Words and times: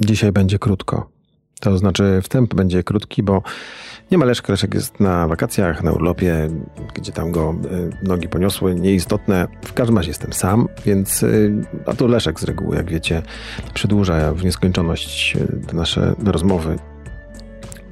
Dzisiaj 0.00 0.32
będzie 0.32 0.58
krótko. 0.58 1.10
To 1.60 1.78
znaczy 1.78 2.20
wstęp 2.22 2.54
będzie 2.54 2.82
krótki, 2.82 3.22
bo 3.22 3.42
nie 4.10 4.18
ma. 4.18 4.24
Leszek 4.24 4.74
jest 4.74 5.00
na 5.00 5.28
wakacjach, 5.28 5.82
na 5.82 5.92
urlopie, 5.92 6.48
gdzie 6.94 7.12
tam 7.12 7.32
go 7.32 7.54
y, 8.02 8.06
nogi 8.08 8.28
poniosły. 8.28 8.74
Nieistotne. 8.74 9.48
W 9.64 9.72
każdym 9.72 9.96
razie 9.96 10.08
jestem 10.08 10.32
sam, 10.32 10.68
więc 10.86 11.22
y, 11.22 11.64
a 11.86 11.92
to 11.94 12.06
Leszek 12.06 12.40
z 12.40 12.44
reguły, 12.44 12.76
jak 12.76 12.90
wiecie, 12.90 13.22
przedłuża 13.74 14.32
w 14.32 14.44
nieskończoność 14.44 15.36
y, 15.36 15.74
nasze 15.74 16.14
rozmowy 16.24 16.78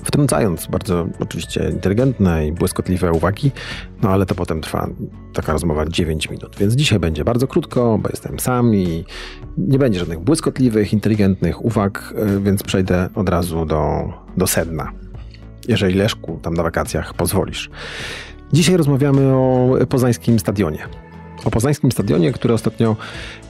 wtrącając 0.05 0.67
bardzo 0.67 1.07
oczywiście 1.19 1.71
inteligentne 1.71 2.47
i 2.47 2.53
błyskotliwe 2.53 3.13
uwagi, 3.13 3.51
no 4.03 4.11
ale 4.11 4.27
to 4.27 4.35
potem 4.35 4.61
trwa 4.61 4.89
taka 5.33 5.53
rozmowa 5.53 5.85
9 5.87 6.31
minut. 6.31 6.57
Więc 6.59 6.75
dzisiaj 6.75 6.99
będzie 6.99 7.25
bardzo 7.25 7.47
krótko, 7.47 7.99
bo 8.03 8.09
jestem 8.09 8.41
sam 8.41 8.75
i 8.75 9.05
nie 9.59 9.79
będzie 9.79 9.99
żadnych 9.99 10.21
błyskotliwych, 10.21 10.93
inteligentnych 10.93 11.65
uwag, 11.65 12.15
y, 12.37 12.41
więc 12.41 12.63
przejdę 12.63 13.09
od 13.15 13.29
razu 13.29 13.67
do, 13.67 14.13
do 14.37 14.47
sedna. 14.47 14.93
Jeżeli 15.69 15.95
Leszku 15.95 16.39
tam 16.43 16.55
na 16.55 16.63
wakacjach 16.63 17.15
pozwolisz. 17.15 17.71
Dzisiaj 18.53 18.77
rozmawiamy 18.77 19.35
o 19.35 19.77
poznańskim 19.89 20.39
stadionie. 20.39 20.79
O 21.45 21.51
poznańskim 21.51 21.93
stadionie, 21.93 22.33
który 22.33 22.55
ostatnio 22.55 22.97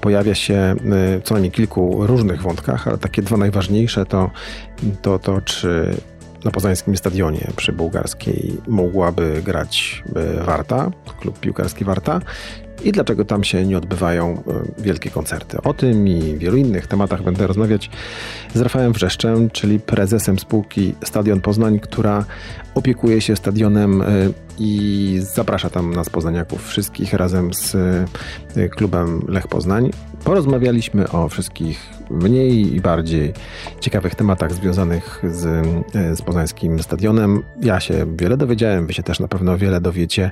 pojawia 0.01 0.35
się 0.35 0.75
y, 1.17 1.21
w 1.21 1.23
co 1.25 1.35
najmniej 1.35 1.53
kilku 1.53 2.07
różnych 2.07 2.43
wątkach, 2.43 2.89
ale 2.89 2.99
takie 2.99 3.23
dwa 3.23 3.37
najważniejsze 3.37 4.07
to 4.07 4.31
to, 5.03 5.19
to 5.19 5.41
czy 5.41 5.97
na 6.45 6.51
poznańskim 6.51 6.97
stadionie 6.97 7.49
przy 7.57 7.73
bułgarskiej 7.73 8.57
mogłaby 8.69 9.43
grać 9.45 10.03
e, 10.17 10.45
Warta, 10.45 10.91
klub 11.21 11.41
piłkarski 11.41 11.85
Warta 11.85 12.21
i 12.85 12.93
dlaczego 12.93 13.25
tam 13.25 13.45
się 13.45 13.67
nie 13.67 13.79
odbywają 13.79 14.43
e, 14.79 14.83
wielkie 14.83 15.11
koncerty. 15.11 15.59
O 15.63 15.75
tym 15.75 16.09
i 16.09 16.39
wielu 16.39 16.57
innych 16.57 16.87
tematach 16.87 17.23
będę 17.23 17.47
rozmawiać 17.47 17.91
z 18.55 18.61
Rafałem 18.61 18.93
Wrzeszczem, 18.93 19.51
czyli 19.51 19.81
prezesem 19.81 20.39
spółki 20.39 20.95
Stadion 21.05 21.41
Poznań, 21.41 21.81
która 21.81 22.25
opiekuje 22.75 23.21
się 23.21 23.37
stadionem 23.37 24.03
e, 24.03 24.07
i 24.59 25.19
zaprasza 25.35 25.71
tam 25.71 25.95
nas 25.95 26.11
poznaniaków 26.11 26.69
wszystkich 26.69 27.13
razem 27.13 27.55
z 27.55 27.77
klubem 28.77 29.23
Lech 29.29 29.49
Poznań. 29.49 29.91
Porozmawialiśmy 30.25 31.11
o 31.11 31.29
wszystkich 31.29 31.91
mniej 32.11 32.75
i 32.75 32.81
bardziej 32.81 33.33
ciekawych 33.81 34.15
tematach 34.15 34.53
związanych 34.53 35.23
z, 35.31 35.47
e, 35.97 36.17
z 36.17 36.23
poznańskim 36.23 36.83
stadionem. 36.83 37.43
Ja 37.63 37.81
się 37.81 38.07
wiele 38.17 38.37
dowiedziałem, 38.37 38.87
wy 38.87 38.93
się 38.93 39.03
też 39.03 39.21
na 39.21 39.29
pewno 39.29 39.59
wiele 39.59 39.81
dowiecie. 39.81 40.31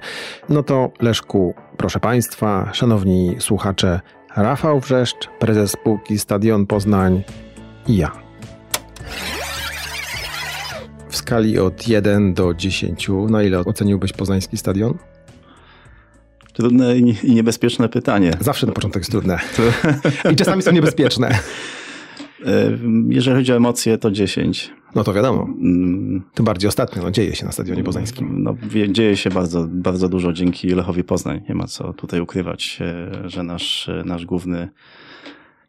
No 0.49 0.63
to 0.63 0.91
Leszku, 1.01 1.55
proszę 1.77 2.01
Państwa, 2.01 2.71
szanowni 2.73 3.37
słuchacze, 3.39 4.01
Rafał 4.37 4.81
Wrzeszcz, 4.81 5.29
prezes 5.39 5.71
spółki 5.71 6.19
Stadion 6.19 6.67
Poznań 6.67 7.23
i 7.87 7.97
ja. 7.97 8.32
Skali 11.33 11.59
od 11.59 11.89
1 11.89 12.35
do 12.35 12.55
10, 12.55 13.09
na 13.29 13.43
ile 13.43 13.59
oceniłbyś 13.59 14.13
poznański 14.13 14.57
stadion? 14.57 14.95
Trudne 16.53 16.97
i 16.99 17.35
niebezpieczne 17.35 17.89
pytanie. 17.89 18.33
Zawsze 18.41 18.67
na 18.67 18.73
początek 18.73 19.01
jest 19.01 19.11
trudne. 19.11 19.39
I 20.33 20.37
czasami 20.37 20.63
są 20.63 20.73
niebezpieczne. 20.73 21.29
E, 22.47 22.79
jeżeli 23.09 23.37
chodzi 23.37 23.53
o 23.53 23.57
emocje, 23.57 23.99
to 23.99 24.11
10. 24.11 24.71
No 24.95 25.05
to 25.05 25.13
wiadomo. 25.13 25.43
Mm. 25.43 26.23
Tym 26.35 26.45
bardziej 26.45 26.69
ostatnio, 26.69 27.03
no, 27.03 27.11
dzieje 27.11 27.35
się 27.35 27.47
na 27.47 27.53
Stadionie 27.53 27.85
Poznańskim. 27.85 28.43
No, 28.43 28.57
dzieje 28.89 29.17
się 29.17 29.31
bardzo, 29.31 29.67
bardzo 29.71 30.09
dużo 30.09 30.33
dzięki 30.33 30.69
Lechowi 30.69 31.05
Poznań. 31.05 31.41
Nie 31.49 31.55
ma 31.55 31.67
co 31.67 31.93
tutaj 31.93 32.21
ukrywać, 32.21 32.79
e, 32.81 33.29
że 33.29 33.43
nasz, 33.43 33.91
nasz 34.05 34.27
główny 34.27 34.69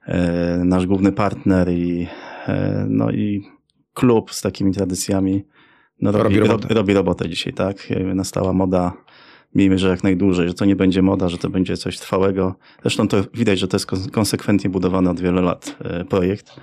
e, 0.06 0.62
nasz 0.66 0.88
główny 0.88 1.12
partner 1.12 1.72
i, 1.72 2.08
no 2.88 3.12
i 3.12 3.44
klub 3.94 4.34
z 4.34 4.42
takimi 4.42 4.72
tradycjami 4.72 5.44
no, 6.12 6.24
robi, 6.24 6.40
robotę. 6.40 6.74
robi 6.74 6.94
robotę 6.94 7.30
dzisiaj, 7.30 7.54
tak? 7.54 7.88
Nastała 8.16 8.54
moda 8.54 8.94
miejmy, 9.56 9.80
że 9.80 9.90
jak 9.90 10.04
najdłużej, 10.04 10.48
że 10.48 10.54
to 10.54 10.66
nie 10.66 10.76
będzie 10.76 11.02
moda, 11.02 11.30
że 11.30 11.38
to 11.38 11.50
będzie 11.50 11.78
coś 11.78 12.00
trwałego. 12.00 12.56
Zresztą 12.82 13.08
to 13.08 13.24
widać, 13.34 13.60
że 13.60 13.68
to 13.68 13.78
jest 13.78 14.12
konsekwentnie 14.12 14.70
budowany 14.70 15.10
od 15.10 15.20
wielu 15.20 15.42
lat 15.42 15.76
e, 15.84 16.06
projekt. 16.06 16.56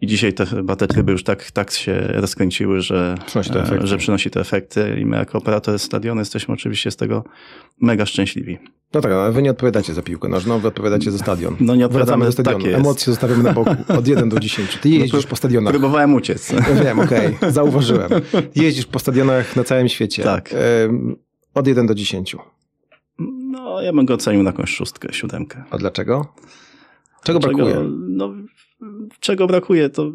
I 0.00 0.06
dzisiaj 0.06 0.32
te, 0.32 0.46
chyba 0.46 0.76
te 0.76 0.86
tryby 0.86 1.12
już 1.12 1.24
tak, 1.24 1.50
tak 1.50 1.70
się 1.70 2.00
rozkręciły, 2.06 2.80
że 2.80 3.14
efekty. 3.60 3.86
że 3.86 3.96
przynosi 3.96 4.30
to 4.30 4.40
efekty 4.40 4.96
i 5.00 5.06
my 5.06 5.16
jako 5.16 5.38
operator 5.38 5.78
stadionu 5.78 6.20
jesteśmy 6.20 6.54
oczywiście 6.54 6.90
z 6.90 6.96
tego 6.96 7.24
mega 7.80 8.06
szczęśliwi. 8.06 8.58
No 8.94 9.00
tak, 9.00 9.12
ale 9.12 9.32
wy 9.32 9.42
nie 9.42 9.50
odpowiadacie 9.50 9.94
za 9.94 10.02
piłkę 10.02 10.28
nożną, 10.28 10.58
wy 10.58 10.68
odpowiadacie 10.68 11.10
za 11.10 11.18
stadion. 11.18 11.56
No 11.60 11.76
nie 11.76 11.86
odpowiadamy 11.86 12.24
za 12.24 12.32
stadion. 12.32 12.62
Tak 12.62 12.72
Emocje 12.72 13.12
zostawiamy 13.12 13.42
na 13.42 13.52
boku, 13.52 13.70
od 13.98 14.08
1 14.08 14.28
do 14.28 14.40
10. 14.40 14.78
Ty 14.82 14.88
jeździsz 14.88 15.24
no, 15.24 15.30
po 15.30 15.36
stadionach. 15.36 15.72
Próbowałem 15.72 16.14
uciec. 16.14 16.52
No 16.52 16.84
wiem, 16.84 17.00
okej, 17.00 17.36
okay, 17.36 17.52
zauważyłem. 17.58 18.10
Jeździsz 18.54 18.86
po 18.86 18.98
stadionach 18.98 19.56
na 19.56 19.64
całym 19.64 19.88
świecie. 19.88 20.22
Tak. 20.22 20.54
Od 21.54 21.66
1 21.66 21.86
do 21.86 21.94
10. 21.94 22.36
No, 23.50 23.80
ja 23.82 23.92
bym 23.92 24.06
go 24.06 24.14
ocenił 24.14 24.42
na 24.42 24.50
jakąś 24.50 24.70
szóstkę, 24.70 25.12
siódemkę. 25.12 25.64
A 25.70 25.78
dlaczego? 25.78 26.26
Czego 27.24 27.38
dlaczego, 27.38 27.64
brakuje? 27.64 27.90
No, 28.08 28.34
czego 29.20 29.46
brakuje, 29.46 29.90
to 29.90 30.10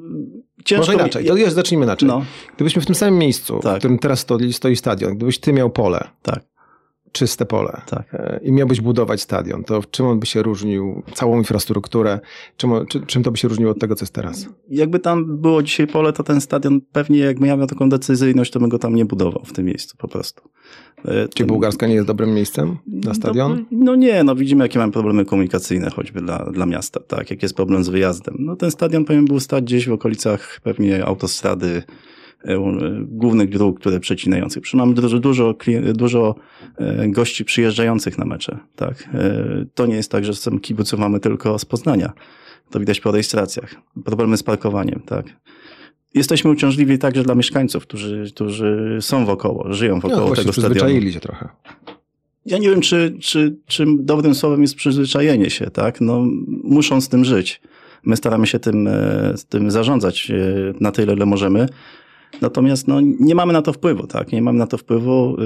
ciężko... 0.65 0.85
Może 0.85 0.93
inaczej, 0.93 1.25
to 1.25 1.35
już 1.35 1.51
zacznijmy 1.51 1.85
inaczej. 1.85 2.07
No. 2.07 2.25
Gdybyśmy 2.55 2.81
w 2.81 2.85
tym 2.85 2.95
samym 2.95 3.19
miejscu, 3.19 3.59
tak. 3.59 3.75
w 3.75 3.79
którym 3.79 3.99
teraz 3.99 4.19
stoi, 4.19 4.53
stoi 4.53 4.75
stadion, 4.75 5.15
gdybyś 5.15 5.39
ty 5.39 5.53
miał 5.53 5.69
pole, 5.69 6.07
tak 6.21 6.52
czyste 7.13 7.45
pole 7.45 7.81
tak. 7.89 8.13
E, 8.13 8.39
i 8.43 8.51
miałbyś 8.51 8.81
budować 8.81 9.21
stadion, 9.21 9.63
to 9.63 9.81
czym 9.91 10.05
on 10.05 10.19
by 10.19 10.25
się 10.25 10.43
różnił, 10.43 11.03
całą 11.13 11.37
infrastrukturę, 11.37 12.19
czym, 12.57 12.71
czym 13.07 13.23
to 13.23 13.31
by 13.31 13.37
się 13.37 13.47
różniło 13.47 13.71
od 13.71 13.79
tego, 13.79 13.95
co 13.95 14.03
jest 14.03 14.13
teraz? 14.13 14.47
Jakby 14.69 14.99
tam 14.99 15.37
było 15.37 15.63
dzisiaj 15.63 15.87
pole, 15.87 16.13
to 16.13 16.23
ten 16.23 16.41
stadion 16.41 16.81
pewnie, 16.91 17.19
jakby 17.19 17.47
miał 17.47 17.67
taką 17.67 17.89
decyzyjność, 17.89 18.51
to 18.51 18.59
bym 18.59 18.69
go 18.69 18.79
tam 18.79 18.95
nie 18.95 19.05
budował 19.05 19.43
w 19.45 19.53
tym 19.53 19.65
miejscu 19.65 19.97
po 19.97 20.07
prostu. 20.07 20.49
E, 21.05 21.27
Czy 21.27 21.45
Bułgarska 21.45 21.87
nie 21.87 21.95
jest 21.95 22.07
dobrym 22.07 22.33
miejscem 22.33 22.77
na 22.87 23.09
no, 23.09 23.15
stadion? 23.15 23.65
No, 23.71 23.77
no, 23.85 23.95
nie, 23.95 24.23
no 24.23 24.35
widzimy 24.35 24.65
jakie 24.65 24.79
mamy 24.79 24.91
problemy 24.91 25.25
komunikacyjne 25.25 25.89
choćby 25.89 26.21
dla, 26.21 26.51
dla 26.51 26.65
miasta, 26.65 26.99
tak, 26.99 27.31
jak 27.31 27.43
jest 27.43 27.55
problem 27.55 27.83
z 27.83 27.89
wyjazdem. 27.89 28.35
No 28.39 28.55
ten 28.55 28.71
stadion 28.71 29.05
powinien 29.05 29.25
był 29.25 29.39
stać 29.39 29.63
gdzieś 29.63 29.87
w 29.87 29.93
okolicach 29.93 30.59
pewnie 30.63 31.05
autostrady, 31.05 31.83
głównych 33.01 33.49
dróg, 33.49 33.79
które 33.79 33.99
przecinających. 33.99 34.63
Przy 34.63 34.77
mamy 34.77 34.93
dużo, 34.93 35.19
dużo, 35.19 35.55
dużo 35.93 36.35
e, 36.77 37.09
gości 37.09 37.45
przyjeżdżających 37.45 38.17
na 38.17 38.25
mecze. 38.25 38.57
Tak. 38.75 39.09
E, 39.13 39.65
to 39.73 39.85
nie 39.85 39.95
jest 39.95 40.11
tak, 40.11 40.25
że 40.25 40.33
kibiców 40.61 40.99
mamy 40.99 41.19
tylko 41.19 41.59
z 41.59 41.65
Poznania. 41.65 42.13
To 42.69 42.79
widać 42.79 42.99
po 42.99 43.11
rejestracjach. 43.11 43.75
Problemy 44.05 44.37
z 44.37 44.43
parkowaniem. 44.43 45.01
Tak. 45.05 45.25
Jesteśmy 46.13 46.51
uciążliwi 46.51 46.97
także 46.97 47.23
dla 47.23 47.35
mieszkańców, 47.35 47.83
którzy, 47.83 48.25
którzy 48.35 48.97
są 49.01 49.25
wokoło, 49.25 49.73
żyją 49.73 49.99
wokoło 49.99 50.29
no, 50.29 50.35
tego 50.35 50.53
stadionu. 50.53 51.11
Się 51.11 51.19
trochę. 51.19 51.49
Ja 52.45 52.57
nie 52.57 52.69
wiem, 52.69 52.81
czy, 52.81 53.17
czy, 53.19 53.55
czym 53.65 54.05
dobrym 54.05 54.35
słowem 54.35 54.61
jest 54.61 54.75
przyzwyczajenie 54.75 55.49
się, 55.49 55.69
tak? 55.69 56.01
No, 56.01 56.25
muszą 56.63 57.01
z 57.01 57.09
tym 57.09 57.25
żyć. 57.25 57.61
My 58.05 58.17
staramy 58.17 58.47
się 58.47 58.59
tym, 58.59 58.89
tym 59.49 59.71
zarządzać 59.71 60.31
na 60.79 60.91
tyle, 60.91 61.13
ile 61.13 61.25
możemy. 61.25 61.67
Natomiast 62.41 62.87
no, 62.87 63.01
nie 63.19 63.35
mamy 63.35 63.53
na 63.53 63.61
to 63.61 63.73
wpływu, 63.73 64.07
tak? 64.07 64.31
Nie 64.31 64.41
mamy 64.41 64.59
na 64.59 64.67
to 64.67 64.77
wpływu. 64.77 65.37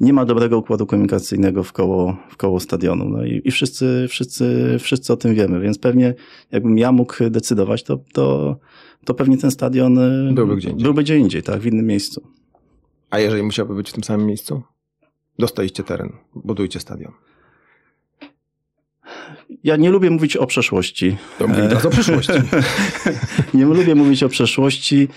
Nie 0.00 0.12
ma 0.12 0.24
dobrego 0.24 0.58
układu 0.58 0.86
komunikacyjnego 0.86 1.64
w 1.64 1.72
koło, 1.72 2.16
w 2.30 2.36
koło 2.36 2.60
stadionu. 2.60 3.08
No 3.08 3.24
i, 3.24 3.42
i 3.44 3.50
wszyscy, 3.50 4.06
wszyscy, 4.08 4.76
wszyscy 4.80 5.12
o 5.12 5.16
tym 5.16 5.34
wiemy, 5.34 5.60
więc 5.60 5.78
pewnie 5.78 6.14
jakbym 6.52 6.78
ja 6.78 6.92
mógł 6.92 7.30
decydować, 7.30 7.82
to, 7.82 7.98
to, 8.12 8.56
to 9.04 9.14
pewnie 9.14 9.38
ten 9.38 9.50
stadion 9.50 9.98
y, 9.98 10.32
byłby 10.32 10.56
gdzie 10.56 10.70
indziej. 10.70 10.84
Byłby 10.84 11.02
gdzie 11.02 11.18
indziej, 11.18 11.42
tak, 11.42 11.60
w 11.60 11.66
innym 11.66 11.86
miejscu. 11.86 12.22
A 13.10 13.18
jeżeli 13.18 13.42
musiałby 13.42 13.74
być 13.74 13.90
w 13.90 13.92
tym 13.92 14.04
samym 14.04 14.26
miejscu? 14.26 14.62
Dostaliście 15.38 15.82
teren, 15.82 16.12
budujcie 16.34 16.80
stadion. 16.80 17.12
Ja 19.64 19.76
nie 19.76 19.90
lubię 19.90 20.10
mówić 20.10 20.36
o 20.36 20.46
przeszłości. 20.46 21.16
To 21.38 21.48
mówię 21.48 21.62
teraz 21.62 21.86
o 21.86 21.90
przyszłości. 22.00 22.32
nie 23.54 23.64
lubię 23.64 23.94
mówić 23.94 24.22
o 24.22 24.28
przeszłości. 24.28 25.08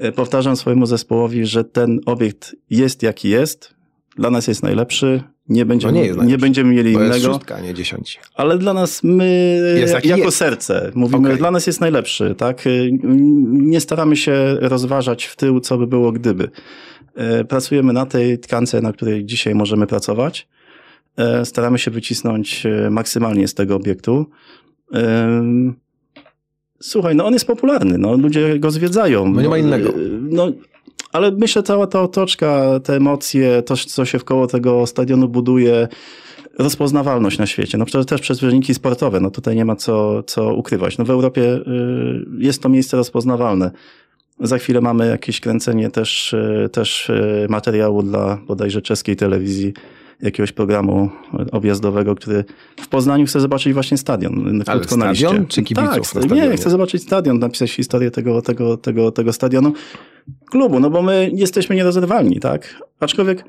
E, 0.00 0.12
powtarzam 0.12 0.56
swojemu 0.56 0.86
zespołowi, 0.86 1.46
że 1.46 1.64
ten 1.64 2.00
obiekt 2.06 2.56
jest 2.70 3.02
jaki 3.02 3.28
jest. 3.28 3.74
Dla 4.16 4.30
nas 4.30 4.48
jest 4.48 4.62
najlepszy. 4.62 5.22
Nie 5.48 5.66
będziemy, 5.66 5.92
no 5.92 6.22
nie, 6.22 6.30
nie, 6.30 6.38
będziemy 6.38 6.74
mieli 6.74 6.92
innego. 6.92 7.14
Jest 7.14 7.26
szóstka, 7.26 7.60
nie 7.60 7.74
dziesiąć. 7.74 8.20
Ale 8.34 8.58
dla 8.58 8.74
nas 8.74 9.02
my, 9.02 9.88
jako 10.04 10.24
jest. 10.24 10.36
serce, 10.36 10.90
mówimy, 10.94 11.28
okay. 11.28 11.36
dla 11.38 11.50
nas 11.50 11.66
jest 11.66 11.80
najlepszy. 11.80 12.34
Tak? 12.34 12.66
E, 12.66 12.70
nie 13.52 13.80
staramy 13.80 14.16
się 14.16 14.56
rozważać 14.60 15.24
w 15.24 15.36
tył, 15.36 15.60
co 15.60 15.78
by 15.78 15.86
było 15.86 16.12
gdyby. 16.12 16.50
E, 17.14 17.44
pracujemy 17.44 17.92
na 17.92 18.06
tej 18.06 18.38
tkance, 18.38 18.80
na 18.80 18.92
której 18.92 19.24
dzisiaj 19.24 19.54
możemy 19.54 19.86
pracować. 19.86 20.48
E, 21.16 21.44
staramy 21.44 21.78
się 21.78 21.90
wycisnąć 21.90 22.66
e, 22.66 22.90
maksymalnie 22.90 23.48
z 23.48 23.54
tego 23.54 23.76
obiektu. 23.76 24.26
Słuchaj, 26.82 27.16
no 27.16 27.26
on 27.26 27.32
jest 27.32 27.46
popularny, 27.46 27.98
no 27.98 28.16
ludzie 28.16 28.58
go 28.58 28.70
zwiedzają. 28.70 29.28
No 29.28 29.42
nie 29.42 29.48
ma 29.48 29.58
innego. 29.58 29.92
No, 30.20 30.52
ale 31.12 31.30
myślę, 31.30 31.62
cała 31.62 31.86
ta 31.86 32.02
otoczka, 32.02 32.80
te 32.84 32.96
emocje, 32.96 33.62
to, 33.62 33.76
co 33.76 34.04
się 34.04 34.18
wkoło 34.18 34.46
tego 34.46 34.86
stadionu 34.86 35.28
buduje, 35.28 35.88
rozpoznawalność 36.58 37.38
na 37.38 37.46
świecie. 37.46 37.78
No 37.78 37.84
to 37.84 38.04
też 38.04 38.20
przez 38.20 38.40
wyniki 38.40 38.74
sportowe, 38.74 39.20
no 39.20 39.30
tutaj 39.30 39.56
nie 39.56 39.64
ma 39.64 39.76
co, 39.76 40.22
co 40.22 40.54
ukrywać. 40.54 40.98
No 40.98 41.04
w 41.04 41.10
Europie 41.10 41.42
y, 41.42 41.62
jest 42.38 42.62
to 42.62 42.68
miejsce 42.68 42.96
rozpoznawalne. 42.96 43.70
Za 44.40 44.58
chwilę 44.58 44.80
mamy 44.80 45.08
jakieś 45.08 45.40
kręcenie 45.40 45.90
też, 45.90 46.32
y, 46.32 46.68
też 46.72 47.10
y, 47.10 47.46
materiału 47.50 48.02
dla 48.02 48.38
bodajże 48.46 48.82
czeskiej 48.82 49.16
telewizji, 49.16 49.72
jakiegoś 50.22 50.52
programu 50.52 51.10
objazdowego, 51.52 52.14
który 52.14 52.44
w 52.80 52.88
Poznaniu 52.88 53.26
chce 53.26 53.40
zobaczyć 53.40 53.72
właśnie 53.72 53.98
stadion. 53.98 54.62
Ale 54.66 54.84
stadion 54.84 55.46
czy 55.46 55.62
kibiców 55.62 56.12
tak, 56.12 56.30
Nie, 56.30 56.56
chce 56.56 56.70
zobaczyć 56.70 57.02
stadion, 57.02 57.38
napisać 57.38 57.70
historię 57.70 58.10
tego, 58.10 58.42
tego, 58.42 58.76
tego, 58.76 59.12
tego 59.12 59.32
stadionu 59.32 59.72
klubu, 60.50 60.80
no 60.80 60.90
bo 60.90 61.02
my 61.02 61.30
jesteśmy 61.34 61.76
nierozerwalni, 61.76 62.40
tak? 62.40 62.82
Aczkolwiek 63.00 63.44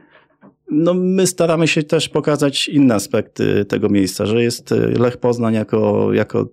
no 0.72 0.94
my 0.94 1.28
staramy 1.28 1.68
się 1.68 1.84
też 1.84 2.10
pokazać 2.10 2.68
inne 2.68 2.96
aspekty 2.96 3.66
tego 3.66 3.90
miejsca, 3.90 4.26
że 4.26 4.44
jest 4.44 4.74
Lech 5.00 5.18
Poznań 5.18 5.54
jako, 5.54 6.14
jako 6.14 6.48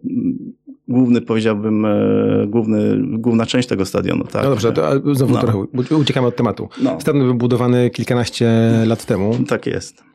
główny, 0.88 1.20
powiedziałbym, 1.20 1.85
e, 1.85 2.47
główny, 2.47 2.99
główna 3.19 3.47
część 3.47 3.69
tego 3.69 3.85
stadionu. 3.85 4.25
Tak? 4.25 4.44
No 4.44 4.50
dobrze, 4.50 4.73
to 4.73 5.15
znowu 5.15 5.35
no. 5.35 5.41
trochę 5.41 5.97
uciekamy 5.97 6.26
od 6.26 6.37
tematu. 6.37 6.69
No. 6.82 7.00
Stadion 7.00 7.25
był 7.25 7.35
budowany 7.35 7.91
kilkanaście 7.91 8.50
lat 8.87 9.05
temu. 9.05 9.38
Tak 9.49 9.67
jest. 9.67 10.07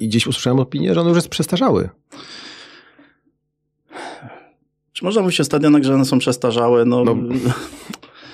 I 0.00 0.08
gdzieś 0.08 0.26
usłyszałem 0.26 0.60
opinię, 0.60 0.94
że 0.94 1.00
on 1.00 1.08
już 1.08 1.16
jest 1.16 1.28
przestarzały. 1.28 1.88
Czy 4.92 5.04
można 5.04 5.22
mówić 5.22 5.40
o 5.40 5.44
stadionach, 5.44 5.82
że 5.82 5.94
one 5.94 6.04
są 6.04 6.18
przestarzałe? 6.18 6.84
No, 6.84 7.04
no 7.04 7.16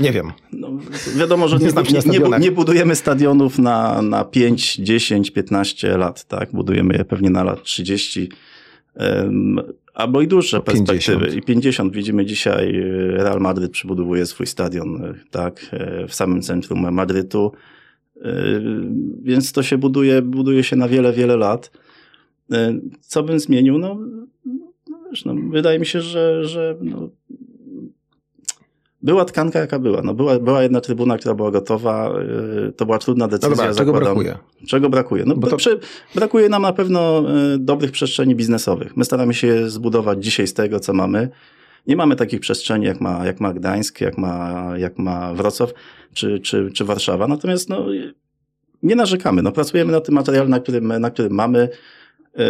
nie 0.01 0.13
wiem. 0.13 0.33
No, 0.53 0.71
wiadomo, 1.17 1.49
że 1.49 1.59
nie, 1.59 1.67
nie, 1.67 2.19
nie, 2.19 2.39
nie, 2.39 2.53
budujemy 2.53 2.95
stadionów 2.95 3.59
na, 3.59 4.03
na 4.03 4.25
5, 4.25 4.77
10, 4.77 5.31
15 5.31 5.99
lat, 5.99 6.25
tak? 6.25 6.53
Budujemy 6.53 6.95
je 6.95 7.05
pewnie 7.05 7.31
na 7.31 7.45
lat 7.45 7.63
30. 7.63 8.29
Um, 8.95 9.61
albo 9.95 10.21
i 10.21 10.29
dłuższe 10.29 10.61
50. 10.61 10.89
perspektywy. 10.89 11.39
I 11.39 11.43
50. 11.43 11.93
Widzimy 11.93 12.27
dzisiaj, 12.27 12.73
Real 13.11 13.41
Madryt 13.41 13.73
przybudowuje 13.73 14.27
swój 14.27 14.47
stadion, 14.47 15.15
tak, 15.31 15.67
e, 15.73 16.07
w 16.09 16.15
samym 16.15 16.43
centrum 16.43 16.93
Madrytu. 16.93 17.53
Więc 19.23 19.53
to 19.53 19.63
się 19.63 19.79
buduje, 19.79 20.23
buduje 20.23 20.65
się 20.65 20.77
na 20.77 20.89
wiele, 20.89 21.13
wiele 21.13 21.37
lat. 21.37 21.71
Co 23.01 23.23
bym 23.23 23.41
zmienił? 23.41 23.79
No, 23.79 23.99
no, 24.91 24.99
wiesz, 25.11 25.25
no 25.25 25.35
wydaje 25.51 25.79
mi 25.79 25.87
się, 25.87 26.01
że, 26.01 26.45
że 26.45 26.77
no, 26.81 27.09
była 29.03 29.25
tkanka 29.25 29.59
jaka 29.59 29.79
była. 29.79 30.03
No 30.03 30.15
była, 30.15 30.39
była 30.39 30.63
jedna 30.63 30.81
trybuna, 30.81 31.19
która 31.19 31.35
była 31.35 31.51
gotowa. 31.51 32.15
Yy, 32.65 32.73
to 32.73 32.87
była 32.87 32.99
trudna 32.99 33.29
decyzja. 33.29 33.51
No 33.51 33.57
dobra, 33.57 33.75
czego 33.75 33.93
brakuje? 33.93 34.39
Czego 34.67 34.91
brakuje? 34.91 35.25
No 35.27 35.35
to... 35.35 35.57
Przy, 35.57 35.79
brakuje 36.15 36.49
nam 36.49 36.63
na 36.63 36.73
pewno 36.73 37.25
yy, 37.51 37.59
dobrych 37.59 37.91
przestrzeni 37.91 38.35
biznesowych. 38.35 38.97
My 38.97 39.05
staramy 39.05 39.35
się 39.35 39.71
zbudować 39.71 40.25
dzisiaj 40.25 40.47
z 40.47 40.55
tego, 40.55 40.81
co 40.81 40.93
mamy. 40.93 41.29
Nie 41.87 41.97
mamy 41.97 42.17
takich 42.17 42.41
przestrzeni, 42.41 42.87
jak 42.87 43.01
ma, 43.01 43.27
jak 43.27 43.41
ma 43.41 43.53
Gdańsk, 43.53 44.01
jak 44.01 44.19
ma, 44.19 44.65
jak 44.77 44.99
ma 44.99 45.35
Wrocław 45.35 45.73
czy, 46.15 46.41
czy, 46.41 46.71
czy 46.71 46.85
Warszawa. 46.85 47.27
Natomiast 47.27 47.69
no, 47.69 47.87
nie 48.83 48.97
narzekamy. 48.97 49.43
No, 49.43 49.53
pracujemy 49.53 49.93
na 49.93 50.01
tym 50.01 50.15
materiale, 50.15 50.49
na 50.49 50.61
którym, 50.61 51.01
na 51.01 51.11
którym 51.11 51.33
mamy. 51.33 51.69
Yy, 52.37 52.45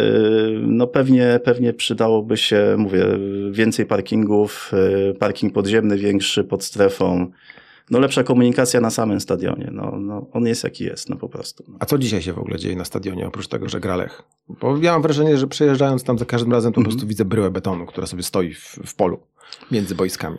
no 0.62 0.86
pewnie, 0.86 1.40
pewnie 1.44 1.72
przydałoby 1.72 2.36
się, 2.36 2.74
mówię, 2.78 3.06
więcej 3.50 3.86
parkingów, 3.86 4.72
yy, 5.06 5.14
parking 5.14 5.52
podziemny 5.52 5.98
większy 5.98 6.44
pod 6.44 6.64
strefą, 6.64 7.30
no 7.90 7.98
lepsza 7.98 8.24
komunikacja 8.24 8.80
na 8.80 8.90
samym 8.90 9.20
stadionie. 9.20 9.70
No, 9.72 9.98
no, 9.98 10.26
on 10.32 10.46
jest 10.46 10.64
jaki 10.64 10.84
jest, 10.84 11.08
no 11.08 11.16
po 11.16 11.28
prostu. 11.28 11.64
A 11.78 11.86
co 11.86 11.98
dzisiaj 11.98 12.22
się 12.22 12.32
w 12.32 12.38
ogóle 12.38 12.58
dzieje 12.58 12.76
na 12.76 12.84
stadionie, 12.84 13.26
oprócz 13.26 13.48
tego, 13.48 13.68
że 13.68 13.80
gra 13.80 13.96
Lech? 13.96 14.22
Bo 14.48 14.76
ja 14.76 14.92
mam 14.92 15.02
wrażenie, 15.02 15.36
że 15.36 15.46
przejeżdżając 15.46 16.04
tam 16.04 16.18
za 16.18 16.24
każdym 16.24 16.52
razem, 16.52 16.72
to 16.72 16.80
mm 16.80 16.82
-hmm. 16.82 16.84
po 16.84 16.90
mhm. 16.90 16.98
prostu 16.98 17.08
widzę 17.08 17.24
bryłę 17.24 17.50
betonu, 17.50 17.86
która 17.86 18.06
sobie 18.06 18.22
stoi 18.22 18.54
w, 18.54 18.78
w 18.86 18.94
polu 18.94 19.18
między 19.70 19.94
boiskami. 19.94 20.38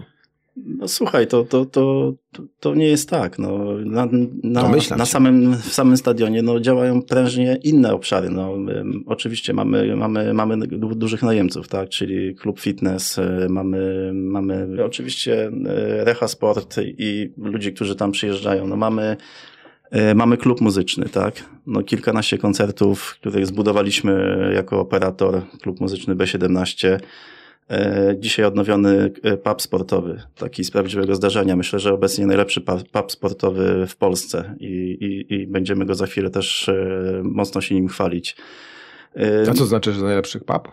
No 0.65 0.87
słuchaj, 0.87 1.27
to, 1.27 1.43
to, 1.43 1.65
to, 1.65 2.13
to 2.59 2.75
nie 2.75 2.85
jest 2.85 3.09
tak. 3.09 3.39
No, 3.39 3.73
na, 3.85 4.07
na, 4.43 4.71
na 4.97 5.05
samym, 5.05 5.55
w 5.55 5.73
samym 5.73 5.97
stadionie 5.97 6.41
no, 6.41 6.59
działają 6.59 7.01
prężnie 7.01 7.59
inne 7.63 7.93
obszary. 7.93 8.29
No, 8.29 8.53
oczywiście 9.05 9.53
mamy, 9.53 9.95
mamy, 9.95 10.33
mamy 10.33 10.67
dużych 10.77 11.23
najemców, 11.23 11.67
tak? 11.67 11.89
czyli 11.89 12.35
klub 12.35 12.59
fitness, 12.59 13.19
e, 13.19 13.47
mamy, 13.49 14.11
mamy 14.13 14.83
oczywiście 14.85 15.47
e, 15.47 16.05
Recha 16.05 16.27
Sport 16.27 16.75
i 16.83 17.31
ludzi, 17.37 17.73
którzy 17.73 17.95
tam 17.95 18.11
przyjeżdżają. 18.11 18.67
No, 18.67 18.75
mamy 18.75 19.17
e, 19.91 20.15
Mamy 20.15 20.37
klub 20.37 20.61
muzyczny, 20.61 21.09
tak? 21.09 21.43
No, 21.67 21.83
kilkanaście 21.83 22.37
koncertów, 22.37 23.17
których 23.21 23.47
zbudowaliśmy 23.47 24.37
jako 24.55 24.79
operator, 24.79 25.41
klub 25.61 25.79
muzyczny 25.79 26.15
B17. 26.15 26.99
E, 27.69 28.15
dzisiaj 28.19 28.45
odnowiony 28.45 29.11
e, 29.23 29.37
pub 29.37 29.61
sportowy, 29.61 30.21
taki 30.35 30.63
z 30.63 30.71
prawdziwego 30.71 31.15
zdarzenia. 31.15 31.55
Myślę, 31.55 31.79
że 31.79 31.93
obecnie 31.93 32.25
najlepszy 32.25 32.61
pub 32.91 33.11
sportowy 33.11 33.87
w 33.87 33.95
Polsce 33.95 34.55
i, 34.59 34.65
i, 35.01 35.33
i 35.33 35.47
będziemy 35.47 35.85
go 35.85 35.95
za 35.95 36.05
chwilę 36.05 36.29
też 36.29 36.69
e, 36.69 37.21
mocno 37.23 37.61
się 37.61 37.75
nim 37.75 37.87
chwalić. 37.87 38.35
A 39.49 39.53
co 39.53 39.65
znaczy, 39.65 39.93
że 39.93 40.01
najlepszy 40.01 40.39
pub? 40.39 40.67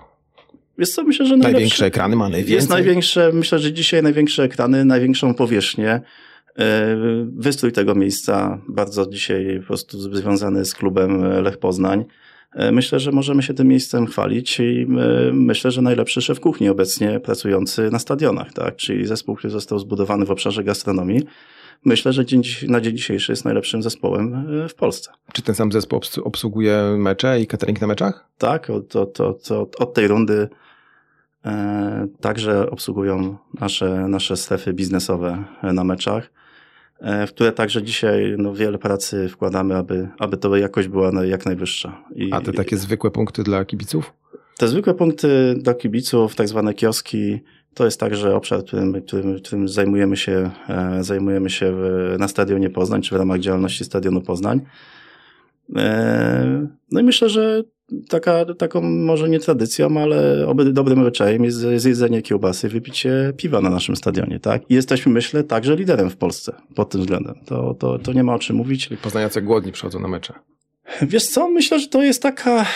Jest 0.79 0.95
co, 0.95 1.05
myślę, 1.05 1.27
że 1.27 1.37
największe 1.37 1.87
ekrany 1.87 2.17
ma 2.17 2.29
najwięcej. 2.29 2.55
Jest 2.55 2.71
największe, 2.71 3.31
myślę, 3.33 3.59
że 3.59 3.73
dzisiaj 3.73 4.03
największe 4.03 4.43
ekrany, 4.43 4.85
największą 4.85 5.35
powierzchnię. 5.35 6.01
Wystrój 7.27 7.73
tego 7.73 7.95
miejsca 7.95 8.61
bardzo 8.69 9.07
dzisiaj 9.07 9.59
po 9.61 9.67
prostu 9.67 10.01
związany 10.17 10.65
z 10.65 10.75
klubem 10.75 11.43
Lech 11.43 11.59
Poznań. 11.59 12.05
E, 12.55 12.73
myślę, 12.73 13.01
że 13.01 13.13
możemy 13.13 13.43
się 13.43 13.55
tym 13.55 13.69
miejscem 13.69 14.07
chwalić 14.07 14.61
i 14.61 14.83
e, 14.83 15.33
myślę, 15.33 15.71
że 15.71 15.83
najlepszy 15.83 16.23
szef 16.23 16.41
kuchni 16.41 16.69
obecnie 16.69 17.21
pracujący 17.21 17.91
na 17.91 17.99
stadionach, 17.99 18.53
tak? 18.53 18.77
czyli 18.77 19.07
zespół, 19.07 19.37
który 19.37 19.51
został 19.51 19.79
zbudowany 19.79 20.27
w 20.27 20.31
obszarze 20.31 20.65
gastronomii. 20.65 21.23
Myślę, 21.85 22.13
że 22.13 22.27
dzień, 22.27 22.43
na 22.69 22.81
dzień 22.81 22.97
dzisiejszy 22.97 23.33
jest 23.33 23.45
najlepszym 23.45 23.83
zespołem 23.83 24.35
e, 24.65 24.69
w 24.69 24.75
Polsce. 24.75 25.11
Czy 25.33 25.43
ten 25.43 25.55
sam 25.55 25.73
zespół 25.73 26.01
obsługuje 26.25 26.95
mecze 26.99 27.41
i 27.41 27.47
catering 27.47 27.81
na 27.81 27.87
meczach? 27.87 28.29
Tak, 28.39 28.71
od, 28.71 28.97
od, 28.97 29.21
od, 29.21 29.51
od 29.81 29.95
tej 29.95 30.09
rundy 30.09 30.49
także 32.21 32.71
obsługują 32.71 33.37
nasze, 33.61 34.09
nasze 34.09 34.37
strefy 34.37 34.73
biznesowe 34.73 35.45
na 35.63 35.85
meczach. 35.85 36.31
E, 37.01 37.27
w 37.27 37.31
które 37.31 37.53
także 37.53 37.83
dzisiaj 37.83 38.35
no, 38.39 38.55
wiele 38.55 38.79
pracy 38.79 39.29
wkładamy, 39.29 39.77
aby, 39.77 40.09
aby 40.19 40.37
to 40.37 40.57
jakość 40.57 40.89
była 40.89 41.25
jak 41.25 41.47
najwyższa. 41.47 42.05
I, 42.15 42.33
A 42.33 42.41
te 42.41 42.53
takie 42.53 42.77
zwykłe 42.77 43.11
punkty 43.11 43.43
dla 43.43 43.65
kibiców? 43.65 44.13
Te 44.59 44.69
zwykłe 44.69 44.95
punkty 44.95 45.55
dla 45.59 45.75
kibiców, 45.75 46.35
tak 46.35 46.49
zwane 46.49 46.75
kioski, 46.75 47.41
to 47.75 47.85
jest 47.85 48.01
także 48.01 48.37
obszar, 48.37 48.65
którym, 48.65 49.03
którym, 49.03 49.41
którym 49.41 49.69
zajmujemy 49.69 50.17
się, 50.17 50.51
e, 50.69 51.05
zajmujemy 51.05 51.51
się 51.51 51.73
w, 51.73 52.15
na 52.19 52.29
Stadionie 52.29 52.71
Poznań, 52.71 53.03
czy 53.03 53.15
w 53.15 53.19
ramach 53.19 53.41
działalności 53.41 53.85
Stadionu 53.85 54.23
Poznań. 54.23 54.61
E, 55.77 56.67
no 56.93 57.01
i 57.01 57.03
myślę, 57.03 57.29
że 57.29 57.63
taka, 58.09 58.45
taką 58.59 58.81
może 58.81 59.29
nie 59.29 59.41
tradycją, 59.41 60.01
ale 60.03 60.47
dobrym 60.73 61.01
obyczajem 61.01 61.45
jest 61.45 61.59
zjedzenie 61.77 62.23
kiełbasy, 62.23 62.69
wypicie 62.69 63.33
piwa 63.37 63.61
na 63.61 63.71
naszym 63.71 63.97
stadionie, 63.97 64.41
tak? 64.41 64.63
I 64.71 64.75
jesteśmy, 64.75 65.13
myślę, 65.13 65.45
także 65.45 65.77
liderem 65.77 66.11
w 66.11 66.17
Polsce 66.17 66.53
pod 66.75 66.91
tym 66.91 67.01
względem. 67.01 67.35
To, 67.47 67.75
to, 67.75 67.99
to 67.99 68.13
nie 68.13 68.25
ma 68.25 68.35
o 68.35 68.39
czym 68.39 68.57
mówić. 68.57 68.89
Czyli 68.89 68.97
poznaniacy 68.97 69.43
głodni 69.43 69.73
przychodzą 69.73 70.01
na 70.01 70.09
mecze. 70.09 70.35
Wiesz 71.03 71.27
co, 71.27 71.49
myślę, 71.49 71.81
że 71.81 71.89
to 71.89 72.03
jest 72.03 72.23
taka, 72.23 72.67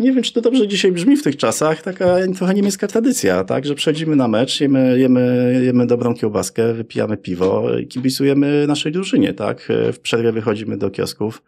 nie 0.00 0.12
wiem, 0.12 0.22
czy 0.22 0.32
to 0.32 0.40
dobrze 0.40 0.68
dzisiaj 0.68 0.92
brzmi 0.92 1.16
w 1.16 1.22
tych 1.22 1.36
czasach, 1.36 1.82
taka 1.82 2.16
trochę 2.36 2.54
niemiecka 2.54 2.86
tradycja, 2.86 3.44
tak, 3.44 3.64
że 3.64 3.74
przechodzimy 3.74 4.16
na 4.16 4.28
mecz, 4.28 4.60
jemy, 4.60 4.98
jemy, 4.98 5.60
jemy 5.64 5.86
dobrą 5.86 6.14
kiełbaskę, 6.14 6.74
wypijamy 6.74 7.16
piwo 7.16 7.78
i 7.78 7.86
kibicujemy 7.86 8.66
naszej 8.66 8.92
drużynie, 8.92 9.34
tak. 9.34 9.68
W 9.92 9.98
przerwie 9.98 10.32
wychodzimy 10.32 10.76
do 10.76 10.90
kiosków, 10.90 11.42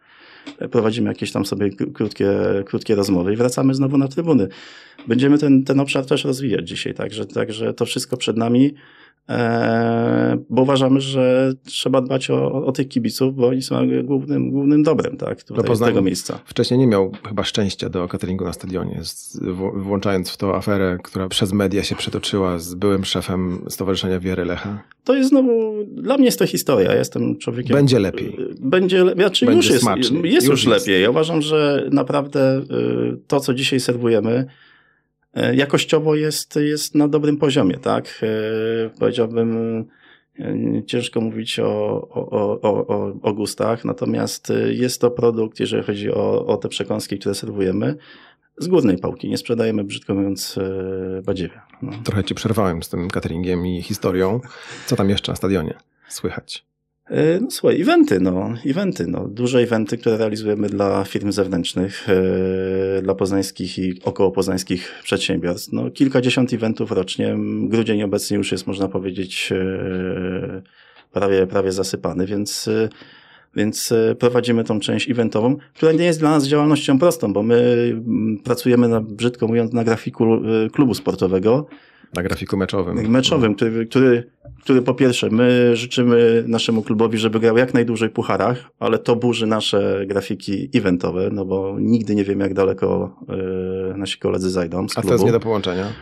prowadzimy 0.71 1.09
jakieś 1.09 1.31
tam 1.31 1.45
sobie 1.45 1.69
krótkie, 1.69 2.29
krótkie 2.65 2.95
rozmowy 2.95 3.33
i 3.33 3.35
wracamy 3.35 3.73
znowu 3.73 3.97
na 3.97 4.07
trybuny. 4.07 4.47
Będziemy 5.07 5.37
ten, 5.37 5.63
ten 5.63 5.79
obszar 5.79 6.05
też 6.05 6.23
rozwijać 6.25 6.67
dzisiaj, 6.67 6.93
także, 6.93 7.25
także 7.25 7.73
to 7.73 7.85
wszystko 7.85 8.17
przed 8.17 8.37
nami. 8.37 8.73
E, 9.29 10.37
bo 10.49 10.61
uważamy, 10.61 11.01
że 11.01 11.53
trzeba 11.65 12.01
dbać 12.01 12.29
o, 12.29 12.65
o 12.65 12.71
tych 12.71 12.87
kibiców, 12.87 13.35
bo 13.35 13.47
oni 13.47 13.61
są 13.61 13.75
głównym, 14.03 14.51
głównym 14.51 14.83
dobrem 14.83 15.17
tak, 15.17 15.43
tutaj, 15.43 15.75
z 15.75 15.79
tego 15.79 16.01
miejsca. 16.01 16.39
Wcześniej 16.45 16.79
nie 16.79 16.87
miał 16.87 17.11
chyba 17.27 17.43
szczęścia 17.43 17.89
do 17.89 18.07
cateringu 18.07 18.45
na 18.45 18.53
stadionie, 18.53 19.01
włączając 19.73 20.29
w 20.29 20.37
to 20.37 20.55
aferę, 20.55 20.97
która 21.03 21.27
przez 21.27 21.53
media 21.53 21.83
się 21.83 21.95
przetoczyła 21.95 22.59
z 22.59 22.75
byłym 22.75 23.05
szefem 23.05 23.61
Stowarzyszenia 23.69 24.19
Wiery 24.19 24.45
Lecha. 24.45 24.83
To 25.03 25.15
jest 25.15 25.29
znowu, 25.29 25.73
dla 25.87 26.17
mnie 26.17 26.25
jest 26.25 26.39
to 26.39 26.47
historia, 26.47 26.91
ja 26.91 26.97
jestem 26.97 27.37
człowiekiem... 27.37 27.75
Będzie 27.75 27.99
lepiej. 27.99 28.37
Będzie, 28.59 29.05
znaczy 29.13 29.45
Będzie 29.45 29.73
już 29.73 29.83
jest, 29.85 30.11
jest 30.23 30.47
już, 30.47 30.63
już 30.63 30.65
lepiej. 30.65 31.01
Ja 31.01 31.09
uważam, 31.09 31.41
że 31.41 31.89
naprawdę 31.91 32.57
y, 32.59 32.63
to, 33.27 33.39
co 33.39 33.53
dzisiaj 33.53 33.79
serwujemy, 33.79 34.45
E, 34.45 34.45
jakościowo 35.53 36.15
jest, 36.15 36.55
jest 36.55 36.95
na 36.95 37.07
dobrym 37.07 37.37
poziomie, 37.37 37.77
tak? 37.77 38.21
E, 38.23 38.89
powiedziałbym, 38.99 39.85
Ciężko 40.85 41.21
mówić 41.21 41.59
o, 41.59 41.67
o, 42.09 42.61
o, 42.61 43.13
o, 43.21 43.33
gustach, 43.33 43.85
natomiast 43.85 44.53
jest 44.69 45.01
to 45.01 45.11
produkt, 45.11 45.59
jeżeli 45.59 45.83
chodzi 45.83 46.11
o, 46.11 46.45
o 46.45 46.57
te 46.57 46.69
przekąski, 46.69 47.19
które 47.19 47.35
serwujemy, 47.35 47.95
z 48.57 48.67
górnej 48.67 48.97
pałki. 48.97 49.29
Nie 49.29 49.37
sprzedajemy, 49.37 49.83
brzydko 49.83 50.15
mówiąc, 50.15 50.59
badziewie. 51.23 51.61
No. 51.81 51.91
Trochę 52.03 52.23
ci 52.23 52.35
przerwałem 52.35 52.83
z 52.83 52.89
tym 52.89 53.09
cateringiem 53.09 53.67
i 53.67 53.81
historią. 53.81 54.39
Co 54.85 54.95
tam 54.95 55.09
jeszcze 55.09 55.31
na 55.31 55.35
stadionie 55.35 55.73
słychać? 56.07 56.65
E, 57.09 57.39
no 57.39 57.51
słuchaj, 57.51 57.81
eventy, 57.81 58.19
no, 58.19 58.53
eventy, 58.65 59.07
no, 59.07 59.27
duże 59.27 59.59
eventy, 59.59 59.97
które 59.97 60.17
realizujemy 60.17 60.69
dla 60.69 61.03
firm 61.03 61.31
zewnętrznych, 61.31 62.07
e, 62.09 63.01
dla 63.01 63.15
poznańskich 63.15 63.79
i 63.79 64.01
około 64.03 64.31
poznańskich 64.31 64.93
przedsiębiorstw. 65.03 65.73
No, 65.73 65.91
kilkadziesiąt 65.91 66.53
eventów 66.53 66.91
rocznie. 66.91 67.35
Grudzień 67.61 68.03
obecnie 68.03 68.37
już 68.37 68.51
jest, 68.51 68.67
można 68.67 68.87
powiedzieć, 68.87 69.49
e, 69.51 70.61
prawie, 71.11 71.47
prawie 71.47 71.71
zasypany, 71.71 72.25
więc, 72.25 72.69
więc 73.55 73.93
prowadzimy 74.19 74.63
tą 74.63 74.79
część 74.79 75.09
eventową, 75.09 75.55
która 75.73 75.91
nie 75.91 76.05
jest 76.05 76.19
dla 76.19 76.29
nas 76.29 76.47
działalnością 76.47 76.99
prostą, 76.99 77.33
bo 77.33 77.43
my 77.43 77.91
pracujemy, 78.43 78.87
na, 78.87 79.01
brzydko 79.01 79.47
mówiąc, 79.47 79.73
na 79.73 79.83
grafiku 79.83 80.41
klubu 80.73 80.93
sportowego, 80.93 81.67
na 82.13 82.23
grafiku 82.23 82.57
meczowym. 82.57 83.09
Meczowym, 83.09 83.55
który, 83.55 83.85
który, 83.85 84.29
który 84.61 84.81
po 84.81 84.93
pierwsze, 84.93 85.29
my 85.29 85.75
życzymy 85.75 86.43
naszemu 86.47 86.81
klubowi, 86.81 87.17
żeby 87.17 87.39
grał 87.39 87.57
jak 87.57 87.73
najdłużej 87.73 88.09
w 88.09 88.11
pucharach, 88.11 88.57
ale 88.79 88.99
to 88.99 89.15
burzy 89.15 89.47
nasze 89.47 90.03
grafiki 90.07 90.69
eventowe, 90.75 91.29
no 91.31 91.45
bo 91.45 91.75
nigdy 91.79 92.15
nie 92.15 92.23
wiem, 92.23 92.39
jak 92.39 92.53
daleko 92.53 93.15
y, 93.93 93.97
nasi 93.97 94.19
koledzy 94.19 94.49
zajdą 94.49 94.89
z 94.89 94.97
A 94.97 95.01
to 95.01 95.13
jest 95.13 95.25
nie 95.25 95.31
do 95.31 95.39
połączenia? 95.39 95.93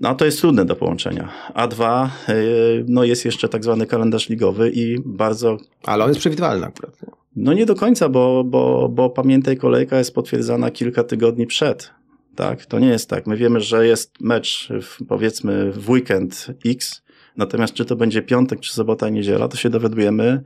No 0.00 0.14
to 0.14 0.24
jest 0.24 0.40
trudne 0.40 0.64
do 0.64 0.76
połączenia. 0.76 1.28
A 1.54 1.66
dwa, 1.66 2.10
y, 2.28 2.84
no 2.88 3.04
jest 3.04 3.24
jeszcze 3.24 3.48
tak 3.48 3.64
zwany 3.64 3.86
kalendarz 3.86 4.28
ligowy 4.28 4.70
i 4.70 4.98
bardzo... 5.04 5.56
Ale 5.84 6.04
on 6.04 6.10
jest 6.10 6.20
przewidywalny 6.20 6.66
akurat. 6.66 6.96
No 7.36 7.52
nie 7.52 7.66
do 7.66 7.74
końca, 7.74 8.08
bo, 8.08 8.44
bo, 8.44 8.88
bo 8.88 9.10
pamiętaj, 9.10 9.56
kolejka 9.56 9.98
jest 9.98 10.14
potwierdzana 10.14 10.70
kilka 10.70 11.04
tygodni 11.04 11.46
przed. 11.46 11.90
Tak, 12.36 12.66
to 12.66 12.78
nie 12.78 12.88
jest 12.88 13.10
tak. 13.10 13.26
My 13.26 13.36
wiemy, 13.36 13.60
że 13.60 13.86
jest 13.86 14.20
mecz 14.20 14.68
w, 14.82 15.06
powiedzmy 15.06 15.72
w 15.72 15.90
weekend 15.90 16.46
X, 16.66 17.02
natomiast 17.36 17.74
czy 17.74 17.84
to 17.84 17.96
będzie 17.96 18.22
piątek, 18.22 18.60
czy 18.60 18.72
sobota, 18.72 19.08
niedziela, 19.08 19.48
to 19.48 19.56
się 19.56 19.70
dowiadujemy 19.70 20.42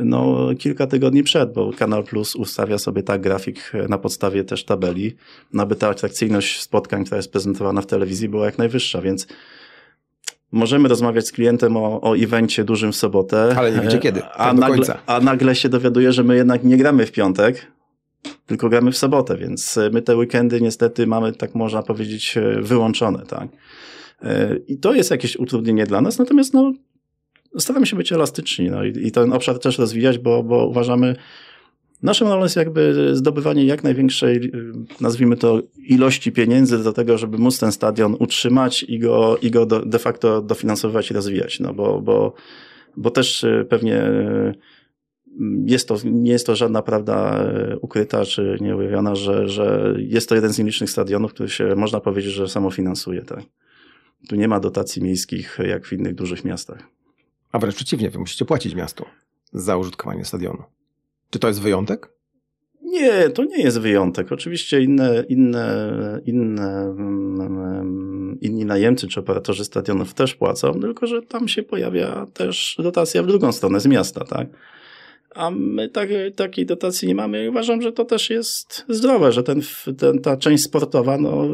no, 0.00 0.48
kilka 0.58 0.86
tygodni 0.86 1.22
przed, 1.22 1.52
bo 1.52 1.70
Kanal 1.72 2.04
Plus 2.04 2.36
ustawia 2.36 2.78
sobie 2.78 3.02
tak 3.02 3.20
grafik 3.20 3.72
na 3.88 3.98
podstawie 3.98 4.44
też 4.44 4.64
tabeli, 4.64 5.16
no, 5.52 5.62
aby 5.62 5.76
ta 5.76 5.88
atrakcyjność 5.88 6.62
spotkań, 6.62 7.04
która 7.04 7.16
jest 7.16 7.32
prezentowana 7.32 7.82
w 7.82 7.86
telewizji 7.86 8.28
była 8.28 8.46
jak 8.46 8.58
najwyższa, 8.58 9.00
więc 9.00 9.26
możemy 10.52 10.88
rozmawiać 10.88 11.26
z 11.26 11.32
klientem 11.32 11.76
o, 11.76 12.00
o 12.00 12.16
evencie 12.16 12.64
dużym 12.64 12.92
w 12.92 12.96
sobotę. 12.96 13.54
Ale 13.56 13.72
nie 13.72 13.80
wiecie 13.80 13.98
kiedy, 13.98 14.24
a 14.24 14.52
nagle, 14.52 14.98
a 15.06 15.20
nagle 15.20 15.54
się 15.54 15.68
dowiaduje, 15.68 16.12
że 16.12 16.24
my 16.24 16.36
jednak 16.36 16.64
nie 16.64 16.76
gramy 16.76 17.06
w 17.06 17.12
piątek, 17.12 17.66
tylko 18.46 18.68
gramy 18.68 18.92
w 18.92 18.96
sobotę, 18.96 19.36
więc 19.36 19.78
e, 19.78 19.90
my 19.90 20.02
te 20.02 20.16
weekendy 20.16 20.60
niestety 20.60 21.06
mamy, 21.06 21.32
tak 21.32 21.54
można 21.54 21.82
powiedzieć, 21.82 22.36
e, 22.36 22.62
wyłączone, 22.62 23.26
tak. 23.26 23.48
E, 24.22 24.56
I 24.68 24.78
to 24.78 24.94
jest 24.94 25.10
jakieś 25.10 25.36
utrudnienie 25.36 25.86
dla 25.86 26.00
nas, 26.00 26.18
natomiast 26.18 26.54
no, 26.54 26.72
staramy 27.58 27.86
się 27.86 27.96
być 27.96 28.12
elastyczni 28.12 28.70
no, 28.70 28.84
i, 28.84 29.06
i 29.06 29.12
ten 29.12 29.32
obszar 29.32 29.58
też 29.58 29.78
rozwijać, 29.78 30.18
bo, 30.18 30.42
bo 30.42 30.66
uważamy, 30.66 31.16
Naszym 32.02 32.28
rolą 32.28 32.42
jest 32.42 32.56
jakby 32.56 33.10
zdobywanie 33.16 33.64
jak 33.64 33.84
największej, 33.84 34.52
nazwijmy 35.00 35.36
to, 35.36 35.60
ilości 35.86 36.32
pieniędzy 36.32 36.84
do 36.84 36.92
tego, 36.92 37.18
żeby 37.18 37.38
móc 37.38 37.58
ten 37.58 37.72
stadion 37.72 38.16
utrzymać 38.18 38.82
i 38.82 38.98
go, 38.98 39.38
i 39.42 39.50
go 39.50 39.66
de 39.66 39.98
facto 39.98 40.42
dofinansowywać 40.42 41.10
i 41.10 41.14
rozwijać. 41.14 41.60
No 41.60 41.74
bo, 41.74 42.00
bo, 42.00 42.34
bo 42.96 43.10
też 43.10 43.46
pewnie 43.68 44.02
jest 45.66 45.88
to, 45.88 45.96
nie 46.04 46.32
jest 46.32 46.46
to 46.46 46.56
żadna 46.56 46.82
prawda 46.82 47.44
e, 47.44 47.78
ukryta 47.78 48.24
czy 48.24 48.58
nieujawniona, 48.60 49.14
że, 49.14 49.48
że 49.48 49.94
jest 49.98 50.28
to 50.28 50.34
jeden 50.34 50.52
z 50.52 50.58
nielicznych 50.58 50.90
stadionów, 50.90 51.34
który 51.34 51.48
się 51.48 51.74
można 51.76 52.00
powiedzieć, 52.00 52.32
że 52.32 52.48
samofinansuje. 52.48 53.22
Tak? 53.22 53.44
Tu 54.28 54.36
nie 54.36 54.48
ma 54.48 54.60
dotacji 54.60 55.02
miejskich 55.02 55.58
jak 55.68 55.86
w 55.86 55.92
innych 55.92 56.14
dużych 56.14 56.44
miastach. 56.44 56.78
A 57.52 57.58
wręcz 57.58 57.74
przeciwnie, 57.74 58.10
wy 58.10 58.18
musicie 58.18 58.44
płacić 58.44 58.74
miastu 58.74 59.04
za 59.52 59.76
użytkowanie 59.76 60.24
stadionu. 60.24 60.62
Czy 61.30 61.38
to 61.38 61.48
jest 61.48 61.60
wyjątek? 61.60 62.14
Nie, 62.82 63.30
to 63.30 63.44
nie 63.44 63.62
jest 63.62 63.80
wyjątek. 63.80 64.32
Oczywiście 64.32 64.80
inne, 64.80 65.24
inne, 65.28 66.20
inne, 66.24 66.82
mm, 66.82 68.38
inni 68.40 68.64
najemcy 68.64 69.08
czy 69.08 69.20
operatorzy 69.20 69.64
stadionów 69.64 70.14
też 70.14 70.34
płacą, 70.34 70.80
tylko 70.80 71.06
że 71.06 71.22
tam 71.22 71.48
się 71.48 71.62
pojawia 71.62 72.26
też 72.34 72.76
dotacja 72.82 73.22
w 73.22 73.26
drugą 73.26 73.52
stronę 73.52 73.80
z 73.80 73.86
miasta, 73.86 74.24
tak? 74.24 74.48
A 75.34 75.50
my 75.50 75.88
tak, 75.88 76.08
takiej 76.36 76.66
dotacji 76.66 77.08
nie 77.08 77.14
mamy. 77.14 77.44
I 77.44 77.48
uważam, 77.48 77.82
że 77.82 77.92
to 77.92 78.04
też 78.04 78.30
jest 78.30 78.84
zdrowe, 78.88 79.32
że 79.32 79.42
ten, 79.42 79.62
ten, 79.98 80.18
ta 80.18 80.36
część 80.36 80.64
sportowa, 80.64 81.18
no, 81.18 81.48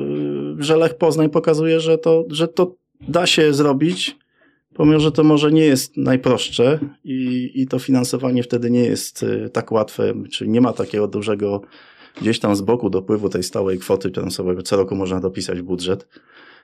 że 0.59 0.77
Lech 0.77 0.95
Poznań 0.95 1.31
pokazuje, 1.31 1.81
że 1.81 1.99
to, 1.99 2.25
że 2.31 2.49
to 2.49 2.75
da 3.09 3.27
się 3.27 3.55
zrobić, 3.55 4.17
pomimo, 4.75 5.01
że 5.01 5.13
to 5.13 5.25
może 5.25 5.53
nie 5.53 5.65
jest 5.65 5.97
najprostsze 5.97 6.79
i, 7.05 7.51
i 7.55 7.67
to 7.67 7.79
finansowanie 7.79 8.43
wtedy 8.43 8.71
nie 8.71 8.85
jest 8.85 9.23
y, 9.23 9.51
tak 9.53 9.73
łatwe, 9.73 10.15
czyli 10.31 10.51
nie 10.51 10.61
ma 10.61 10.73
takiego 10.73 11.09
dużego 11.09 11.61
gdzieś 12.21 12.39
tam 12.39 12.57
z 12.57 12.61
boku 12.61 12.91
dopływu 12.91 13.29
tej 13.29 13.43
stałej 13.43 13.79
kwoty, 13.79 14.11
sobie 14.31 14.63
co 14.63 14.77
roku 14.77 14.95
można 14.95 15.21
dopisać 15.21 15.63
budżet 15.63 16.09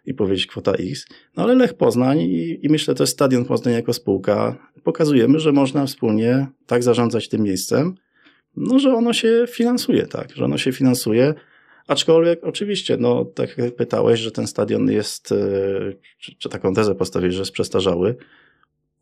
i 0.07 0.15
powiedzieć 0.15 0.47
kwota 0.47 0.73
X. 0.73 1.07
No 1.37 1.43
ale 1.43 1.55
Lech 1.55 1.75
Poznań 1.75 2.21
i, 2.21 2.67
i 2.67 2.69
myślę, 2.69 2.95
jest 3.01 3.13
Stadion 3.13 3.45
Poznań 3.45 3.75
jako 3.75 3.93
spółka, 3.93 4.57
pokazujemy, 4.85 5.39
że 5.39 5.53
można 5.53 5.87
wspólnie 5.87 6.47
tak 6.67 6.83
zarządzać 6.83 7.29
tym 7.29 7.43
miejscem, 7.43 7.95
no 8.57 8.79
że 8.79 8.95
ono 8.95 9.13
się 9.13 9.45
finansuje, 9.49 10.07
tak, 10.07 10.37
że 10.37 10.45
ono 10.45 10.59
się 10.59 10.73
finansuje, 10.73 11.35
aczkolwiek 11.87 12.45
oczywiście, 12.45 12.97
no 12.97 13.25
tak 13.25 13.59
jak 13.59 13.77
pytałeś, 13.77 14.21
że 14.21 14.31
ten 14.31 14.47
stadion 14.47 14.91
jest, 14.91 15.33
e, 15.33 15.37
czy, 16.19 16.37
czy 16.39 16.49
taką 16.49 16.75
tezę 16.75 16.95
postawić, 16.95 17.33
że 17.35 17.39
jest 17.39 17.53
przestarzały, 17.53 18.17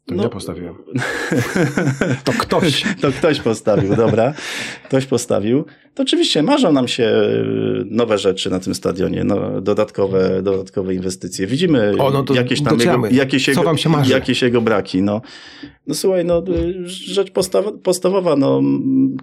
to 0.07 0.15
no, 0.15 0.23
ja 0.23 0.29
postawiłem. 0.29 0.75
To 2.25 2.33
ktoś. 2.33 2.85
To 3.03 3.13
ktoś 3.13 3.41
postawił, 3.41 3.97
dobra. 3.97 4.35
Ktoś 4.85 5.07
postawił. 5.07 5.65
To 5.95 6.03
oczywiście 6.03 6.43
marzą 6.43 6.73
nam 6.73 6.89
się 6.89 7.05
y, 7.05 7.85
nowe 7.91 8.19
rzeczy 8.19 8.51
na 8.51 8.61
tym 8.61 8.75
stadionie, 8.75 9.25
no, 9.25 9.61
dodatkowe, 9.61 10.43
dodatkowe 10.43 10.95
inwestycje. 10.95 11.47
Widzimy 11.47 11.95
o, 11.99 12.11
no 12.11 12.35
jakieś 12.35 12.63
tam 12.63 12.81
jego, 12.81 13.07
jakieś, 13.11 13.49
jego, 13.49 13.63
wam 13.63 13.79
się 13.79 13.89
marzy? 13.89 14.13
jakieś 14.13 14.43
jego 14.43 14.61
braki. 14.61 15.03
No. 15.03 15.21
no 15.87 15.95
słuchaj, 15.95 16.25
no, 16.25 16.43
y, 16.49 16.89
rzecz 16.89 17.31
podstawowa, 17.83 18.37
no, 18.37 18.63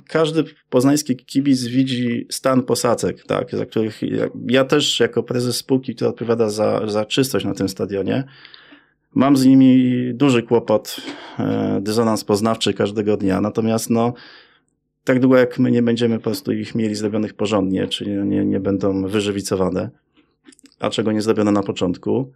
każdy 0.08 0.44
poznański 0.70 1.16
kibic 1.16 1.64
widzi 1.64 2.28
stan 2.30 2.64
posadzek, 2.64 3.24
tak, 3.24 3.52
za 3.52 3.66
których 3.66 4.02
ja, 4.02 4.26
ja 4.48 4.64
też 4.64 5.00
jako 5.00 5.24
prezes 5.24 5.56
spółki, 5.56 5.96
która 5.96 6.10
odpowiada 6.10 6.50
za, 6.50 6.82
za 6.88 7.06
czystość 7.06 7.46
na 7.46 7.54
tym 7.54 7.70
stadionie, 7.70 8.24
Mam 9.16 9.38
z 9.38 9.46
nimi 9.46 9.94
duży 10.14 10.44
kłopot, 10.44 10.98
e, 11.40 11.80
dysonans 11.82 12.24
poznawczy 12.24 12.74
każdego 12.74 13.18
dnia, 13.18 13.42
natomiast 13.42 13.90
no, 13.90 14.14
tak 15.04 15.20
długo 15.20 15.38
jak 15.38 15.60
my 15.60 15.72
nie 15.72 15.82
będziemy 15.82 16.18
po 16.18 16.24
prostu 16.24 16.52
ich 16.52 16.76
mieli 16.76 16.96
zrobionych 16.96 17.34
porządnie, 17.34 17.88
czyli 17.88 18.12
nie, 18.12 18.46
nie 18.46 18.60
będą 18.60 19.08
wyżywicowane, 19.08 19.90
a 20.80 20.90
czego 20.90 21.12
nie 21.12 21.22
zrobiono 21.22 21.52
na 21.52 21.64
początku, 21.64 22.32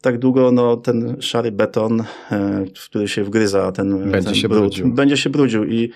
tak 0.00 0.18
długo 0.18 0.52
no, 0.52 0.76
ten 0.76 1.16
szary 1.20 1.52
beton, 1.52 2.00
e, 2.30 2.64
w 2.74 2.84
który 2.84 3.08
się 3.08 3.24
wgryza, 3.24 3.72
ten, 3.72 4.10
będzie 4.10 4.26
ten 4.26 4.34
się 4.34 4.48
brud, 4.48 4.60
brudził. 4.60 4.94
będzie 4.94 5.16
się 5.16 5.30
brudził 5.30 5.64
i, 5.64 5.90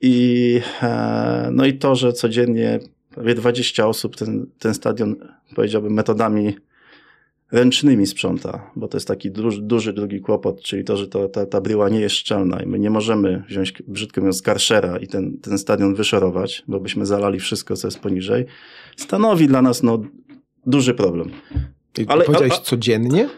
i, 0.00 0.60
e, 0.82 1.48
no 1.52 1.66
i 1.66 1.78
to, 1.78 1.94
że 1.94 2.12
codziennie 2.12 2.80
prawie 3.10 3.34
20 3.34 3.86
osób 3.86 4.16
ten, 4.16 4.46
ten 4.58 4.74
stadion, 4.74 5.16
powiedziałbym, 5.54 5.92
metodami 5.92 6.56
ręcznymi 7.52 8.06
sprząta, 8.06 8.70
bo 8.76 8.88
to 8.88 8.96
jest 8.96 9.08
taki 9.08 9.30
duży, 9.30 9.62
duży 9.62 9.92
drugi 9.92 10.20
kłopot, 10.20 10.62
czyli 10.62 10.84
to, 10.84 10.96
że 10.96 11.08
to, 11.08 11.28
ta, 11.28 11.46
ta 11.46 11.60
bryła 11.60 11.88
nie 11.88 12.00
jest 12.00 12.14
szczelna 12.14 12.62
i 12.62 12.66
my 12.66 12.78
nie 12.78 12.90
możemy 12.90 13.44
wziąć, 13.48 13.72
brzydko 13.88 14.20
mówiąc, 14.20 14.42
karszera 14.42 14.98
i 14.98 15.06
ten, 15.06 15.38
ten 15.38 15.58
stadion 15.58 15.94
wyszorować, 15.94 16.62
bo 16.68 16.80
byśmy 16.80 17.06
zalali 17.06 17.40
wszystko, 17.40 17.76
co 17.76 17.86
jest 17.86 17.98
poniżej, 17.98 18.46
stanowi 18.96 19.46
dla 19.46 19.62
nas 19.62 19.82
no, 19.82 20.02
duży 20.66 20.94
problem. 20.94 21.30
I 21.98 22.06
ale 22.08 22.24
powiedziałeś 22.24 22.52
a, 22.52 22.56
a, 22.56 22.60
codziennie? 22.60 23.28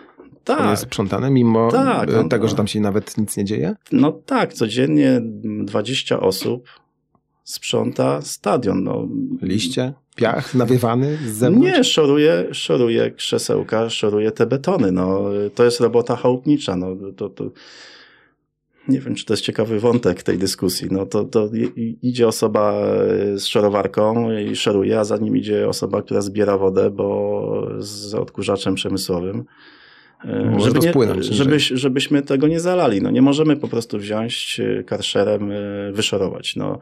Tak. 0.44 0.60
On 0.60 0.70
jest 0.70 0.82
sprzątane 0.82 1.30
mimo 1.30 1.70
tak, 1.70 2.12
no, 2.12 2.28
tego, 2.28 2.48
że 2.48 2.54
tam 2.54 2.66
się 2.66 2.80
nawet 2.80 3.18
nic 3.18 3.36
nie 3.36 3.44
dzieje? 3.44 3.76
No 3.92 4.12
tak, 4.12 4.52
codziennie 4.52 5.20
20 5.64 6.20
osób 6.20 6.68
sprząta 7.44 8.22
stadion. 8.22 8.84
No. 8.84 9.08
Liście? 9.42 9.92
Piach 10.14 10.54
nawiewany 10.54 11.16
z 11.16 11.32
zewnątrz? 11.32 11.76
Nie, 11.76 11.84
szoruje, 11.84 12.44
szoruje 12.52 13.10
krzesełka, 13.10 13.90
szoruje 13.90 14.30
te 14.30 14.46
betony. 14.46 14.92
No, 14.92 15.24
to 15.54 15.64
jest 15.64 15.80
robota 15.80 16.16
chałupnicza. 16.16 16.76
No, 16.76 16.96
to, 17.16 17.28
to, 17.28 17.50
nie 18.88 19.00
wiem, 19.00 19.14
czy 19.14 19.24
to 19.24 19.32
jest 19.32 19.42
ciekawy 19.42 19.80
wątek 19.80 20.22
tej 20.22 20.38
dyskusji. 20.38 20.88
No, 20.90 21.06
to, 21.06 21.24
to 21.24 21.50
idzie 22.02 22.28
osoba 22.28 22.74
z 23.34 23.44
szorowarką 23.44 24.38
i 24.38 24.56
szoruje, 24.56 25.00
a 25.00 25.04
za 25.04 25.16
nim 25.16 25.36
idzie 25.36 25.68
osoba, 25.68 26.02
która 26.02 26.20
zbiera 26.20 26.58
wodę, 26.58 26.90
bo 26.90 27.68
z 27.78 28.14
odkurzaczem 28.14 28.74
przemysłowym. 28.74 29.44
Może 30.50 30.70
żeby, 30.70 30.80
nie, 30.80 31.22
żeby, 31.22 31.58
żebyśmy 31.58 32.22
tego 32.22 32.48
nie 32.48 32.60
zalali. 32.60 33.02
No, 33.02 33.10
nie 33.10 33.22
możemy 33.22 33.56
po 33.56 33.68
prostu 33.68 33.98
wziąć 33.98 34.60
karszerem, 34.86 35.52
wyszorować. 35.92 36.56
No, 36.56 36.78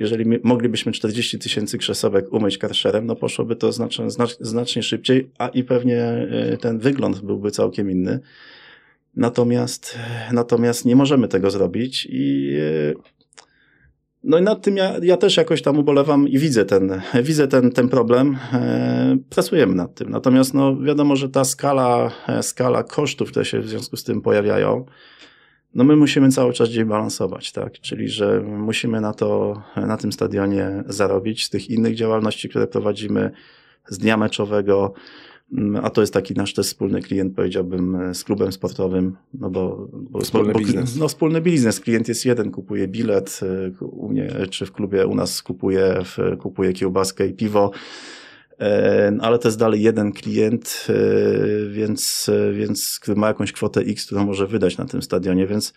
jeżeli 0.00 0.38
moglibyśmy 0.42 0.92
40 0.92 1.38
tysięcy 1.38 1.78
krzesełek 1.78 2.32
umyć 2.32 2.58
karszerem, 2.58 3.06
no 3.06 3.16
poszłoby 3.16 3.56
to 3.56 3.72
znacznie, 3.72 4.04
znacznie 4.40 4.82
szybciej, 4.82 5.30
a 5.38 5.48
i 5.48 5.64
pewnie 5.64 6.28
ten 6.60 6.78
wygląd 6.78 7.20
byłby 7.20 7.50
całkiem 7.50 7.90
inny. 7.90 8.20
Natomiast, 9.16 9.98
natomiast 10.32 10.84
nie 10.84 10.96
możemy 10.96 11.28
tego 11.28 11.50
zrobić 11.50 12.08
i 12.10 12.52
no 14.24 14.38
i 14.38 14.42
nad 14.42 14.62
tym 14.62 14.76
ja, 14.76 14.94
ja 15.02 15.16
też 15.16 15.36
jakoś 15.36 15.62
tam 15.62 15.78
ubolewam 15.78 16.28
i 16.28 16.38
widzę 16.38 16.64
ten, 16.64 17.00
widzę 17.22 17.48
ten, 17.48 17.70
ten 17.70 17.88
problem. 17.88 18.38
E, 18.52 19.16
pracujemy 19.30 19.74
nad 19.74 19.94
tym. 19.94 20.10
Natomiast 20.10 20.54
no, 20.54 20.80
wiadomo, 20.80 21.16
że 21.16 21.28
ta 21.28 21.44
skala, 21.44 22.10
e, 22.28 22.42
skala 22.42 22.82
kosztów, 22.82 23.30
które 23.30 23.44
się 23.44 23.60
w 23.60 23.68
związku 23.68 23.96
z 23.96 24.04
tym 24.04 24.20
pojawiają, 24.20 24.84
no 25.74 25.84
my 25.84 25.96
musimy 25.96 26.28
cały 26.28 26.52
czas 26.52 26.68
gdzieś 26.68 26.84
balansować, 26.84 27.52
tak? 27.52 27.72
Czyli, 27.72 28.08
że 28.08 28.40
musimy 28.40 29.00
na 29.00 29.12
to, 29.12 29.62
na 29.76 29.96
tym 29.96 30.12
stadionie 30.12 30.84
zarobić 30.86 31.44
z 31.44 31.50
tych 31.50 31.70
innych 31.70 31.94
działalności, 31.94 32.48
które 32.48 32.66
prowadzimy, 32.66 33.30
z 33.88 33.98
dnia 33.98 34.16
meczowego, 34.16 34.94
a 35.82 35.90
to 35.90 36.00
jest 36.00 36.12
taki 36.12 36.34
nasz 36.34 36.54
też 36.54 36.66
wspólny 36.66 37.02
klient, 37.02 37.36
powiedziałbym, 37.36 38.14
z 38.14 38.24
klubem 38.24 38.52
sportowym, 38.52 39.16
no 39.34 39.50
bo, 39.50 39.88
bo 39.92 40.20
wspólny 40.20 40.52
bo, 40.52 40.58
biznes. 40.58 40.96
No, 40.96 41.08
wspólny 41.08 41.40
biznes. 41.40 41.80
Klient 41.80 42.08
jest 42.08 42.24
jeden, 42.24 42.50
kupuje 42.50 42.88
bilet 42.88 43.40
e, 43.80 43.84
u 43.84 44.08
mnie, 44.08 44.30
czy 44.50 44.66
w 44.66 44.72
klubie 44.72 45.06
u 45.06 45.14
nas 45.14 45.42
kupuje, 45.42 46.02
kupuje 46.38 46.72
kiełbaskę 46.72 47.26
i 47.26 47.32
piwo, 47.32 47.70
e, 48.60 49.18
ale 49.20 49.38
to 49.38 49.48
jest 49.48 49.58
dalej 49.58 49.82
jeden 49.82 50.12
klient, 50.12 50.86
więc, 51.70 52.30
więc 52.52 52.98
który 53.02 53.20
ma 53.20 53.28
jakąś 53.28 53.52
kwotę 53.52 53.80
X, 53.80 54.06
którą 54.06 54.26
może 54.26 54.46
wydać 54.46 54.78
na 54.78 54.84
tym 54.84 55.02
stadionie, 55.02 55.46
więc, 55.46 55.74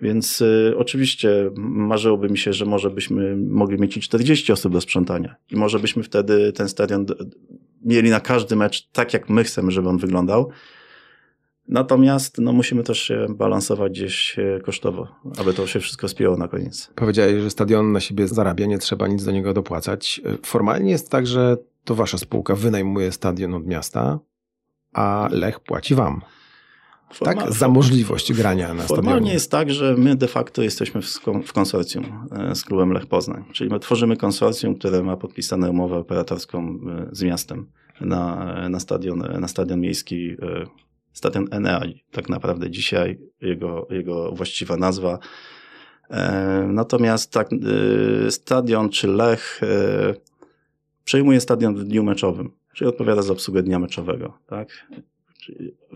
więc 0.00 0.42
oczywiście 0.76 1.50
marzyłoby 1.56 2.28
mi 2.28 2.38
się, 2.38 2.52
że 2.52 2.64
może 2.64 2.90
byśmy 2.90 3.36
mogli 3.36 3.80
mieć 3.80 3.96
i 3.96 4.00
40 4.00 4.52
osób 4.52 4.72
do 4.72 4.80
sprzątania 4.80 5.36
i 5.50 5.56
może 5.56 5.78
byśmy 5.78 6.02
wtedy 6.02 6.52
ten 6.52 6.68
stadion 6.68 7.06
mieli 7.84 8.10
na 8.10 8.20
każdy 8.20 8.56
mecz 8.56 8.88
tak, 8.92 9.14
jak 9.14 9.28
my 9.28 9.44
chcemy, 9.44 9.70
żeby 9.70 9.88
on 9.88 9.98
wyglądał. 9.98 10.50
Natomiast 11.68 12.38
no, 12.38 12.52
musimy 12.52 12.82
też 12.82 13.02
się 13.02 13.26
balansować 13.28 13.92
gdzieś 13.92 14.38
e, 14.38 14.60
kosztowo, 14.60 15.08
aby 15.38 15.54
to 15.54 15.66
się 15.66 15.80
wszystko 15.80 16.08
spięło 16.08 16.36
na 16.36 16.48
koniec. 16.48 16.90
Powiedziałeś, 16.94 17.42
że 17.42 17.50
stadion 17.50 17.92
na 17.92 18.00
siebie 18.00 18.28
zarabia, 18.28 18.66
nie 18.66 18.78
trzeba 18.78 19.08
nic 19.08 19.24
do 19.24 19.30
niego 19.30 19.54
dopłacać. 19.54 20.20
E, 20.24 20.36
formalnie 20.46 20.90
jest 20.90 21.10
tak, 21.10 21.26
że 21.26 21.56
to 21.84 21.94
wasza 21.94 22.18
spółka 22.18 22.54
wynajmuje 22.54 23.12
stadion 23.12 23.54
od 23.54 23.66
miasta, 23.66 24.18
a 24.92 25.28
Lech 25.32 25.60
płaci 25.60 25.94
wam. 25.94 26.20
Formal, 27.12 27.36
tak? 27.36 27.52
Za 27.52 27.68
możliwość 27.68 28.32
grania 28.32 28.74
na 28.74 28.82
stadionie. 28.82 29.02
Formalnie 29.02 29.32
jest 29.32 29.50
tak, 29.50 29.70
że 29.70 29.94
my 29.98 30.16
de 30.16 30.28
facto 30.28 30.62
jesteśmy 30.62 31.00
w 31.46 31.52
konsorcjum 31.52 32.28
e, 32.32 32.54
z 32.54 32.64
klubem 32.64 32.92
Lech 32.92 33.06
Poznań. 33.06 33.44
Czyli 33.52 33.70
my 33.70 33.80
tworzymy 33.80 34.16
konsorcjum, 34.16 34.74
które 34.74 35.02
ma 35.02 35.16
podpisane 35.16 35.70
umowę 35.70 35.96
operatorską 35.96 36.78
e, 36.88 37.08
z 37.12 37.22
miastem 37.22 37.66
na, 38.00 38.54
na, 38.68 38.80
stadion, 38.80 39.18
na 39.40 39.48
stadion 39.48 39.80
miejski, 39.80 40.30
e, 40.30 40.66
stadion 41.12 41.46
Enea. 41.50 41.80
Tak 42.10 42.28
naprawdę 42.28 42.70
dzisiaj 42.70 43.18
jego, 43.40 43.86
jego 43.90 44.32
właściwa 44.32 44.76
nazwa. 44.76 45.18
Natomiast 46.66 47.32
tak, 47.32 47.48
stadion 48.30 48.88
czy 48.88 49.08
Lech 49.08 49.60
przejmuje 51.04 51.40
stadion 51.40 51.76
w 51.76 51.84
dniu 51.84 52.04
meczowym, 52.04 52.50
czyli 52.74 52.88
odpowiada 52.88 53.22
za 53.22 53.32
obsługę 53.32 53.62
dnia 53.62 53.78
meczowego. 53.78 54.38
Tak? 54.46 54.86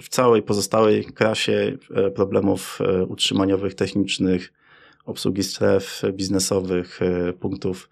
W 0.02 0.08
całej 0.08 0.42
pozostałej 0.42 1.04
krasie 1.04 1.76
e, 1.94 2.10
problemów 2.10 2.78
e, 2.80 3.04
utrzymaniowych, 3.04 3.74
technicznych, 3.74 4.52
obsługi 5.04 5.42
stref 5.42 6.02
biznesowych, 6.12 7.02
e, 7.02 7.32
punktów, 7.32 7.88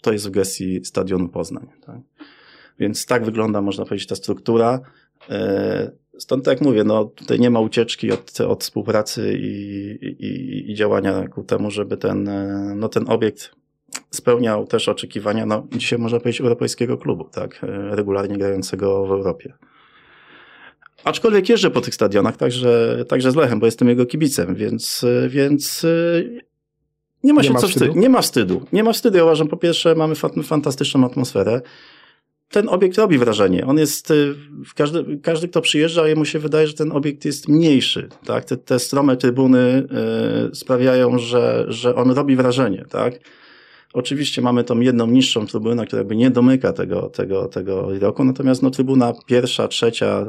to 0.00 0.12
jest 0.12 0.28
w 0.28 0.30
gestii 0.30 0.84
Stadionu 0.84 1.28
Poznań. 1.28 1.66
Tak? 1.86 2.00
Więc 2.78 3.06
tak 3.06 3.24
wygląda, 3.24 3.60
można 3.60 3.84
powiedzieć, 3.84 4.08
ta 4.08 4.14
struktura. 4.14 4.80
Stąd 6.18 6.44
tak 6.44 6.60
mówię, 6.60 6.84
no, 6.84 7.04
tutaj 7.04 7.40
nie 7.40 7.50
ma 7.50 7.60
ucieczki 7.60 8.12
od, 8.12 8.40
od 8.40 8.64
współpracy 8.64 9.38
i, 9.38 9.88
i, 10.04 10.70
i 10.70 10.74
działania 10.74 11.28
ku 11.28 11.42
temu, 11.42 11.70
żeby 11.70 11.96
ten, 11.96 12.30
no, 12.76 12.88
ten 12.88 13.10
obiekt 13.10 13.54
spełniał 14.10 14.66
też 14.66 14.88
oczekiwania, 14.88 15.46
no, 15.46 15.66
dzisiaj 15.72 15.98
można 15.98 16.20
powiedzieć, 16.20 16.40
europejskiego 16.40 16.98
klubu, 16.98 17.24
tak, 17.32 17.60
regularnie 17.90 18.38
grającego 18.38 19.06
w 19.06 19.10
Europie. 19.10 19.54
Aczkolwiek 21.04 21.48
jeżdżę 21.48 21.70
po 21.70 21.80
tych 21.80 21.94
stadionach, 21.94 22.36
także, 22.36 23.04
także 23.08 23.30
z 23.30 23.36
Lechem, 23.36 23.60
bo 23.60 23.66
jestem 23.66 23.88
jego 23.88 24.06
kibicem, 24.06 24.54
więc, 24.54 25.04
więc 25.28 25.86
nie 27.24 27.32
ma 27.32 27.42
się 27.42 27.52
nie 27.52 27.58
co 27.58 27.68
wstydu? 27.68 27.92
Nie 27.96 28.08
ma 28.08 28.22
wstydu. 28.22 28.66
Nie 28.72 28.84
ma 28.84 28.92
wstydu. 28.92 29.16
Ja 29.16 29.24
uważam, 29.24 29.48
po 29.48 29.56
pierwsze, 29.56 29.94
mamy 29.94 30.14
fantastyczną 30.42 31.06
atmosferę. 31.06 31.60
Ten 32.50 32.68
obiekt 32.68 32.98
robi 32.98 33.18
wrażenie. 33.18 33.66
On 33.66 33.78
jest, 33.78 34.10
y, 34.10 34.34
każdy, 34.74 35.18
każdy 35.22 35.48
kto 35.48 35.60
przyjeżdża, 35.60 36.08
jemu 36.08 36.24
się 36.24 36.38
wydaje, 36.38 36.66
że 36.66 36.74
ten 36.74 36.92
obiekt 36.92 37.24
jest 37.24 37.48
mniejszy. 37.48 38.08
Tak? 38.26 38.44
Te, 38.44 38.56
te 38.56 38.78
strome 38.78 39.16
trybuny 39.16 39.86
y, 40.52 40.54
sprawiają, 40.54 41.18
że, 41.18 41.64
że 41.68 41.94
on 41.94 42.10
robi 42.10 42.36
wrażenie. 42.36 42.84
Tak? 42.90 43.14
Oczywiście 43.92 44.42
mamy 44.42 44.64
tą 44.64 44.80
jedną 44.80 45.06
niższą 45.06 45.46
trybunę, 45.46 45.86
która 45.86 46.00
jakby 46.00 46.16
nie 46.16 46.30
domyka 46.30 46.72
tego, 46.72 47.02
tego, 47.02 47.48
tego 47.48 47.98
roku, 47.98 48.24
natomiast 48.24 48.62
no, 48.62 48.70
trybuna 48.70 49.12
pierwsza, 49.26 49.68
trzecia 49.68 50.26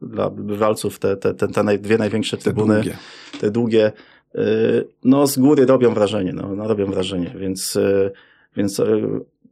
yy, 0.00 0.08
dla 0.08 0.30
bywalców, 0.30 0.98
te, 0.98 1.16
te, 1.16 1.34
te, 1.34 1.48
te 1.48 1.78
dwie 1.78 1.98
największe 1.98 2.36
trybuny, 2.36 2.74
te 2.74 2.82
długie, 2.82 2.98
te 3.40 3.50
długie 3.50 3.92
yy, 4.34 4.88
no 5.04 5.26
z 5.26 5.38
góry 5.38 5.66
robią 5.66 5.94
wrażenie, 5.94 6.32
no, 6.32 6.56
no 6.56 6.68
robią 6.68 6.86
wrażenie, 6.86 7.34
więc, 7.38 7.74
yy, 7.74 8.10
więc 8.56 8.82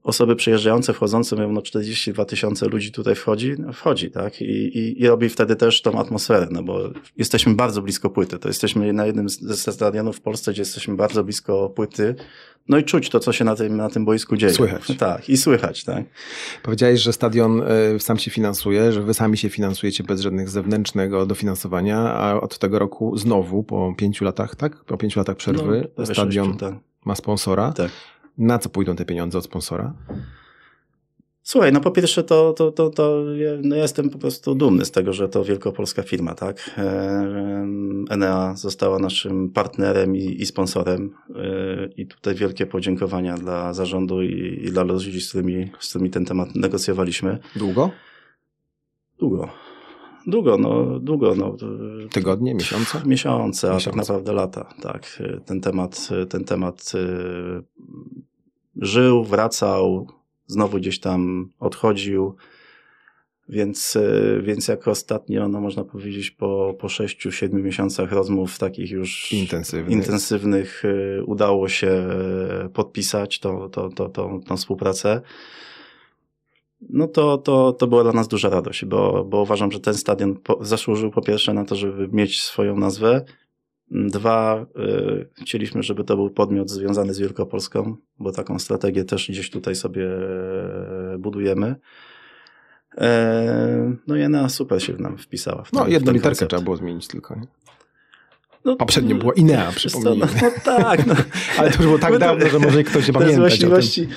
osoby 0.06 0.36
przyjeżdżające, 0.36 0.92
wchodzące, 0.92 1.36
mówią, 1.36 1.52
no 1.52 1.62
42 1.62 2.24
tysiące 2.24 2.68
ludzi 2.68 2.92
tutaj 2.92 3.14
wchodzi, 3.14 3.54
no 3.58 3.72
wchodzi, 3.72 4.10
tak? 4.10 4.40
I, 4.40 4.44
i, 4.44 5.02
I 5.02 5.08
robi 5.08 5.28
wtedy 5.28 5.56
też 5.56 5.82
tą 5.82 5.98
atmosferę, 6.00 6.48
no 6.50 6.62
bo 6.62 6.90
jesteśmy 7.16 7.54
bardzo 7.54 7.82
blisko 7.82 8.10
płyty. 8.10 8.38
To 8.38 8.48
jesteśmy 8.48 8.92
na 8.92 9.06
jednym 9.06 9.28
ze 9.28 9.72
stadionów 9.72 10.16
w 10.16 10.20
Polsce, 10.20 10.52
gdzie 10.52 10.62
jesteśmy 10.62 10.96
bardzo 10.96 11.24
blisko 11.24 11.70
płyty. 11.70 12.14
No 12.68 12.78
i 12.78 12.84
czuć 12.84 13.10
to, 13.10 13.20
co 13.20 13.32
się 13.32 13.44
na 13.44 13.56
tym, 13.56 13.76
na 13.76 13.90
tym 13.90 14.04
boisku 14.04 14.36
dzieje. 14.36 14.52
Słychać. 14.52 14.82
Tak, 14.98 15.28
i 15.28 15.36
słychać, 15.36 15.84
tak. 15.84 16.04
Powiedziałeś, 16.62 17.00
że 17.00 17.12
stadion 17.12 17.62
y, 17.96 18.00
sam 18.00 18.18
się 18.18 18.30
finansuje, 18.30 18.92
że 18.92 19.02
wy 19.02 19.14
sami 19.14 19.38
się 19.38 19.48
finansujecie 19.48 20.04
bez 20.04 20.20
żadnych 20.20 20.48
zewnętrznego 20.48 21.26
dofinansowania, 21.26 21.98
a 21.98 22.40
od 22.40 22.58
tego 22.58 22.78
roku 22.78 23.16
znowu, 23.16 23.62
po 23.62 23.94
pięciu 23.98 24.24
latach, 24.24 24.56
tak? 24.56 24.84
Po 24.84 24.96
pięciu 24.96 25.20
latach 25.20 25.36
przerwy, 25.36 25.88
no, 25.98 26.06
stadion 26.06 26.56
tak. 26.56 26.74
ma 27.04 27.14
sponsora. 27.14 27.72
Tak. 27.72 27.90
Na 28.38 28.58
co 28.58 28.68
pójdą 28.68 28.96
te 28.96 29.04
pieniądze 29.04 29.38
od 29.38 29.44
sponsora? 29.44 29.94
Słuchaj, 31.42 31.72
no 31.72 31.80
po 31.80 31.90
pierwsze 31.90 32.22
to, 32.22 32.52
to, 32.52 32.72
to, 32.72 32.90
to 32.90 33.34
ja, 33.34 33.50
no 33.62 33.76
jestem 33.76 34.10
po 34.10 34.18
prostu 34.18 34.54
dumny 34.54 34.84
z 34.84 34.90
tego, 34.90 35.12
że 35.12 35.28
to 35.28 35.44
wielkopolska 35.44 36.02
firma, 36.02 36.34
tak? 36.34 36.70
Enea 38.10 38.54
została 38.56 38.98
naszym 38.98 39.50
partnerem 39.50 40.16
i, 40.16 40.42
i 40.42 40.46
sponsorem 40.46 41.14
e, 41.36 41.88
i 41.96 42.06
tutaj 42.06 42.34
wielkie 42.34 42.66
podziękowania 42.66 43.36
dla 43.36 43.74
zarządu 43.74 44.22
i, 44.22 44.60
i 44.64 44.70
dla 44.70 44.82
ludzi, 44.82 45.20
z 45.20 45.28
którymi, 45.28 45.70
z 45.80 45.88
którymi 45.88 46.10
ten 46.10 46.24
temat 46.24 46.54
negocjowaliśmy. 46.54 47.38
Długo? 47.56 47.90
Długo. 49.18 49.65
Długo, 50.26 50.58
no, 50.58 51.00
długo. 51.00 51.34
No. 51.34 51.56
Tygodnie, 52.12 52.54
miesiące? 52.54 53.02
Miesiące, 53.06 53.72
a 53.72 53.80
tak 53.80 53.96
naprawdę 53.96 54.32
lata, 54.32 54.74
tak. 54.82 55.22
Ten 55.44 55.60
temat, 55.60 56.08
ten 56.28 56.44
temat 56.44 56.92
y, 56.94 57.62
żył, 58.76 59.24
wracał, 59.24 60.06
znowu 60.46 60.78
gdzieś 60.78 61.00
tam 61.00 61.50
odchodził. 61.58 62.34
Więc, 63.48 63.96
y, 63.96 64.40
więc 64.42 64.68
jak 64.68 64.88
ostatnio, 64.88 65.48
no 65.48 65.60
można 65.60 65.84
powiedzieć, 65.84 66.30
po, 66.30 66.74
po 66.78 66.86
6-7 66.86 67.52
miesiącach 67.52 68.12
rozmów 68.12 68.58
takich 68.58 68.90
już 68.90 69.32
intensywnych, 69.32 69.92
intensywnych 69.92 70.84
y, 70.84 71.22
udało 71.26 71.68
się 71.68 72.08
podpisać 72.74 73.40
tą, 73.40 73.70
tą, 73.70 73.90
tą, 73.90 74.10
tą, 74.10 74.40
tą 74.40 74.56
współpracę 74.56 75.20
no 76.90 77.08
to, 77.08 77.38
to, 77.38 77.72
to 77.72 77.86
była 77.86 78.02
dla 78.02 78.12
nas 78.12 78.28
duża 78.28 78.48
radość, 78.48 78.84
bo, 78.84 79.24
bo 79.24 79.42
uważam, 79.42 79.72
że 79.72 79.80
ten 79.80 79.94
stadion 79.94 80.36
po, 80.36 80.64
zasłużył 80.64 81.10
po 81.10 81.22
pierwsze 81.22 81.54
na 81.54 81.64
to, 81.64 81.76
żeby 81.76 82.08
mieć 82.12 82.42
swoją 82.42 82.76
nazwę. 82.76 83.24
Dwa, 83.90 84.66
y, 84.78 85.28
chcieliśmy, 85.42 85.82
żeby 85.82 86.04
to 86.04 86.16
był 86.16 86.30
podmiot 86.30 86.70
związany 86.70 87.14
z 87.14 87.18
Wielkopolską, 87.18 87.96
bo 88.18 88.32
taką 88.32 88.58
strategię 88.58 89.04
też 89.04 89.28
gdzieś 89.28 89.50
tutaj 89.50 89.74
sobie 89.74 90.06
e, 90.06 91.18
budujemy. 91.18 91.76
E, 92.98 93.96
no 94.06 94.16
i 94.16 94.24
ona 94.24 94.48
super 94.48 94.82
się 94.82 94.92
nam 94.92 95.18
wpisała. 95.18 95.64
W 95.64 95.70
ten, 95.70 95.80
no, 95.80 95.88
jedną 95.88 96.12
literkę 96.12 96.46
trzeba 96.46 96.62
było 96.62 96.76
zmienić 96.76 97.08
tylko. 97.08 97.34
Nie? 97.34 97.46
No, 98.66 98.76
Poprzednio 98.76 99.16
była 99.16 99.32
Inea, 99.32 99.72
przypomnijmy. 99.72 100.26
No, 100.26 100.26
no 100.42 100.50
tak. 100.64 101.06
No. 101.06 101.14
Ale 101.58 101.70
to 101.70 101.76
już 101.76 101.86
było 101.86 101.98
tak 101.98 102.12
no 102.12 102.18
dawno, 102.18 102.48
że 102.48 102.58
może 102.58 102.84
ktoś 102.84 103.06
się 103.06 103.12
pamiętać 103.20 103.38
właściwości 103.38 104.08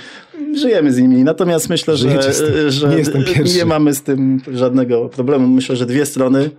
żyjemy 0.59 0.91
z 0.91 0.97
nimi. 0.97 1.23
Natomiast 1.23 1.69
myślę, 1.69 1.97
że, 1.97 2.33
że, 2.71 2.89
nie, 2.89 3.53
nie 3.55 3.65
mamy 3.65 3.93
z 3.93 4.01
tym 4.01 4.41
żadnego 4.53 5.09
problemu. 5.09 5.47
Myślę, 5.47 5.75
że 5.75 5.85
dwie 5.85 6.05
strony 6.05 6.49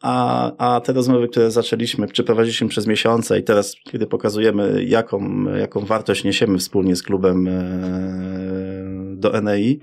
a, 0.00 0.52
a 0.58 0.80
te 0.80 0.92
rozmowy, 0.92 1.28
które 1.28 1.50
zaczęliśmy, 1.50 2.06
przeprowadziliśmy 2.06 2.68
przez 2.68 2.86
miesiące 2.86 3.38
i 3.38 3.42
teraz, 3.42 3.76
kiedy 3.84 4.06
pokazujemy, 4.06 4.84
jaką, 4.84 5.44
jaką 5.56 5.80
wartość 5.80 6.24
niesiemy 6.24 6.58
wspólnie 6.58 6.96
z 6.96 7.02
klubem 7.02 7.48
e, 7.48 9.16
do 9.16 9.40
NEI, 9.40 9.80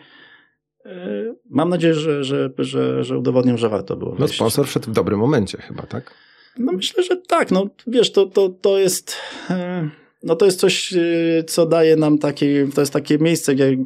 e, 0.85 1.35
mam 1.49 1.69
nadzieję, 1.69 1.93
że, 1.93 2.23
że, 2.23 2.49
że, 2.57 3.03
że 3.03 3.17
udowodnię, 3.17 3.57
że 3.57 3.69
warto 3.69 3.95
było. 3.95 4.15
No 4.19 4.27
sponsor 4.27 4.67
wszedł 4.67 4.91
w 4.91 4.93
dobrym 4.93 5.19
momencie 5.19 5.57
chyba, 5.57 5.83
tak? 5.83 6.13
No 6.59 6.71
myślę, 6.71 7.03
że 7.03 7.17
tak. 7.17 7.51
No 7.51 7.67
wiesz, 7.87 8.11
to, 8.11 8.25
to, 8.25 8.49
to 8.49 8.79
jest... 8.79 9.15
No 10.23 10.36
to 10.36 10.45
jest 10.45 10.60
coś, 10.60 10.93
co 11.47 11.65
daje 11.65 11.95
nam 11.95 12.17
takie, 12.17 12.67
to 12.75 12.82
jest 12.82 12.93
takie 12.93 13.17
miejsce, 13.17 13.56
gdzie, 13.56 13.77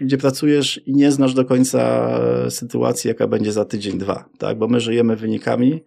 gdzie 0.00 0.18
pracujesz 0.18 0.80
i 0.86 0.94
nie 0.94 1.12
znasz 1.12 1.34
do 1.34 1.44
końca 1.44 2.10
sytuacji, 2.50 3.08
jaka 3.08 3.26
będzie 3.26 3.52
za 3.52 3.64
tydzień, 3.64 3.98
dwa, 3.98 4.28
tak? 4.38 4.58
Bo 4.58 4.68
my 4.68 4.80
żyjemy 4.80 5.16
wynikami. 5.16 5.84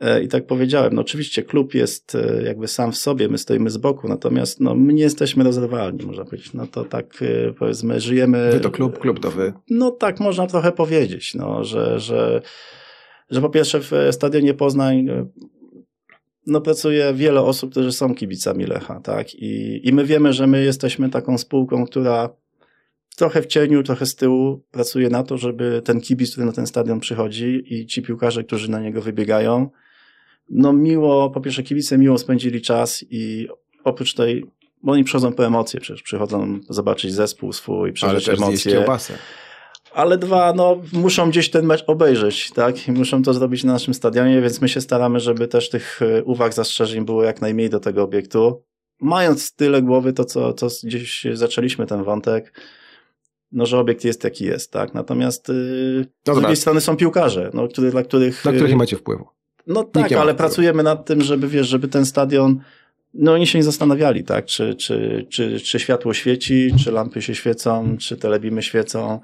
E, 0.00 0.22
I 0.22 0.28
tak 0.28 0.46
powiedziałem, 0.46 0.94
no 0.94 1.00
oczywiście 1.00 1.42
klub 1.42 1.74
jest 1.74 2.14
e, 2.14 2.42
jakby 2.42 2.68
sam 2.68 2.92
w 2.92 2.96
sobie, 2.96 3.28
my 3.28 3.38
stoimy 3.38 3.70
z 3.70 3.76
boku, 3.76 4.08
natomiast 4.08 4.60
no, 4.60 4.74
my 4.74 4.92
nie 4.92 5.02
jesteśmy 5.02 5.44
rozrywalni, 5.44 6.06
można 6.06 6.24
powiedzieć. 6.24 6.54
No 6.54 6.66
to 6.66 6.84
tak 6.84 7.22
e, 7.22 7.52
powiedzmy, 7.52 8.00
żyjemy. 8.00 8.50
Wy 8.52 8.60
to 8.60 8.70
klub, 8.70 8.98
klub 8.98 9.20
to 9.20 9.30
wy. 9.30 9.52
No 9.70 9.90
tak 9.90 10.20
można 10.20 10.46
trochę 10.46 10.72
powiedzieć, 10.72 11.34
no, 11.34 11.64
że, 11.64 12.00
że, 12.00 12.42
że 13.30 13.40
po 13.40 13.50
pierwsze 13.50 13.80
w 13.80 13.92
stadionie 14.10 14.54
Poznań 14.54 15.06
no, 16.46 16.60
pracuje 16.60 17.14
wiele 17.14 17.42
osób, 17.42 17.70
którzy 17.70 17.92
są 17.92 18.14
kibicami 18.14 18.66
Lecha, 18.66 19.00
tak? 19.00 19.34
I, 19.34 19.80
I 19.88 19.92
my 19.92 20.04
wiemy, 20.04 20.32
że 20.32 20.46
my 20.46 20.64
jesteśmy 20.64 21.10
taką 21.10 21.38
spółką, 21.38 21.86
która 21.86 22.28
trochę 23.16 23.42
w 23.42 23.46
cieniu, 23.46 23.82
trochę 23.82 24.06
z 24.06 24.14
tyłu 24.14 24.62
pracuje 24.70 25.08
na 25.08 25.22
to, 25.22 25.38
żeby 25.38 25.82
ten 25.84 26.00
kibic, 26.00 26.32
który 26.32 26.46
na 26.46 26.52
ten 26.52 26.66
stadion 26.66 27.00
przychodzi 27.00 27.62
i 27.66 27.86
ci 27.86 28.02
piłkarze, 28.02 28.44
którzy 28.44 28.70
na 28.70 28.80
niego 28.80 29.02
wybiegają, 29.02 29.70
no 30.50 30.72
miło, 30.72 31.30
po 31.30 31.40
pierwsze 31.40 31.62
kibice 31.62 31.98
miło 31.98 32.18
spędzili 32.18 32.62
czas 32.62 33.04
i 33.10 33.48
oprócz 33.84 34.14
tej, 34.14 34.46
bo 34.82 34.92
oni 34.92 35.04
przychodzą 35.04 35.32
po 35.32 35.46
emocje, 35.46 35.80
przecież 35.80 36.02
przychodzą 36.02 36.60
zobaczyć 36.68 37.14
zespół 37.14 37.52
swój, 37.52 37.92
przeżyć 37.92 38.28
Ale 38.28 38.38
emocje. 38.38 38.72
Kiełbasę. 38.72 39.14
Ale 39.96 40.18
dwa, 40.18 40.52
no 40.52 40.82
muszą 40.92 41.30
gdzieś 41.30 41.50
ten 41.50 41.66
mecz 41.66 41.84
obejrzeć, 41.86 42.50
tak? 42.50 42.88
I 42.88 42.92
muszą 42.92 43.22
to 43.22 43.34
zrobić 43.34 43.64
na 43.64 43.72
naszym 43.72 43.94
stadionie, 43.94 44.40
więc 44.40 44.60
my 44.60 44.68
się 44.68 44.80
staramy, 44.80 45.20
żeby 45.20 45.48
też 45.48 45.70
tych 45.70 46.02
e, 46.02 46.24
uwag, 46.24 46.54
zastrzeżeń 46.54 47.04
było 47.04 47.22
jak 47.22 47.40
najmniej 47.40 47.70
do 47.70 47.80
tego 47.80 48.02
obiektu. 48.02 48.62
Mając 49.00 49.54
tyle 49.54 49.82
głowy 49.82 50.12
to, 50.12 50.24
co, 50.24 50.52
co 50.52 50.66
gdzieś 50.84 51.26
zaczęliśmy 51.32 51.86
ten 51.86 52.04
wątek, 52.04 52.60
no, 53.52 53.66
że 53.66 53.78
obiekt 53.78 54.04
jest 54.04 54.24
jaki 54.24 54.44
jest, 54.44 54.72
tak? 54.72 54.94
Natomiast 54.94 55.48
yy, 55.48 56.06
no 56.26 56.34
z 56.34 56.38
drugiej 56.38 56.56
strony 56.56 56.80
są 56.80 56.96
piłkarze, 56.96 57.50
no, 57.54 57.68
który, 57.68 57.90
dla 57.90 58.02
których... 58.02 58.44
Na 58.44 58.52
których 58.52 58.70
nie 58.70 58.76
macie 58.76 58.96
wpływu. 58.96 59.28
No 59.66 59.84
tak, 59.84 60.12
ale 60.12 60.34
pracujemy 60.34 60.82
nad 60.82 61.06
tym, 61.06 61.20
żeby, 61.20 61.48
wiesz, 61.48 61.68
żeby 61.68 61.88
ten 61.88 62.06
stadion, 62.06 62.60
no 63.14 63.32
oni 63.32 63.46
się 63.46 63.58
nie 63.58 63.64
zastanawiali, 63.64 64.24
tak, 64.24 64.44
czy, 64.44 64.74
czy, 64.74 65.26
czy, 65.30 65.60
czy 65.60 65.80
światło 65.80 66.14
świeci, 66.14 66.74
czy 66.84 66.92
lampy 66.92 67.22
się 67.22 67.34
świecą, 67.34 67.96
czy 68.00 68.16
telebimy 68.16 68.62
świecą. 68.62 69.20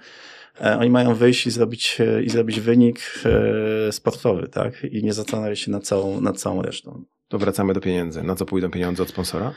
E, 0.60 0.78
oni 0.78 0.90
mają 0.90 1.14
wyjść 1.14 1.46
i 1.46 1.50
zrobić, 1.50 2.00
e, 2.00 2.22
i 2.22 2.30
zrobić 2.30 2.60
wynik 2.60 3.00
e, 3.24 3.92
sportowy, 3.92 4.48
tak, 4.48 4.84
i 4.84 5.04
nie 5.04 5.12
zastanawiać 5.12 5.60
się 5.60 5.70
nad 5.70 5.84
całą, 5.84 6.20
nad 6.20 6.40
całą 6.40 6.62
resztą. 6.62 7.04
To 7.28 7.38
wracamy 7.38 7.74
do 7.74 7.80
pieniędzy. 7.80 8.22
Na 8.22 8.34
co 8.34 8.44
pójdą 8.46 8.70
pieniądze 8.70 9.02
od 9.02 9.08
sponsora? 9.08 9.52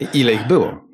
I 0.00 0.06
ile 0.14 0.32
ich 0.32 0.46
było? 0.46 0.84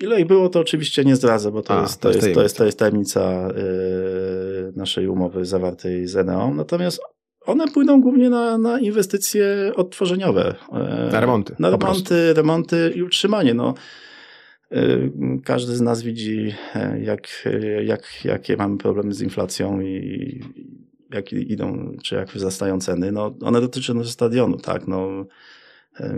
Ile 0.00 0.20
ich 0.20 0.26
było, 0.26 0.48
to 0.48 0.60
oczywiście 0.60 1.04
nie 1.04 1.16
zdradzę, 1.16 1.50
bo 1.50 1.62
to, 1.62 1.78
A, 1.78 1.82
jest, 1.82 2.00
to, 2.00 2.12
jest, 2.12 2.34
to, 2.34 2.42
jest, 2.42 2.56
to 2.56 2.64
jest 2.64 2.78
tajemnica 2.78 3.48
yy, 3.48 4.72
naszej 4.76 5.08
umowy 5.08 5.44
zawartej 5.44 6.06
z 6.06 6.16
Eneą. 6.16 6.54
Natomiast 6.54 7.00
one 7.46 7.68
pójdą 7.68 8.00
głównie 8.00 8.30
na, 8.30 8.58
na 8.58 8.80
inwestycje 8.80 9.72
odtworzeniowe. 9.76 10.54
E, 10.72 11.08
na 11.12 11.20
remonty. 11.20 11.56
Na 11.58 11.70
remonty, 11.70 12.34
remonty 12.34 12.92
i 12.96 13.02
utrzymanie. 13.02 13.54
No, 13.54 13.74
każdy 15.44 15.76
z 15.76 15.80
nas 15.80 16.02
widzi, 16.02 16.54
e, 16.74 17.00
jak, 17.00 17.48
jak, 17.84 18.24
jakie 18.24 18.56
mamy 18.56 18.78
problemy 18.78 19.14
z 19.14 19.20
inflacją 19.20 19.80
i 19.80 20.40
jak 21.10 21.32
idą, 21.32 21.96
czy 22.02 22.14
jak 22.14 22.28
wzrastają 22.28 22.80
ceny. 22.80 23.12
No, 23.12 23.34
one 23.42 23.60
dotyczą 23.60 24.04
stadionu, 24.04 24.56
tak. 24.56 24.88
No, 24.88 25.26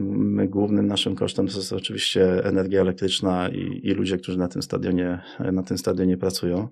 My 0.00 0.48
głównym 0.48 0.86
naszym 0.86 1.14
kosztem 1.14 1.48
to 1.48 1.56
jest 1.56 1.72
oczywiście 1.72 2.44
energia 2.44 2.80
elektryczna 2.80 3.48
i, 3.48 3.80
i 3.82 3.90
ludzie, 3.90 4.18
którzy 4.18 4.38
na 4.38 4.48
tym 4.48 4.62
stadionie, 4.62 5.20
na 5.52 5.62
tym 5.62 5.78
stadionie 5.78 6.16
pracują. 6.16 6.68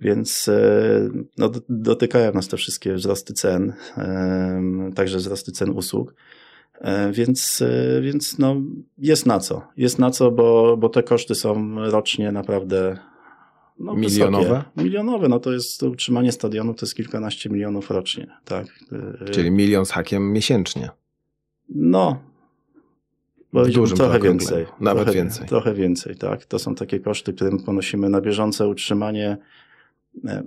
Więc 0.00 0.48
e, 0.48 1.08
no, 1.38 1.50
dotykają 1.68 2.32
nas 2.32 2.48
te 2.48 2.56
wszystkie 2.56 2.94
wzrosty 2.94 3.34
cen, 3.34 3.72
także 4.94 5.18
wzrosty 5.18 5.52
cen 5.52 5.70
usług. 5.70 6.14
E, 6.80 7.12
więc, 7.12 7.62
e, 7.62 8.00
więc 8.00 8.38
no, 8.38 8.56
jest 8.98 9.26
na 9.26 9.40
co. 9.40 9.62
Jest 9.76 9.98
na 9.98 10.10
co, 10.10 10.30
bo, 10.30 10.76
bo 10.76 10.88
te 10.88 11.02
koszty 11.02 11.34
są 11.34 11.74
rocznie 11.90 12.32
naprawdę 12.32 12.98
no, 13.78 13.94
milionowe? 13.94 14.44
Wysokie. 14.44 14.84
Milionowe, 14.84 15.28
no 15.28 15.40
to 15.40 15.52
jest 15.52 15.82
utrzymanie 15.82 16.32
stadionu 16.32 16.74
to 16.74 16.86
jest 16.86 16.94
kilkanaście 16.94 17.50
milionów 17.50 17.90
rocznie. 17.90 18.26
Tak. 18.44 18.66
Czyli 19.30 19.50
milion 19.50 19.86
z 19.86 19.90
hakiem 19.90 20.32
miesięcznie. 20.32 20.90
No, 21.68 22.18
Dużym 23.52 23.96
trochę 23.96 24.20
więcej. 24.20 24.66
Nawet 24.80 25.04
trochę, 25.04 25.18
więcej. 25.18 25.48
Trochę 25.48 25.74
więcej, 25.74 26.16
tak. 26.16 26.44
To 26.44 26.58
są 26.58 26.74
takie 26.74 27.00
koszty, 27.00 27.32
które 27.32 27.50
ponosimy 27.66 28.08
na 28.08 28.20
bieżące 28.20 28.68
utrzymanie 28.68 29.30
E, 29.30 29.38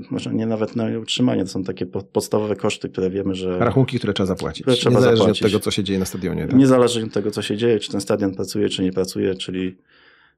może 0.10 0.34
nie 0.34 0.46
nawet 0.46 0.76
na 0.76 0.86
utrzymanie, 1.02 1.44
to 1.44 1.50
są 1.50 1.64
takie 1.64 1.86
podstawowe 1.86 2.56
koszty, 2.56 2.90
które 2.90 3.10
wiemy, 3.10 3.36
że... 3.36 3.60
Rachunki, 3.60 3.98
które 3.98 4.14
trzeba 4.14 4.28
zapłacić. 4.28 4.62
Które 4.62 4.78
trzeba 4.78 4.96
Niezależnie 4.96 5.18
zapłacić. 5.26 5.44
od 5.44 5.52
tego, 5.52 5.60
co 5.60 5.72
się 5.72 5.84
dzieje 5.84 6.00
na 6.00 6.06
stadionie. 6.06 6.48
Tak? 6.48 6.56
Niezależnie 6.58 7.04
od 7.04 7.14
tego, 7.14 7.32
co 7.32 7.42
się 7.42 7.58
dzieje, 7.58 7.80
czy 7.80 7.92
ten 7.92 8.02
stadion 8.02 8.36
pracuje, 8.36 8.70
czy 8.70 8.84
nie 8.84 8.92
pracuje, 8.92 9.36
czyli 9.36 9.78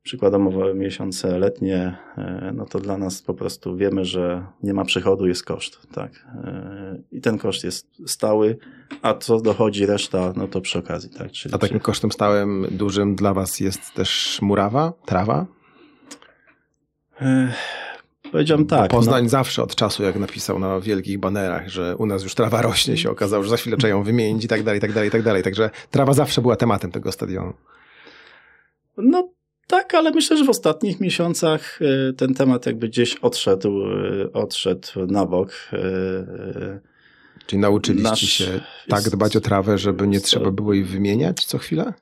przykładowo 0.04 0.74
miesiące 0.74 1.40
letnie, 1.40 1.98
e, 2.18 2.52
no 2.56 2.66
to 2.66 2.80
dla 2.80 2.98
nas 2.98 3.22
po 3.22 3.34
prostu 3.34 3.78
wiemy, 3.78 4.06
że 4.06 4.46
nie 4.64 4.74
ma 4.74 4.86
przychodu, 4.86 5.28
jest 5.28 5.46
koszt, 5.46 5.88
tak. 5.94 6.12
E, 6.46 7.00
I 7.12 7.22
ten 7.22 7.38
koszt 7.38 7.64
jest 7.64 7.88
stały, 8.06 8.58
a 9.02 9.14
co 9.14 9.40
dochodzi 9.40 9.86
reszta, 9.86 10.34
no 10.36 10.48
to 10.48 10.62
przy 10.62 10.80
okazji, 10.80 11.10
tak. 11.10 11.32
Czyli, 11.32 11.56
a 11.56 11.58
takim 11.58 11.80
kosztem 11.80 12.12
stałym, 12.12 12.68
dużym 12.72 13.16
dla 13.16 13.34
was 13.34 13.60
jest 13.60 13.94
też 13.94 14.40
murawa, 14.42 14.94
trawa? 15.06 15.46
Powiedziałem 18.32 18.66
tak. 18.66 18.92
Poznań 18.92 19.24
no. 19.24 19.30
zawsze 19.30 19.64
od 19.64 19.76
czasu, 19.76 20.04
jak 20.04 20.16
napisał 20.16 20.60
na 20.60 20.80
wielkich 20.80 21.20
banerach, 21.20 21.70
że 21.70 21.96
u 21.98 22.06
nas 22.06 22.24
już 22.24 22.36
trawa 22.36 22.62
rośnie, 22.62 22.98
się 22.98 23.10
okazało, 23.10 23.44
że 23.44 23.50
za 23.50 23.58
chwilę 23.58 23.78
trzeba 23.78 23.90
ją 23.90 24.04
wymienić 24.04 24.46
i 24.46 24.48
tak 24.48 24.64
dalej, 24.64 24.78
i 24.78 24.82
tak 24.82 24.94
dalej, 24.94 25.10
i 25.10 25.12
tak 25.12 25.24
dalej. 25.24 25.44
Także 25.44 25.70
trawa 25.92 26.14
zawsze 26.14 26.42
była 26.42 26.56
tematem 26.56 26.92
tego 26.92 27.12
stadionu. 27.12 27.54
No 28.98 29.30
tak, 29.68 29.94
ale 29.96 30.12
myślę, 30.12 30.38
że 30.38 30.46
w 30.46 30.50
ostatnich 30.50 31.00
miesiącach 31.00 31.80
e, 31.82 32.14
ten 32.14 32.34
temat 32.34 32.66
jakby 32.66 32.88
gdzieś 32.88 33.16
odszedł, 33.16 33.84
e, 33.84 34.34
odszedł 34.34 35.06
na 35.08 35.26
bok. 35.26 35.54
E, 35.74 36.80
Czyli 37.46 37.60
nauczyliście 37.60 38.10
Nasz 38.10 38.20
się 38.20 38.62
tak 38.88 39.04
dbać 39.04 39.36
o 39.36 39.42
trawę, 39.42 39.78
żeby 39.78 40.08
nie 40.08 40.20
trzeba 40.20 40.52
było 40.52 40.74
jej 40.74 40.84
wymieniać 40.84 41.46
co 41.46 41.58
chwilę? 41.58 41.94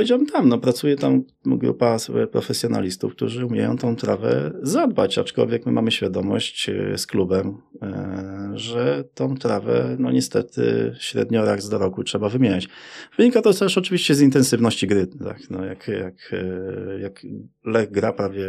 Powiedziałem 0.00 0.26
tam, 0.26 0.48
no 0.48 0.58
pracuje 0.58 0.96
tam 0.96 1.24
grupa 1.44 1.96
profesjonalistów, 2.32 3.14
którzy 3.14 3.46
umieją 3.46 3.76
tą 3.76 3.96
trawę 3.96 4.52
zadbać, 4.62 5.18
aczkolwiek 5.18 5.66
my 5.66 5.72
mamy 5.72 5.90
świadomość 5.90 6.68
e, 6.68 6.98
z 6.98 7.06
klubem, 7.06 7.58
e, 7.82 8.50
że 8.54 9.04
tą 9.14 9.36
trawę, 9.36 9.96
no 9.98 10.10
niestety 10.10 10.92
średnio 10.98 11.44
raz 11.44 11.68
do 11.68 11.78
roku 11.78 12.04
trzeba 12.04 12.28
wymieniać. 12.28 12.68
Wynika 13.16 13.42
to 13.42 13.54
też 13.54 13.78
oczywiście 13.78 14.14
z 14.14 14.20
intensywności 14.20 14.86
gry, 14.86 15.06
tak, 15.06 15.50
no 15.50 15.64
jak, 15.64 15.88
jak, 15.88 16.32
e, 16.32 17.00
jak 17.00 17.22
Lech 17.64 17.90
gra 17.90 18.12
prawie 18.12 18.46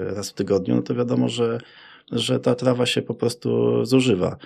raz 0.00 0.30
w 0.30 0.34
tygodniu, 0.34 0.76
no 0.76 0.82
to 0.82 0.94
wiadomo, 0.94 1.28
że, 1.28 1.58
że 2.12 2.40
ta 2.40 2.54
trawa 2.54 2.86
się 2.86 3.02
po 3.02 3.14
prostu 3.14 3.84
zużywa. 3.84 4.36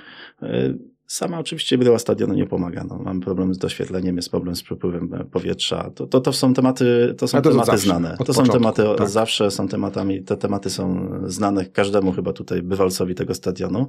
Sama 1.06 1.38
oczywiście 1.38 1.78
bryła 1.78 1.98
stadionu 1.98 2.34
nie 2.34 2.46
pomaga. 2.46 2.84
No, 2.88 2.98
mamy 2.98 3.20
problem 3.20 3.54
z 3.54 3.58
doświetleniem, 3.58 4.16
jest 4.16 4.30
problem 4.30 4.56
z 4.56 4.62
przepływem 4.62 5.14
e, 5.14 5.24
powietrza. 5.24 5.90
To, 5.94 6.06
to, 6.06 6.20
to 6.20 6.32
są 6.32 6.54
tematy, 6.54 7.14
to 7.18 7.28
są 7.28 7.42
to 7.42 7.50
tematy 7.50 7.70
zawsze, 7.70 7.86
znane. 7.86 8.16
To 8.26 8.34
są 8.34 8.44
tematy 8.44 8.82
tak. 8.98 9.08
zawsze, 9.08 9.50
są 9.50 9.68
tematami, 9.68 10.22
te 10.22 10.36
tematy 10.36 10.70
są 10.70 11.10
znane 11.26 11.64
każdemu 11.64 12.12
chyba 12.12 12.32
tutaj 12.32 12.62
bywalcowi 12.62 13.14
tego 13.14 13.34
stadionu. 13.34 13.86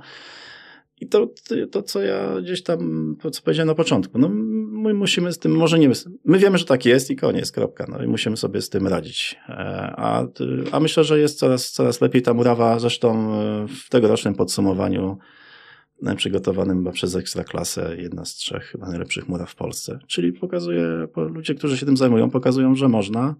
I 1.01 1.07
to, 1.07 1.27
to, 1.71 1.83
co 1.83 2.01
ja 2.01 2.41
gdzieś 2.41 2.63
tam, 2.63 3.15
co 3.31 3.41
powiedziałem 3.41 3.67
na 3.67 3.75
początku, 3.75 4.19
no 4.19 4.29
my 4.71 4.93
musimy 4.93 5.33
z 5.33 5.39
tym, 5.39 5.51
może 5.51 5.79
nie, 5.79 5.89
my 6.25 6.37
wiemy, 6.39 6.57
że 6.57 6.65
tak 6.65 6.85
jest 6.85 7.11
i 7.11 7.15
koniec, 7.15 7.51
kropka, 7.51 7.85
no 7.89 8.03
i 8.03 8.07
musimy 8.07 8.37
sobie 8.37 8.61
z 8.61 8.69
tym 8.69 8.87
radzić. 8.87 9.35
E, 9.49 9.53
a, 9.97 10.27
a 10.71 10.79
myślę, 10.79 11.03
że 11.03 11.19
jest 11.19 11.39
coraz, 11.39 11.71
coraz 11.71 12.01
lepiej 12.01 12.21
ta 12.21 12.33
murawa, 12.33 12.79
zresztą 12.79 13.33
e, 13.33 13.67
w 13.67 13.89
tegorocznym 13.89 14.35
podsumowaniu 14.35 15.17
przygotowanym 16.17 16.77
chyba 16.77 16.91
przez 16.91 17.15
Ekstraklasę, 17.15 17.95
jedna 17.97 18.25
z 18.25 18.33
trzech 18.35 18.63
chyba 18.63 18.87
najlepszych 18.89 19.29
muraw 19.29 19.51
w 19.51 19.55
Polsce. 19.55 19.99
Czyli 20.07 20.33
pokazuje, 20.33 21.07
ludzie, 21.15 21.55
którzy 21.55 21.77
się 21.77 21.85
tym 21.85 21.97
zajmują, 21.97 22.29
pokazują, 22.29 22.75
że 22.75 22.87
można 22.87 23.35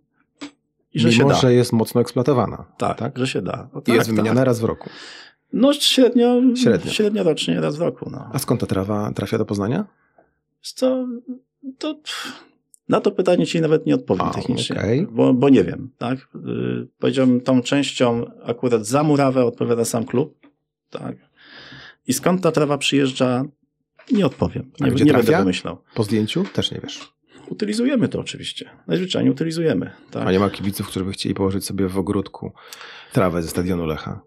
i 0.94 1.00
że 1.00 1.10
Mimo, 1.10 1.22
się 1.22 1.28
da. 1.28 1.36
że 1.36 1.54
jest 1.54 1.74
mocno 1.74 2.02
eksploatowana. 2.02 2.66
Tak, 2.78 2.98
tak? 2.98 3.18
że 3.18 3.28
się 3.28 3.42
da. 3.42 3.70
I 3.88 3.92
jest 3.92 4.10
wymieniana 4.10 4.40
tak. 4.42 4.46
raz 4.46 4.60
w 4.60 4.64
roku. 4.64 4.90
No 5.54 5.74
średnio, 5.74 6.42
Średnio. 6.56 6.92
średnio 6.92 7.24
rocznie 7.24 7.62
raz 7.62 7.78
w 7.78 7.82
roku. 7.82 8.10
No. 8.10 8.30
A 8.34 8.40
skąd 8.40 8.62
ta 8.62 8.68
trawa 8.68 9.12
trafia 9.12 9.38
do 9.38 9.46
Poznania? 9.46 9.86
Co, 10.62 11.08
to 11.78 12.00
na 12.90 13.02
to 13.02 13.12
pytanie 13.12 13.46
ci 13.46 13.62
nawet 13.62 13.86
nie 13.86 13.96
odpowiem 13.96 14.26
A, 14.26 14.30
technicznie, 14.34 14.76
okej. 14.76 15.08
bo, 15.12 15.34
bo 15.34 15.50
nie 15.50 15.64
wiem. 15.64 15.90
Tak? 15.98 16.28
Yy, 16.46 16.88
Powiedziałbym, 17.00 17.42
tą 17.42 17.62
częścią 17.62 18.26
akurat 18.44 18.86
za 18.86 19.04
murawę 19.04 19.46
odpowiada 19.46 19.86
sam 19.86 20.06
klub. 20.06 20.48
Tak? 20.90 21.16
I 22.08 22.14
skąd 22.14 22.44
ta 22.44 22.52
trawa 22.52 22.78
przyjeżdża, 22.78 23.44
nie 24.12 24.26
odpowiem. 24.26 24.72
A 24.82 24.86
Nie, 24.86 24.92
gdzie 24.92 25.04
nie 25.06 25.12
trafia? 25.12 25.26
będę 25.26 25.40
wymyślał. 25.40 25.78
Po 25.96 26.04
zdjęciu? 26.04 26.44
Też 26.54 26.72
nie 26.72 26.80
wiesz. 26.84 27.14
Utylizujemy 27.50 28.08
to 28.08 28.20
oczywiście. 28.20 28.70
Najzwyczajniej 28.88 29.32
utylizujemy. 29.32 29.92
Tak? 30.12 30.28
A 30.28 30.32
nie 30.32 30.40
ma 30.40 30.50
kibiców, 30.50 30.88
którzy 30.88 31.06
by 31.06 31.12
chcieli 31.12 31.36
położyć 31.36 31.66
sobie 31.66 31.88
w 31.88 31.98
ogródku 31.98 32.52
trawę 33.14 33.42
ze 33.44 33.50
stadionu 33.50 33.86
Lecha. 33.86 34.22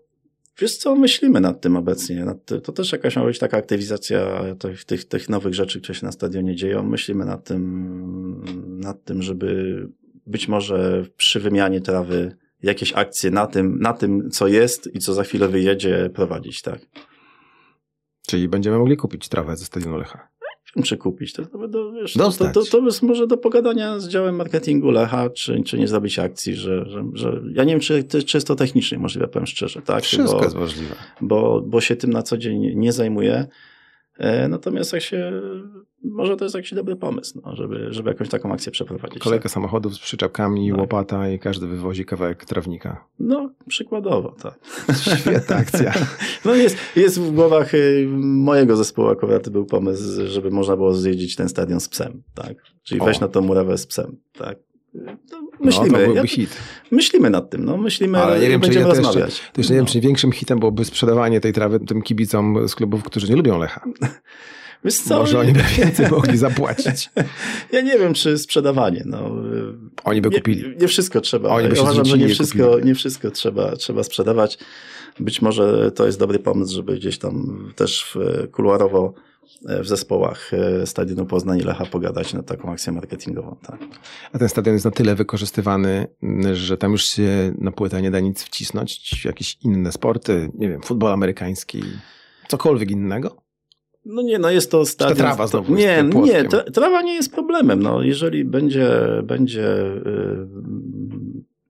Wiesz 0.58 0.76
co, 0.76 0.96
myślimy 0.96 1.40
nad 1.40 1.60
tym 1.60 1.76
obecnie. 1.76 2.24
Nad 2.24 2.44
ty- 2.44 2.60
to 2.60 2.72
też 2.72 2.92
jakaś 2.92 3.16
ma 3.16 3.24
być 3.24 3.38
taka 3.38 3.56
aktywizacja 3.56 4.40
tych, 4.58 4.84
tych, 4.84 5.04
tych 5.04 5.28
nowych 5.28 5.54
rzeczy, 5.54 5.80
które 5.80 5.94
się 5.98 6.06
na 6.06 6.12
stadionie 6.12 6.56
dzieją. 6.56 6.82
Myślimy 6.82 7.24
nad 7.24 7.44
tym, 7.44 8.44
nad 8.80 9.04
tym, 9.04 9.22
żeby 9.22 9.88
być 10.26 10.48
może 10.48 11.04
przy 11.16 11.40
wymianie 11.40 11.80
trawy 11.80 12.36
jakieś 12.62 12.92
akcje 12.92 13.30
na 13.30 13.46
tym, 13.46 13.78
na 13.80 13.92
tym, 13.92 14.30
co 14.30 14.48
jest 14.48 14.94
i 14.94 14.98
co 14.98 15.14
za 15.14 15.24
chwilę 15.24 15.48
wyjedzie, 15.48 16.10
prowadzić, 16.14 16.62
tak. 16.62 16.80
Czyli 18.30 18.48
będziemy 18.48 18.78
mogli 18.78 18.96
kupić 18.96 19.28
trawę 19.28 19.56
ze 19.56 19.64
stadionu 19.64 19.98
Lecha. 19.98 20.28
Wiem, 20.76 20.84
Czy 20.84 20.96
kupić? 20.96 21.32
To, 21.32 21.46
to, 21.46 21.92
wiesz, 21.92 22.12
to, 22.12 22.30
to, 22.52 22.64
to, 22.64 22.78
jest 22.78 23.02
może 23.02 23.26
do 23.26 23.36
pogadania 23.36 23.98
z 23.98 24.08
działem 24.08 24.36
marketingu 24.36 24.90
Lecha, 24.90 25.30
czy, 25.30 25.62
czy 25.62 25.78
nie 25.78 25.88
zrobić 25.88 26.18
akcji, 26.18 26.56
że, 26.56 26.84
że, 26.90 27.04
że 27.14 27.40
ja 27.52 27.64
nie 27.64 27.72
wiem, 27.72 27.80
czy, 27.80 28.04
czy 28.04 28.36
jest 28.36 28.46
to 28.46 28.56
technicznie 28.56 28.98
możliwe, 28.98 29.28
powiem 29.28 29.46
szczerze, 29.46 29.82
tak? 29.82 30.02
Wszystko 30.02 30.38
Bo- 30.38 30.44
jest 30.44 30.56
możliwe. 30.56 30.94
bo, 31.20 31.62
bo 31.66 31.80
się 31.80 31.96
tym 31.96 32.12
na 32.12 32.22
co 32.22 32.38
dzień 32.38 32.76
nie 32.76 32.92
zajmuję. 32.92 33.46
E, 34.20 34.48
Natomiast 34.48 34.92
jak 34.92 35.02
się, 35.02 35.32
może 36.04 36.36
to 36.36 36.44
jest 36.44 36.54
jakiś 36.54 36.74
dobry 36.74 36.96
pomysł, 36.96 37.40
no, 37.44 37.56
żeby, 37.56 37.86
żeby 37.90 38.10
jakąś 38.10 38.28
taką 38.28 38.52
akcję 38.52 38.72
przeprowadzić. 38.72 39.18
Kolejka 39.18 39.48
samochodów 39.48 39.94
z 39.94 39.98
przyczepkami, 39.98 40.70
Tak. 40.70 40.80
łopata 40.80 41.28
i 41.28 41.38
każdy 41.38 41.66
wywozi 41.66 42.04
kawałek 42.04 42.44
trawnika. 42.44 43.04
No, 43.18 43.50
przykładowo, 43.68 44.34
tak. 44.42 44.58
Świetna 45.20 45.56
akcja. 45.56 45.92
No 46.44 46.54
jest, 46.54 46.76
jest 46.96 47.20
w 47.20 47.32
głowach 47.32 47.74
y, 47.74 48.06
mojego 48.20 48.76
zespołu 48.76 49.08
akurat 49.08 49.48
był 49.48 49.66
pomysł, 49.66 50.26
żeby 50.26 50.50
można 50.50 50.76
było 50.76 50.94
zjeździć 50.94 51.36
ten 51.36 51.48
stadion 51.48 51.80
z 51.80 51.88
psem, 51.88 52.22
tak? 52.34 52.56
Czyli 52.82 53.00
O. 53.00 53.04
wejść 53.04 53.20
na 53.20 53.28
tą 53.28 53.40
murawę 53.40 53.78
z 53.78 53.86
psem, 53.86 54.16
tak? 54.38 54.58
No, 54.94 55.12
No, 55.32 55.40
myślimy, 55.60 55.90
to 55.90 55.96
byłby 55.98 56.14
ja, 56.14 56.26
hit. 56.26 56.56
myślimy 56.90 57.30
nad 57.30 57.50
tym, 57.50 57.64
no, 57.64 57.76
myślimy 57.76 58.18
Ale 58.18 58.40
nie 58.40 58.48
wiem, 58.48 58.60
czy, 58.60 58.66
będziemy 58.66 58.86
ja 58.86 58.92
to 58.92 58.96
jeszcze, 59.00 59.06
rozmawiać. 59.12 59.40
to 59.52 59.60
jeszcze 59.60 59.72
nie 59.74 59.78
No. 59.80 59.84
wiem, 59.84 59.92
czy 59.92 60.00
większym 60.00 60.32
hitem 60.32 60.58
byłoby 60.58 60.84
sprzedawanie 60.84 61.40
tej 61.40 61.52
trawy 61.52 61.80
tym 61.80 62.02
kibicom 62.02 62.68
z 62.68 62.74
klubów, 62.74 63.02
którzy 63.04 63.28
nie 63.28 63.36
lubią 63.36 63.58
Lecha. 63.58 63.80
Wiesz 64.84 64.94
co? 64.94 65.18
Może 65.18 65.38
oni 65.38 65.52
by 65.52 65.60
więcej 65.78 66.10
mogli 66.10 66.38
zapłacić. 66.38 67.10
Ja 67.72 67.80
nie 67.80 67.98
wiem, 67.98 68.14
czy 68.14 68.38
sprzedawanie. 68.38 69.02
No, 69.06 69.30
Oni 70.04 70.20
by 70.20 70.28
nie, 70.28 70.36
kupili. 70.36 70.64
Nie 70.80 70.88
wszystko 70.88 71.20
trzeba. 71.20 71.48
Oni 71.48 71.68
by 71.68 71.76
się 71.76 71.82
ja 71.82 71.88
uważam, 71.88 72.04
że 72.04 72.18
nie 72.18 72.28
wszystko, 72.28 72.68
kupili. 72.70 72.86
nie 72.88 72.94
wszystko 72.94 73.30
trzeba, 73.30 73.76
trzeba 73.76 74.02
sprzedawać. 74.02 74.58
Być 75.20 75.42
może 75.42 75.92
to 75.92 76.06
jest 76.06 76.18
dobry 76.18 76.38
pomysł, 76.38 76.74
żeby 76.74 76.96
gdzieś 76.96 77.18
tam 77.18 77.64
też 77.76 78.18
kuluarowo 78.52 79.14
w 79.62 79.86
zespołach 79.86 80.50
e, 80.54 80.86
Stadionu 80.86 81.26
Poznań 81.26 81.58
i 81.58 81.62
Lecha 81.62 81.86
pogadać 81.86 82.34
nad 82.34 82.46
taką 82.46 82.72
akcją 82.72 82.92
marketingową. 82.92 83.56
Tak. 83.66 83.80
A 84.32 84.38
ten 84.38 84.48
stadion 84.48 84.74
jest 84.74 84.84
na 84.84 84.90
tyle 84.90 85.14
wykorzystywany, 85.14 86.06
że 86.52 86.76
tam 86.76 86.92
już 86.92 87.04
się 87.04 87.54
na 87.58 87.70
płytę 87.72 88.02
nie 88.02 88.10
da 88.10 88.20
nic 88.20 88.42
wcisnąć. 88.42 89.24
Jakieś 89.24 89.58
inne 89.64 89.92
sporty, 89.92 90.50
nie 90.54 90.68
wiem, 90.68 90.82
futbol 90.82 91.12
amerykański, 91.12 91.82
cokolwiek 92.48 92.90
innego. 92.90 93.36
No 94.04 94.22
nie, 94.22 94.38
no 94.38 94.50
jest 94.50 94.70
to 94.70 94.86
stadion. 94.86 95.16
trawa 95.16 95.46
znowu 95.46 95.74
nie, 95.74 95.82
jest 95.82 96.14
nie, 96.14 96.44
tra- 96.44 96.70
trawa 96.70 97.02
nie 97.02 97.14
jest 97.14 97.32
problemem. 97.32 97.82
No, 97.82 98.02
jeżeli 98.02 98.44
będzie, 98.44 98.90
będzie 99.24 99.66
y, 99.86 100.46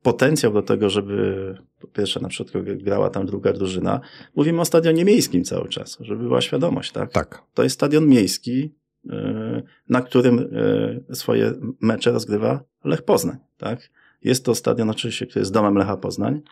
potencjał 0.03 0.53
do 0.53 0.63
tego, 0.63 0.91
żeby 0.91 1.55
po 1.81 1.87
pierwsze 1.87 2.21
na 2.21 2.29
przykład 2.29 2.65
grała 2.65 3.11
tam 3.11 3.27
druga 3.27 3.53
drużyna, 3.53 4.01
mówimy 4.37 4.61
o 4.61 4.65
stadionie 4.65 5.05
miejskim 5.05 5.45
cały 5.45 5.69
czas, 5.69 5.99
żeby 6.01 6.23
była 6.23 6.41
świadomość, 6.41 6.93
tak? 6.93 7.13
Tak. 7.13 7.43
To 7.55 7.63
jest 7.63 7.75
stadion 7.75 8.07
miejski, 8.07 8.75
y, 9.05 9.11
na 9.89 10.03
którym 10.03 10.39
y, 11.11 11.17
swoje 11.17 11.53
mecze 11.81 12.13
rozgrywa 12.13 12.61
Lech 12.85 13.03
Poznań, 13.03 13.37
tak? 13.59 13.91
Jest 14.23 14.45
to 14.45 14.55
stadion 14.55 14.91
oczywiście, 14.91 15.27
który 15.27 15.41
jest 15.41 15.53
domem 15.53 15.75
Lecha 15.75 15.97
Poznań. 15.97 16.43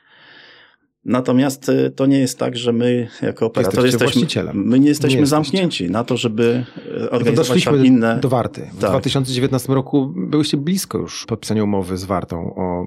Natomiast 1.08 1.68
y, 1.68 1.90
to 1.96 2.06
nie 2.06 2.18
jest 2.18 2.38
tak, 2.38 2.56
że 2.56 2.72
my 2.72 3.08
jako 3.22 3.46
operator 3.46 3.86
jesteśmy, 3.86 4.26
my 4.54 4.80
nie 4.80 4.88
jesteśmy 4.88 5.20
Nie 5.20 5.26
zamknięci 5.26 5.90
na 5.90 6.04
to, 6.04 6.16
żeby 6.16 6.64
y, 7.02 7.10
organizować 7.10 7.48
doszliśmy 7.48 7.72
tam 7.72 7.86
inne... 7.86 8.18
do 8.20 8.28
Warty. 8.28 8.70
W 8.72 8.80
Tak. 8.80 8.90
2019 8.90 9.74
roku 9.74 10.12
byłyście 10.16 10.56
blisko 10.56 10.98
już 10.98 11.26
podpisania 11.26 11.64
umowy 11.64 11.96
z 11.96 12.04
Wartą 12.04 12.54
o 12.54 12.86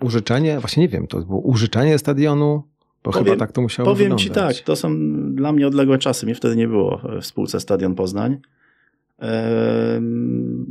użyczenie, 0.00 0.60
właśnie 0.60 0.82
nie 0.82 0.88
wiem, 0.88 1.06
to 1.06 1.18
było 1.20 1.40
użyczenie 1.40 1.98
stadionu, 1.98 2.62
bo 3.04 3.10
Powiem- 3.10 3.24
chyba 3.24 3.36
tak 3.36 3.52
to 3.52 3.60
musiało 3.60 3.90
Powiem 3.90 4.18
ci 4.18 4.28
wyglądać. 4.28 4.56
tak, 4.56 4.66
to 4.66 4.76
są 4.76 4.96
dla 5.34 5.52
mnie 5.52 5.66
odległe 5.66 5.98
czasy. 5.98 6.26
Mnie 6.26 6.34
wtedy 6.34 6.56
nie 6.56 6.68
było 6.68 7.00
w 7.20 7.26
spółce 7.26 7.60
Stadion 7.60 7.94
Poznań, 7.94 8.38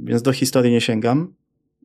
więc 0.03 0.21
do 0.21 0.33
historii 0.33 0.71
nie 0.71 0.81
sięgam. 0.81 1.33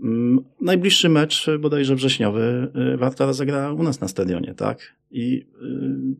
Mm, 0.02 0.44
Najbliższy 0.60 1.08
mecz, 1.08 1.46
bodajże 1.58 1.94
wrześniowy, 1.94 2.72
y, 2.94 2.96
Warta 2.96 3.32
zagra 3.32 3.72
u 3.72 3.82
nas 3.82 4.00
na 4.00 4.08
stadionie, 4.08 4.54
tak? 4.54 4.78
I, 5.10 5.46
y, 5.62 6.16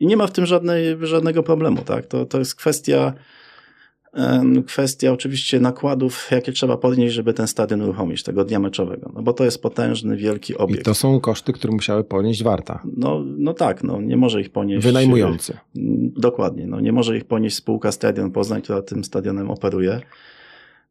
i 0.00 0.06
nie 0.06 0.16
ma 0.16 0.26
w 0.26 0.32
tym 0.32 0.46
żadnej, 0.46 0.96
żadnego 1.00 1.42
problemu, 1.42 1.82
tak? 1.82 2.06
To, 2.06 2.26
to 2.26 2.38
jest 2.38 2.54
kwestia, 2.54 3.14
kwestia 4.66 5.12
oczywiście 5.12 5.60
nakładów, 5.60 6.28
jakie 6.30 6.52
trzeba 6.52 6.76
podnieść, 6.76 7.14
żeby 7.14 7.34
ten 7.34 7.46
stadion 7.46 7.82
uruchomić, 7.82 8.22
tego 8.22 8.44
dnia 8.44 8.58
meczowego. 8.58 9.12
No 9.14 9.22
bo 9.22 9.32
to 9.32 9.44
jest 9.44 9.62
potężny, 9.62 10.16
wielki 10.16 10.52
I 10.52 10.56
obiekt. 10.56 10.84
to 10.84 10.94
są 10.94 11.20
koszty, 11.20 11.52
które 11.52 11.72
musiały 11.72 12.04
ponieść 12.04 12.42
Warta. 12.42 12.82
No, 12.96 13.24
no 13.38 13.54
tak, 13.54 13.84
no, 13.84 14.00
nie 14.00 14.16
może 14.16 14.40
ich 14.40 14.50
ponieść. 14.50 14.86
Wynajmujący. 14.86 15.56
Dokładnie, 16.16 16.66
no, 16.66 16.80
nie 16.80 16.92
może 16.92 17.16
ich 17.16 17.24
ponieść 17.24 17.56
spółka 17.56 17.92
Stadion 17.92 18.30
Poznań, 18.30 18.62
która 18.62 18.82
tym 18.82 19.04
stadionem 19.04 19.50
operuje. 19.50 20.00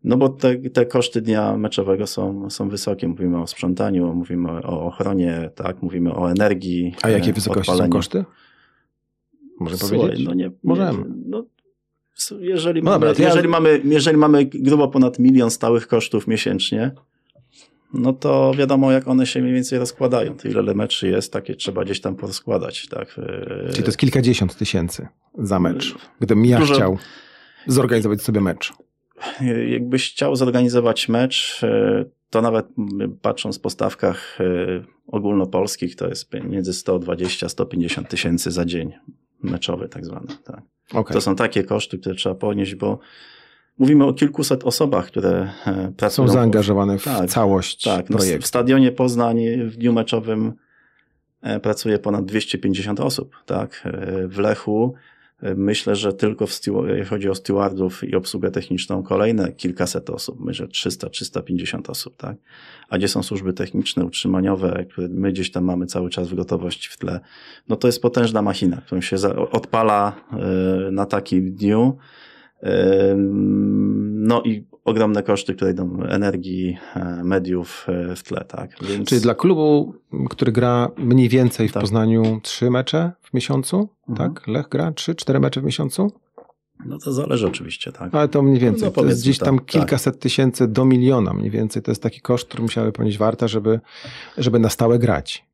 No 0.04 0.18
bo 0.18 0.30
te, 0.30 0.56
te 0.56 0.86
koszty 0.86 1.22
dnia 1.22 1.58
meczowego 1.58 2.08
są, 2.08 2.50
są 2.50 2.70
wysokie. 2.70 3.08
Mówimy 3.08 3.42
o 3.42 3.48
sprzątaniu, 3.48 4.14
mówimy 4.14 4.50
o 4.52 4.86
ochronie, 4.86 5.50
tak, 5.56 5.82
mówimy 5.82 6.16
o 6.16 6.32
energii. 6.32 6.96
A 7.02 7.10
jakie 7.10 7.30
e, 7.30 7.34
wysokości 7.34 7.66
są 7.68 7.72
odpaleniu. 7.72 7.92
koszty? 7.92 8.26
Może 9.60 9.78
Słuchaj, 9.78 10.00
powiedzieć? 10.00 10.26
No 10.28 10.34
nie, 10.34 10.52
Możemy. 10.64 10.98
Nie, 10.98 11.06
no, 11.26 11.46
jeżeli, 12.40 12.84
No 12.84 12.92
dobra, 12.92 13.10
mamy, 13.10 13.22
ja- 13.22 13.28
jeżeli, 13.28 13.48
mamy, 13.48 13.82
jeżeli 13.86 14.18
mamy 14.18 14.46
grubo 14.46 14.88
ponad 14.88 15.20
milion 15.20 15.52
stałych 15.52 15.88
kosztów 15.88 16.28
miesięcznie, 16.28 16.92
no 17.94 18.14
to 18.14 18.52
wiadomo, 18.58 18.92
jak 18.92 19.08
one 19.08 19.26
się 19.26 19.42
mniej 19.42 19.54
więcej 19.54 19.80
rozkładają. 19.80 20.38
To 20.38 20.48
ile 20.48 20.74
meczy 20.74 21.08
jest, 21.08 21.34
takie 21.34 21.56
trzeba 21.56 21.84
gdzieś 21.84 22.02
tam 22.02 22.16
porozkładać. 22.16 22.88
Tak. 22.88 23.16
e, 23.20 23.70
Czyli 23.70 23.84
to 23.84 23.88
jest 23.88 23.98
kilkadziesiąt 23.98 24.56
tysięcy 24.56 25.08
za 25.38 25.60
mecz. 25.60 25.96
Gdybym 26.20 26.46
ja 26.46 26.60
Dużo- 26.60 26.74
chciał 26.74 26.98
zorganizować 27.68 28.22
sobie 28.22 28.42
mecz. 28.42 28.74
Jakbyś 29.68 30.12
chciał 30.12 30.36
zorganizować 30.36 31.10
mecz, 31.10 31.62
e, 31.64 32.06
to 32.30 32.42
nawet 32.42 32.68
patrząc 33.22 33.60
po 33.60 33.70
stawkach 33.70 34.38
e, 34.42 34.46
ogólnopolskich, 35.08 35.96
to 35.96 36.08
jest 36.08 36.34
między 36.34 36.72
120-150 36.72 38.06
tysięcy 38.06 38.52
za 38.52 38.66
dzień 38.66 38.94
meczowy 39.44 39.90
tak 39.90 40.06
zwany. 40.06 40.28
Tak. 40.44 40.62
Okej. 40.94 41.14
To 41.14 41.22
są 41.22 41.36
takie 41.36 41.64
koszty, 41.64 42.00
które 42.00 42.16
trzeba 42.16 42.36
ponieść, 42.36 42.76
bo 42.76 43.00
mówimy 43.78 44.06
o 44.06 44.14
kilkuset 44.14 44.64
osobach, 44.64 45.08
które 45.08 45.50
e, 45.66 45.92
pracują. 45.98 46.28
Są 46.28 46.34
zaangażowane 46.34 46.98
w 46.98 47.04
Tak, 47.04 47.30
całość 47.30 47.84
Tak, 47.84 48.10
no 48.10 48.18
w 48.18 48.20
projektu. 48.20 48.48
stadionie 48.48 48.92
Poznań 48.92 49.40
w 49.66 49.78
dniu 49.78 49.94
meczowym 49.94 50.54
pracuje 51.62 52.00
ponad 52.00 52.26
250 52.26 53.00
osób. 53.00 53.36
Tak? 53.46 53.88
W 54.28 54.38
Lechu 54.38 54.94
myślę, 55.56 55.96
że 55.96 56.14
tylko 56.14 56.48
w 56.48 56.52
stewa- 56.52 56.90
jeśli 56.90 57.06
chodzi 57.06 57.30
o 57.30 57.36
stewardów 57.36 58.04
i 58.04 58.16
obsługę 58.16 58.52
techniczną 58.52 59.04
kolejne 59.04 59.52
kilkaset 59.52 60.10
osób, 60.10 60.40
myślę 60.40 60.68
300-350 60.68 61.90
osób. 61.90 62.18
Tak? 62.18 62.38
A 62.90 62.98
gdzie 62.98 63.08
są 63.08 63.24
służby 63.24 63.54
techniczne, 63.54 64.06
utrzymaniowe, 64.06 64.86
które 64.90 65.08
my 65.08 65.32
gdzieś 65.32 65.52
tam 65.52 65.64
mamy 65.64 65.86
cały 65.86 66.10
czas 66.10 66.30
w 66.30 66.36
gotowości 66.36 66.90
w 66.90 66.98
tle, 66.98 67.20
no 67.70 67.76
to 67.76 67.88
jest 67.88 68.02
potężna 68.02 68.42
machina, 68.42 68.82
którą 68.86 69.02
się 69.02 69.16
odpala 69.52 70.14
e, 70.32 70.92
na 70.92 71.06
takim 71.06 71.54
dniu. 71.56 71.98
Ym, 72.64 74.02
No 74.24 74.44
i 74.46 74.66
ogromne 74.86 75.24
koszty, 75.24 75.56
które 75.56 75.72
idą 75.72 76.04
energii, 76.04 76.78
e, 76.96 77.24
mediów 77.24 77.86
e, 77.90 78.16
w 78.16 78.24
tle, 78.24 78.46
tak. 78.48 78.72
Więc 78.82 79.10
Czyli 79.10 79.22
dla 79.22 79.36
klubu, 79.36 79.96
który 80.30 80.52
gra 80.52 80.92
mniej 80.98 81.30
więcej 81.30 81.68
w 81.70 81.72
Tak. 81.74 81.82
Poznaniu 81.82 82.40
trzy 82.44 82.70
mecze 82.70 83.12
w 83.22 83.34
miesiącu, 83.34 83.90
Mhm. 84.10 84.34
tak? 84.34 84.48
Lech 84.48 84.70
gra 84.70 84.92
trzy, 84.92 85.16
cztery 85.16 85.40
mecze 85.40 85.62
w 85.62 85.64
miesiącu? 85.64 86.12
no 86.86 86.98
to 86.98 87.14
zależy 87.14 87.48
oczywiście, 87.48 87.92
tak. 87.92 88.16
Ale 88.16 88.28
to 88.28 88.42
mniej 88.42 88.60
więcej. 88.60 88.84
No 88.86 88.92
to 88.92 89.06
jest 89.06 89.22
gdzieś 89.22 89.38
tam 89.38 89.58
tak, 89.58 89.66
kilkaset 89.66 90.20
tysięcy 90.20 90.68
do 90.68 90.86
miliona 90.86 91.34
mniej 91.34 91.50
więcej. 91.52 91.82
To 91.82 91.92
jest 91.92 92.04
taki 92.04 92.22
koszt, 92.22 92.48
który 92.48 92.64
musiały 92.64 92.92
ponieść 92.92 93.18
Warta, 93.18 93.48
żeby, 93.48 93.80
żeby 94.38 94.60
na 94.60 94.70
stałe 94.70 95.00
grać. 95.00 95.46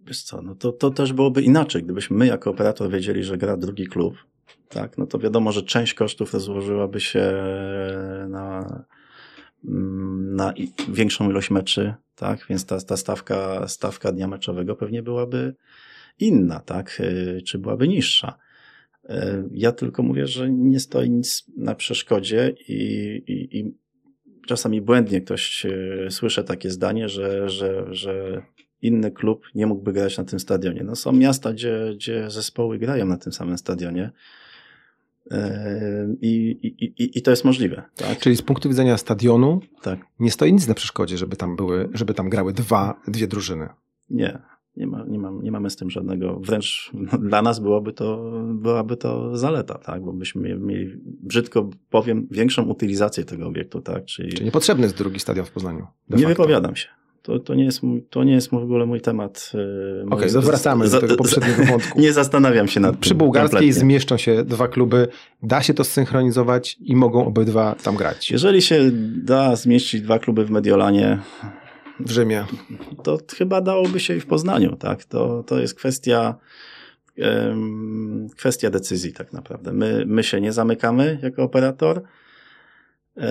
wiesz 0.00 0.22
co, 0.22 0.42
no 0.42 0.54
to, 0.54 0.72
to 0.72 0.90
też 0.90 1.12
byłoby 1.12 1.42
inaczej. 1.42 1.82
Gdybyśmy 1.82 2.16
my 2.16 2.26
jako 2.26 2.50
operator 2.50 2.90
wiedzieli, 2.90 3.24
że 3.24 3.38
gra 3.38 3.56
drugi 3.56 3.86
klub, 3.86 4.14
tak, 4.74 4.98
no 4.98 5.06
to 5.06 5.18
wiadomo, 5.18 5.52
że 5.52 5.62
część 5.62 5.94
kosztów 5.94 6.34
rozłożyłaby 6.34 7.00
się 7.00 7.32
na, 8.28 8.84
na 10.34 10.54
większą 10.88 11.30
ilość 11.30 11.50
meczy, 11.50 11.94
tak, 12.14 12.46
więc 12.48 12.66
ta, 12.66 12.80
ta 12.80 12.96
stawka, 12.96 13.68
stawka 13.68 14.12
dnia 14.12 14.28
meczowego 14.28 14.76
pewnie 14.76 15.02
byłaby 15.02 15.54
inna, 16.18 16.60
tak, 16.60 17.02
czy 17.46 17.58
byłaby 17.58 17.88
niższa. 17.88 18.38
Ja 19.52 19.72
tylko 19.72 20.02
mówię, 20.02 20.26
że 20.26 20.50
nie 20.50 20.80
stoi 20.80 21.10
nic 21.10 21.44
na 21.56 21.74
przeszkodzie 21.74 22.54
i, 22.68 22.74
i, 23.26 23.58
i 23.58 23.74
czasami 24.46 24.80
błędnie 24.80 25.20
ktoś 25.20 25.66
słyszy 26.10 26.44
takie 26.44 26.70
zdanie, 26.70 27.08
że, 27.08 27.48
że, 27.48 27.86
że 27.90 28.42
inny 28.82 29.10
klub 29.10 29.46
nie 29.54 29.66
mógłby 29.66 29.92
grać 29.92 30.18
na 30.18 30.24
tym 30.24 30.40
stadionie. 30.40 30.82
No 30.84 30.96
są 30.96 31.12
miasta, 31.12 31.52
gdzie, 31.52 31.92
gdzie 31.94 32.30
zespoły 32.30 32.78
grają 32.78 33.06
na 33.06 33.16
tym 33.16 33.32
samym 33.32 33.58
stadionie. 33.58 34.10
I, 36.20 36.58
i, 36.98 37.18
I 37.18 37.22
to 37.22 37.30
jest 37.30 37.44
możliwe. 37.44 37.82
Tak? 37.96 38.18
Czyli 38.18 38.36
z 38.36 38.42
punktu 38.42 38.68
widzenia 38.68 38.96
stadionu 38.96 39.60
tak. 39.82 39.98
nie 40.20 40.30
stoi 40.30 40.52
nic 40.52 40.68
na 40.68 40.74
przeszkodzie, 40.74 41.18
żeby 41.18 41.36
tam 41.36 41.56
były, 41.56 41.88
żeby 41.92 42.14
tam 42.14 42.28
grały 42.28 42.52
dwa, 42.52 43.00
dwie 43.08 43.26
drużyny. 43.26 43.68
Nie, 44.10 44.38
nie, 44.76 44.86
ma, 44.86 45.04
nie, 45.08 45.18
ma, 45.18 45.30
nie 45.42 45.52
mamy 45.52 45.70
z 45.70 45.76
tym 45.76 45.90
żadnego, 45.90 46.40
wręcz 46.40 46.90
dla 47.30 47.42
nas 47.42 47.60
byłoby 47.60 47.92
to, 47.92 48.32
byłaby 48.54 48.96
to 48.96 49.36
zaleta, 49.36 49.78
tak? 49.78 50.02
bo 50.02 50.12
byśmy 50.12 50.58
mieli, 50.58 51.00
brzydko 51.04 51.70
powiem, 51.90 52.28
większą 52.30 52.62
utylizację 52.62 53.24
tego 53.24 53.46
obiektu. 53.46 53.80
Tak? 53.80 54.04
Czyli, 54.04 54.32
Czyli 54.32 54.44
niepotrzebny 54.44 54.82
jest 54.82 54.96
drugi 54.96 55.20
stadion 55.20 55.46
w 55.46 55.50
Poznaniu. 55.50 55.86
Nie 56.10 56.16
facto. 56.16 56.28
wypowiadam 56.28 56.76
się. 56.76 56.88
To, 57.24 57.38
to, 57.38 57.54
nie 57.54 57.64
jest 57.64 57.82
mój, 57.82 58.02
to 58.10 58.24
nie 58.24 58.32
jest 58.32 58.50
w 58.50 58.54
ogóle 58.54 58.86
mój 58.86 59.00
temat. 59.00 59.52
Okej, 60.06 60.28
okay, 60.28 60.32
no 60.34 60.42
wracamy 60.42 60.88
do 60.88 61.00
tego 61.00 61.16
poprzedniego 61.16 61.64
wątku. 61.64 62.00
Nie 62.00 62.12
zastanawiam 62.12 62.68
się 62.68 62.80
nad 62.80 62.90
Przy 62.90 63.00
tym. 63.00 63.02
Przy 63.02 63.14
bułgarskiej 63.14 63.50
kompletnie. 63.50 63.72
zmieszczą 63.80 64.16
się 64.16 64.44
dwa 64.44 64.68
kluby. 64.68 65.08
Da 65.42 65.62
się 65.62 65.74
to 65.74 65.84
zsynchronizować 65.84 66.76
i 66.80 66.96
mogą 66.96 67.26
obydwa 67.26 67.74
tam 67.82 67.96
grać. 67.96 68.30
Jeżeli 68.30 68.62
się 68.62 68.90
da 69.24 69.56
zmieścić 69.56 70.02
dwa 70.02 70.18
kluby 70.18 70.44
w 70.44 70.50
Mediolanie, 70.50 71.18
w 72.00 72.10
Rzymie. 72.10 72.44
To 73.02 73.18
chyba 73.36 73.60
dałoby 73.60 74.00
się 74.00 74.16
i 74.16 74.20
w 74.20 74.26
Poznaniu, 74.26 74.76
tak? 74.76 75.04
To, 75.04 75.42
to 75.42 75.58
jest 75.58 75.74
kwestia, 75.74 76.34
kwestia 78.36 78.70
decyzji 78.70 79.12
tak 79.12 79.32
naprawdę. 79.32 79.72
My, 79.72 80.04
my 80.06 80.22
się 80.22 80.40
nie 80.40 80.52
zamykamy 80.52 81.18
jako 81.22 81.42
operator 81.42 82.02
e, 83.16 83.24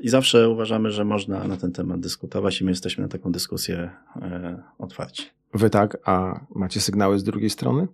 i 0.00 0.08
zawsze 0.08 0.48
uważamy, 0.48 0.90
że 0.90 1.04
można 1.04 1.44
na 1.44 1.56
ten 1.56 1.72
temat 1.72 2.00
dyskutować 2.00 2.60
i 2.60 2.64
my 2.64 2.70
jesteśmy 2.70 3.02
na 3.02 3.08
taką 3.08 3.32
dyskusję 3.32 3.90
e, 4.16 4.62
otwarci. 4.78 5.26
Wy 5.54 5.70
tak, 5.70 5.98
a 6.04 6.40
macie 6.54 6.80
sygnały 6.80 7.18
z 7.18 7.24
drugiej 7.24 7.50
strony? 7.50 7.86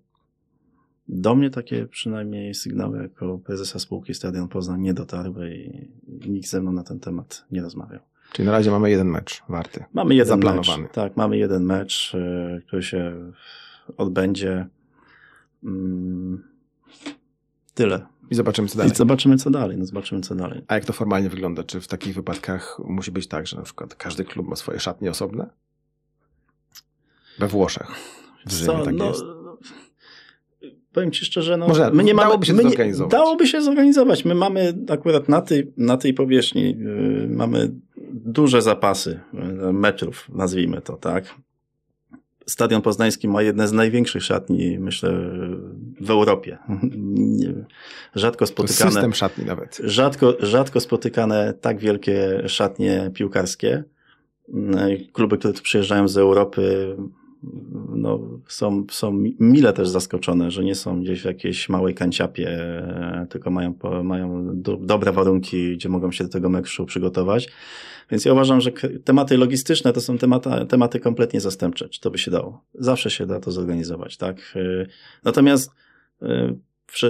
Do 1.09 1.35
mnie 1.35 1.51
takie 1.51 1.87
przynajmniej 1.87 2.55
sygnały 2.55 3.03
jako 3.03 3.39
prezesa 3.39 3.79
spółki 3.79 4.15
Stadion 4.15 4.49
Poznań 4.49 4.81
nie 4.81 4.95
dotarły 4.95 5.55
i 5.55 5.89
nikt 6.29 6.49
ze 6.49 6.61
mną 6.61 6.73
na 6.73 6.83
ten 6.83 7.01
temat 7.01 7.45
nie 7.51 7.63
rozmawiał. 7.63 8.01
Czyli 8.33 8.47
na 8.47 8.53
razie 8.53 8.71
mamy 8.71 8.91
jeden 8.91 9.09
mecz 9.09 9.43
warty. 9.49 9.85
Mamy 9.95 10.15
jeden 10.15 10.29
zaplanowany. 10.29 10.83
mecz. 10.83 10.93
Tak, 10.93 11.17
mamy 11.17 11.39
jeden 11.39 11.65
mecz, 11.65 12.15
e, 12.15 12.61
który 12.67 12.83
się 12.83 13.33
odbędzie. 13.97 14.67
Mm, 15.65 16.45
tyle. 17.75 18.07
I 18.31 18.35
zobaczymy, 18.35 18.69
co 18.69 18.77
dalej. 18.77 18.93
I 18.93 18.97
zobaczymy, 18.97 19.37
co 19.37 19.51
dalej. 19.51 19.77
No, 19.77 19.87
zobaczymy, 19.87 20.21
co 20.21 20.35
dalej. 20.35 20.63
A 20.69 20.75
jak 20.75 20.85
to 20.85 20.93
formalnie 20.93 21.29
wygląda? 21.29 21.65
Czy 21.65 21.81
w 21.81 21.89
takich 21.89 22.15
wypadkach 22.15 22.79
musi 22.85 23.11
być 23.11 23.27
tak, 23.27 23.47
że 23.47 23.57
na 23.57 23.63
przykład 23.63 23.95
każdy 23.95 24.25
klub 24.25 24.49
ma 24.49 24.57
swoje 24.57 24.81
szatnie 24.81 25.11
osobne? 25.11 25.51
We 27.39 27.49
Włoszech. 27.49 27.87
W 28.47 28.53
Rzymie 28.53 28.79
co, 28.79 28.85
tak 28.85 28.95
no, 28.95 29.09
jest. 29.09 29.25
Powiem 30.93 31.11
Ci 31.11 31.25
szczerze, 31.25 31.57
no, 31.57 31.69
Może, 31.69 31.91
my 31.91 32.05
nie 32.05 32.15
dałoby 32.15 32.33
mamy, 32.35 32.47
się 32.47 32.53
my 32.53 32.63
zorganizować. 32.63 33.13
Nie, 33.13 33.19
dałoby 33.19 33.47
się 33.47 33.63
zorganizować. 33.63 34.25
My 34.25 34.35
mamy 34.35 34.75
akurat 34.89 35.29
na 35.29 35.43
tej, 35.43 35.73
na 35.77 35.97
tej 35.97 36.15
powierzchni, 36.15 36.77
yy, 36.79 37.29
mamy 37.31 37.71
duże 38.13 38.63
zapasy 38.63 39.21
yy, 39.33 39.73
metrów, 39.73 40.29
nazwijmy 40.29 40.81
to, 40.81 40.97
tak. 40.97 41.35
Stadion 42.49 42.83
Poznański 42.83 43.29
ma 43.29 43.43
jedne 43.43 43.69
z 43.69 43.73
największych 43.73 44.23
szatni, 44.23 44.79
myślę, 44.79 45.11
w 46.01 46.11
Europie. 46.11 46.59
rzadko 48.15 48.47
spotykane. 48.47 48.91
system 48.91 49.15
szatni 49.15 49.45
nawet. 49.45 49.81
Rzadko, 49.85 50.37
rzadko 50.41 50.81
spotykane 50.81 51.55
tak 51.61 51.79
wielkie 51.79 52.43
szatnie 52.49 53.11
piłkarskie. 53.15 53.85
Kluby, 55.13 55.39
które 55.39 55.55
tu 55.55 55.63
przyjeżdżają 55.63 56.09
z 56.09 56.17
Europy, 56.17 56.97
no, 57.89 58.21
są, 58.49 58.87
są 58.91 59.23
mile 59.41 59.73
też 59.73 59.89
zaskoczone, 59.89 60.51
że 60.51 60.65
nie 60.65 60.75
są 60.75 61.03
gdzieś 61.03 61.23
w 61.23 61.25
jakiejś 61.25 61.69
małej 61.69 61.95
kanciapie, 61.95 62.59
tylko 63.31 63.51
mają, 63.51 63.75
mają 64.03 64.51
do, 64.63 64.77
dobre 64.77 65.13
warunki, 65.13 65.77
gdzie 65.77 65.89
mogą 65.89 66.13
się 66.13 66.25
do 66.25 66.31
tego 66.31 66.49
meczu 66.49 66.87
przygotować. 66.87 67.49
Więc 68.11 68.25
ja 68.25 68.33
uważam, 68.33 68.61
że 68.61 68.71
tematy 69.05 69.37
logistyczne 69.37 69.93
to 69.93 70.01
są 70.01 70.19
tematy, 70.19 70.51
tematy 70.69 71.01
kompletnie 71.01 71.41
zastępcze. 71.41 71.89
Czy 71.89 72.01
to 72.01 72.11
by 72.11 72.19
się 72.19 72.31
dało? 72.31 72.65
Zawsze 72.75 73.11
się 73.11 73.27
da 73.27 73.41
to 73.41 73.53
zorganizować, 73.53 74.17
tak? 74.17 74.55
Natomiast 75.25 75.71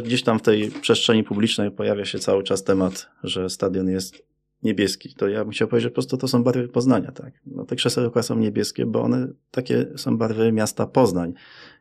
gdzieś 0.05 0.23
tam 0.23 0.39
w 0.39 0.43
tej 0.43 0.71
przestrzeni 0.71 1.25
publicznej 1.25 1.71
pojawia 1.71 2.05
się 2.05 2.19
cały 2.19 2.43
czas 2.43 2.65
temat, 2.65 3.11
że 3.25 3.51
stadion 3.51 3.89
jest 3.89 4.27
niebieski, 4.63 5.15
to 5.15 5.29
ja 5.29 5.45
bym 5.45 5.53
chciał 5.53 5.69
powiedzieć, 5.69 5.83
że 5.83 5.91
po 5.91 5.95
prostu 5.95 6.17
to 6.17 6.29
są 6.29 6.45
barwy 6.45 6.69
Poznania, 6.69 7.13
tak. 7.13 7.35
No, 7.47 7.65
te 7.65 7.77
krzesełka 7.77 8.23
są 8.23 8.39
niebieskie, 8.39 8.87
bo 8.87 9.03
one 9.03 9.29
takie 9.51 9.87
są 9.97 10.19
barwy 10.19 10.53
miasta 10.53 10.87
Poznań. 10.87 11.35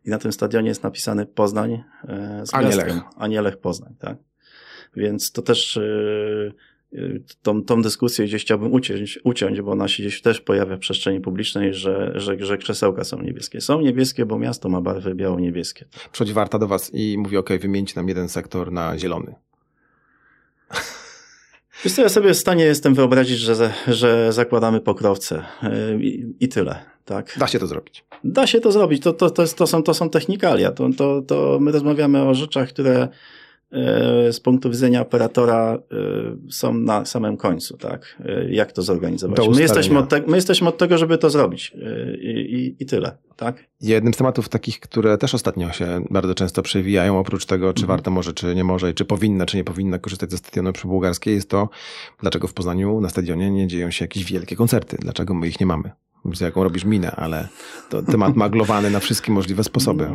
I 0.06 0.10
na 0.10 0.18
tym 0.18 0.32
stadionie 0.32 0.70
jest 0.70 0.84
napisany 0.84 1.26
Poznań 1.26 1.84
e, 2.08 2.42
z 2.46 2.54
a 2.54 2.62
nie 2.62 2.76
Lech. 2.76 2.94
a 3.18 3.28
nie 3.28 3.42
Lech 3.42 3.58
Poznań, 3.58 3.96
tak. 4.00 4.18
Więc 4.96 5.32
to 5.32 5.42
też 5.42 5.80
tą, 7.42 7.64
tą 7.64 7.82
dyskusję 7.82 8.26
gdzieś 8.26 8.42
chciałbym 8.42 8.74
uciąć, 8.74 9.20
uciąć, 9.24 9.62
bo 9.62 9.72
ona 9.72 9.88
się 9.88 10.04
gdzieś 10.04 10.22
też 10.22 10.42
pojawia 10.42 10.76
w 10.76 10.80
przestrzeni 10.80 11.20
publicznej, 11.20 11.74
że, 11.74 12.12
że, 12.16 12.38
że 12.40 12.58
krzesełka 12.58 13.04
są 13.04 13.22
niebieskie. 13.22 13.62
Są 13.62 13.82
niebieskie, 13.82 14.26
bo 14.26 14.40
miasto 14.40 14.70
ma 14.70 14.82
barwy 14.82 15.16
biało-niebieskie. 15.16 15.86
Przychodzi 16.12 16.34
Warta 16.34 16.60
do 16.60 16.68
was 16.68 16.92
i 16.94 17.18
mówi, 17.18 17.38
ok, 17.38 17.50
wymieńcie 17.62 17.94
nam 17.96 18.08
jeden 18.08 18.30
sektor 18.30 18.72
na 18.72 18.98
zielony. 18.98 19.36
Wiesz 21.84 21.94
co, 21.94 22.02
ja 22.02 22.10
sobie 22.10 22.34
w 22.34 22.38
stanie 22.38 22.64
jestem 22.64 22.94
wyobrazić, 22.94 23.40
że, 23.40 23.74
że 23.88 24.34
zakładamy 24.34 24.82
pokrowce 24.82 25.44
y, 25.64 26.04
i, 26.04 26.36
i 26.40 26.50
tyle. 26.50 26.80
Tak? 27.06 27.36
Da 27.40 27.48
się 27.48 27.60
to 27.60 27.68
zrobić. 27.68 28.06
Da 28.24 28.48
się 28.48 28.62
to 28.62 28.72
zrobić. 28.72 29.04
To, 29.04 29.14
to, 29.14 29.30
to, 29.30 29.42
jest, 29.42 29.58
to, 29.58 29.68
są, 29.68 29.84
to 29.84 29.94
są 29.94 30.10
technikalia. 30.10 30.72
To, 30.72 30.90
to, 30.98 31.22
to 31.22 31.58
my 31.62 31.72
rozmawiamy 31.72 32.22
o 32.22 32.34
rzeczach, 32.34 32.70
które 32.70 33.08
z 34.32 34.40
punktu 34.40 34.70
widzenia 34.70 35.02
operatora 35.02 35.74
e, 35.74 35.80
są 36.52 36.74
na 36.74 37.06
samym 37.06 37.38
końcu, 37.38 37.78
tak? 37.78 38.22
E, 38.26 38.54
jak 38.54 38.72
to 38.72 38.82
zorganizować? 38.82 39.40
My 39.56 39.62
jesteśmy, 39.62 40.00
od 40.00 40.10
te, 40.10 40.24
my 40.28 40.38
jesteśmy 40.38 40.70
od 40.70 40.78
tego, 40.78 40.98
żeby 40.98 41.18
to 41.18 41.30
zrobić 41.30 41.74
i, 42.22 42.30
i, 42.30 42.84
i, 42.84 42.86
tyle, 42.86 43.18
tak? 43.36 43.64
Jednym 43.82 44.14
z 44.14 44.18
tematów 44.18 44.50
takich, 44.50 44.80
które 44.80 45.18
też 45.18 45.34
ostatnio 45.34 45.72
się 45.72 46.06
bardzo 46.10 46.36
często 46.36 46.62
przewijają, 46.62 47.20
oprócz 47.20 47.46
tego, 47.46 47.74
czy 47.74 47.82
mhm. 47.82 47.98
warto 47.98 48.12
może, 48.12 48.34
czy 48.34 48.56
nie 48.56 48.64
może, 48.64 48.94
czy 48.94 49.06
powinna, 49.06 49.46
czy 49.46 49.58
nie 49.58 49.64
powinna 49.64 50.00
korzystać 50.00 50.32
ze 50.32 50.38
stadionu 50.38 50.74
przy 50.74 50.88
Bułgarskiej, 50.88 51.36
jest 51.36 51.50
to, 51.50 51.70
dlaczego 52.22 52.48
w 52.48 52.54
Poznaniu 52.54 53.02
na 53.02 53.10
stadionie 53.10 53.52
nie 53.52 53.68
dzieją 53.68 53.92
się 53.92 54.04
jakieś 54.06 54.26
wielkie 54.26 54.56
koncerty, 54.56 54.98
dlaczego 55.00 55.34
my 55.34 55.48
ich 55.48 55.60
nie 55.60 55.66
mamy. 55.66 55.92
Widzę, 56.26 56.46
jaką 56.46 56.64
robisz 56.64 56.86
minę, 56.86 57.12
ale 57.12 57.48
to 57.90 58.04
temat 58.04 58.36
maglowany 58.46 58.90
na 58.90 59.00
wszystkie 59.00 59.32
możliwe 59.32 59.64
sposoby. 59.64 60.10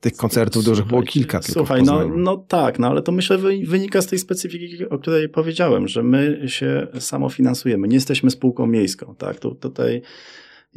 Tych 0.00 0.16
koncertów 0.16 0.64
dużych 0.64 0.86
było 0.86 1.02
kilka 1.02 1.40
tylko 1.40 1.60
Słuchaj, 1.60 1.82
no, 1.82 2.08
no 2.08 2.36
tak, 2.36 2.78
no 2.78 2.88
ale 2.88 3.02
to 3.02 3.12
myślę 3.12 3.38
wynika 3.66 4.02
z 4.02 4.06
tej 4.06 4.18
specyfiki, 4.18 4.88
o 4.88 4.98
której 4.98 5.28
powiedziałem, 5.28 5.88
że 5.88 6.02
my 6.02 6.42
się 6.46 6.86
samofinansujemy, 6.98 7.88
nie 7.88 7.94
jesteśmy 7.94 8.30
spółką 8.30 8.66
miejską, 8.66 9.14
tak, 9.18 9.40
tu, 9.40 9.54
tutaj 9.54 10.02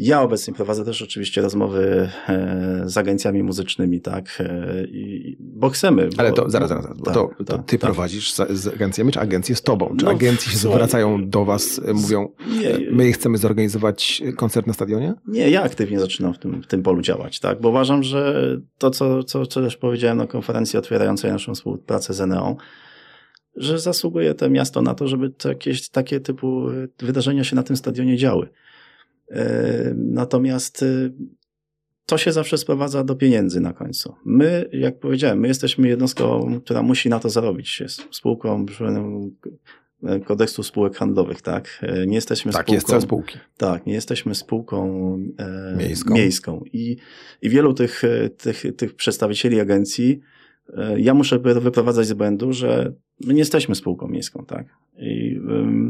ja 0.01 0.21
obecnie 0.21 0.53
prowadzę 0.53 0.85
też 0.85 1.01
oczywiście 1.01 1.41
rozmowy 1.41 2.09
e, 2.29 2.81
z 2.85 2.97
agencjami 2.97 3.43
muzycznymi, 3.43 4.01
tak, 4.01 4.37
e, 4.39 4.83
i, 4.83 5.37
bo 5.39 5.69
chcemy. 5.69 6.09
Bo, 6.09 6.19
Ale 6.19 6.31
to 6.33 6.49
zaraz, 6.49 6.69
zaraz, 6.69 6.85
bo 6.97 7.05
tak, 7.05 7.13
to, 7.13 7.29
to 7.37 7.43
tak, 7.43 7.65
ty 7.65 7.77
tak. 7.77 7.91
prowadzisz 7.91 8.33
z, 8.33 8.49
z, 8.49 8.67
agencjami, 8.67 9.11
czy 9.11 9.19
agencje 9.19 9.55
z 9.55 9.61
tobą? 9.61 9.95
Czy 9.99 10.05
no, 10.05 10.11
agencje 10.11 10.51
się 10.51 10.57
zwracają 10.57 11.29
do 11.29 11.45
was, 11.45 11.81
e, 11.85 11.93
mówią, 11.93 12.29
nie, 12.47 12.91
my 12.91 13.11
chcemy 13.11 13.37
zorganizować 13.37 14.23
koncert 14.37 14.67
na 14.67 14.73
stadionie? 14.73 15.13
Nie, 15.27 15.49
ja 15.49 15.63
aktywnie 15.63 15.99
zaczynam 15.99 16.33
w 16.33 16.39
tym, 16.39 16.63
w 16.63 16.67
tym 16.67 16.83
polu 16.83 17.01
działać, 17.01 17.39
tak, 17.39 17.61
bo 17.61 17.69
uważam, 17.69 18.03
że 18.03 18.57
to, 18.77 18.89
co, 18.89 19.23
co, 19.23 19.45
co 19.45 19.61
też 19.61 19.77
powiedziałem 19.77 20.17
na 20.17 20.27
konferencji 20.27 20.79
otwierającej 20.79 21.31
naszą 21.31 21.55
współpracę 21.55 22.13
z 22.13 22.21
Eneo, 22.21 22.57
że 23.55 23.79
zasługuje 23.79 24.33
to 24.33 24.49
miasto 24.49 24.81
na 24.81 24.93
to, 24.93 25.07
żeby 25.07 25.31
jakieś 25.45 25.89
takie 25.89 26.19
typu 26.19 26.67
wydarzenia 26.99 27.43
się 27.43 27.55
na 27.55 27.63
tym 27.63 27.77
stadionie 27.77 28.17
działy. 28.17 28.49
E, 29.31 29.93
natomiast 29.97 30.83
y, 30.83 31.13
to 32.05 32.17
się 32.17 32.31
zawsze 32.31 32.57
sprowadza 32.57 33.03
do 33.03 33.15
pieniędzy 33.15 33.61
na 33.61 33.73
końcu. 33.73 34.15
My, 34.25 34.69
jak 34.71 34.99
powiedziałem, 34.99 35.39
my 35.39 35.47
jesteśmy 35.47 35.87
jednostką, 35.87 36.59
która 36.63 36.81
musi 36.81 37.09
na 37.09 37.19
to 37.19 37.29
zarobić. 37.29 37.79
Jest 37.79 38.03
spółką 38.11 38.65
kodeksu 40.25 40.63
spółek 40.63 40.95
handlowych, 40.95 41.41
tak? 41.41 41.85
Nie 42.07 42.15
jesteśmy 42.15 42.51
tak, 42.51 42.61
spółką. 42.61 42.73
jest 42.73 42.87
cel 42.87 43.01
spółki. 43.01 43.37
Tak, 43.57 43.85
nie 43.85 43.93
jesteśmy 43.93 44.35
spółką 44.35 45.13
e, 45.37 45.75
miejską. 45.77 46.13
miejską. 46.13 46.63
I, 46.73 46.97
I 47.41 47.49
wielu 47.49 47.73
tych, 47.73 48.01
tych, 48.37 48.63
tych 48.77 48.95
przedstawicieli 48.95 49.59
agencji 49.59 50.19
e, 50.77 50.99
ja 50.99 51.13
muszę 51.13 51.39
wyprowadzać 51.39 52.07
z 52.07 52.13
błędu, 52.13 52.53
że 52.53 52.93
my 53.25 53.33
nie 53.33 53.39
jesteśmy 53.39 53.75
spółką 53.75 54.07
miejską, 54.07 54.45
tak? 54.45 54.65
I 54.97 55.20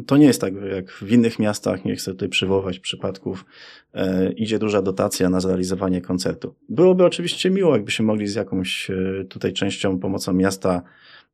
to 0.08 0.18
nie 0.18 0.26
jest 0.26 0.42
tak 0.42 0.54
jak 0.76 0.92
w 0.92 1.12
innych 1.12 1.40
miastach, 1.40 1.86
nie 1.86 1.96
chcę 1.96 2.12
tutaj 2.12 2.30
przywoływać 2.30 2.80
przypadków, 2.80 3.46
e, 3.94 4.32
idzie 4.32 4.60
duża 4.60 4.82
dotacja 4.82 5.30
na 5.30 5.40
zrealizowanie 5.40 6.02
koncertu. 6.02 6.56
Byłoby 6.70 7.06
oczywiście 7.06 7.50
miło, 7.50 7.76
jakbyśmy 7.76 8.06
mogli 8.06 8.28
z 8.28 8.36
jakąś 8.36 8.90
e, 8.90 9.26
tutaj 9.30 9.54
częścią, 9.54 10.00
pomocą 10.00 10.34
miasta 10.34 10.82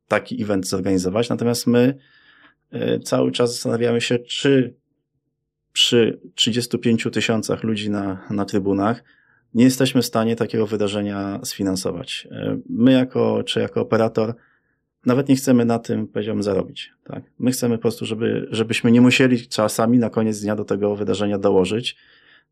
taki 0.08 0.42
event 0.42 0.68
zorganizować, 0.68 1.28
natomiast 1.28 1.66
my 1.66 1.98
e, 2.70 3.00
cały 3.00 3.32
czas 3.32 3.52
zastanawiamy 3.52 4.00
się, 4.00 4.18
czy 4.18 4.74
przy 5.72 6.20
35 6.34 7.08
tysiącach 7.12 7.62
ludzi 7.62 7.90
na, 7.90 8.26
na 8.30 8.44
trybunach 8.44 9.04
nie 9.54 9.64
jesteśmy 9.64 10.02
w 10.02 10.06
stanie 10.06 10.36
takiego 10.36 10.66
wydarzenia 10.66 11.40
sfinansować. 11.44 12.28
My 12.70 12.92
jako, 12.92 13.42
czy 13.46 13.60
jako 13.60 13.80
operator 13.80 14.34
nawet 15.08 15.28
nie 15.28 15.36
chcemy 15.36 15.64
na 15.64 15.78
tym, 15.78 16.06
powiedziałbym, 16.06 16.42
zarobić. 16.42 16.92
Tak? 17.04 17.22
My 17.38 17.50
chcemy 17.50 17.78
po 17.78 17.82
prostu, 17.82 18.06
żeby, 18.06 18.48
żebyśmy 18.50 18.92
nie 18.92 19.00
musieli 19.00 19.48
czasami 19.48 19.98
na 19.98 20.10
koniec 20.10 20.40
dnia 20.40 20.56
do 20.56 20.64
tego 20.64 20.96
wydarzenia 20.96 21.38
dołożyć, 21.38 21.96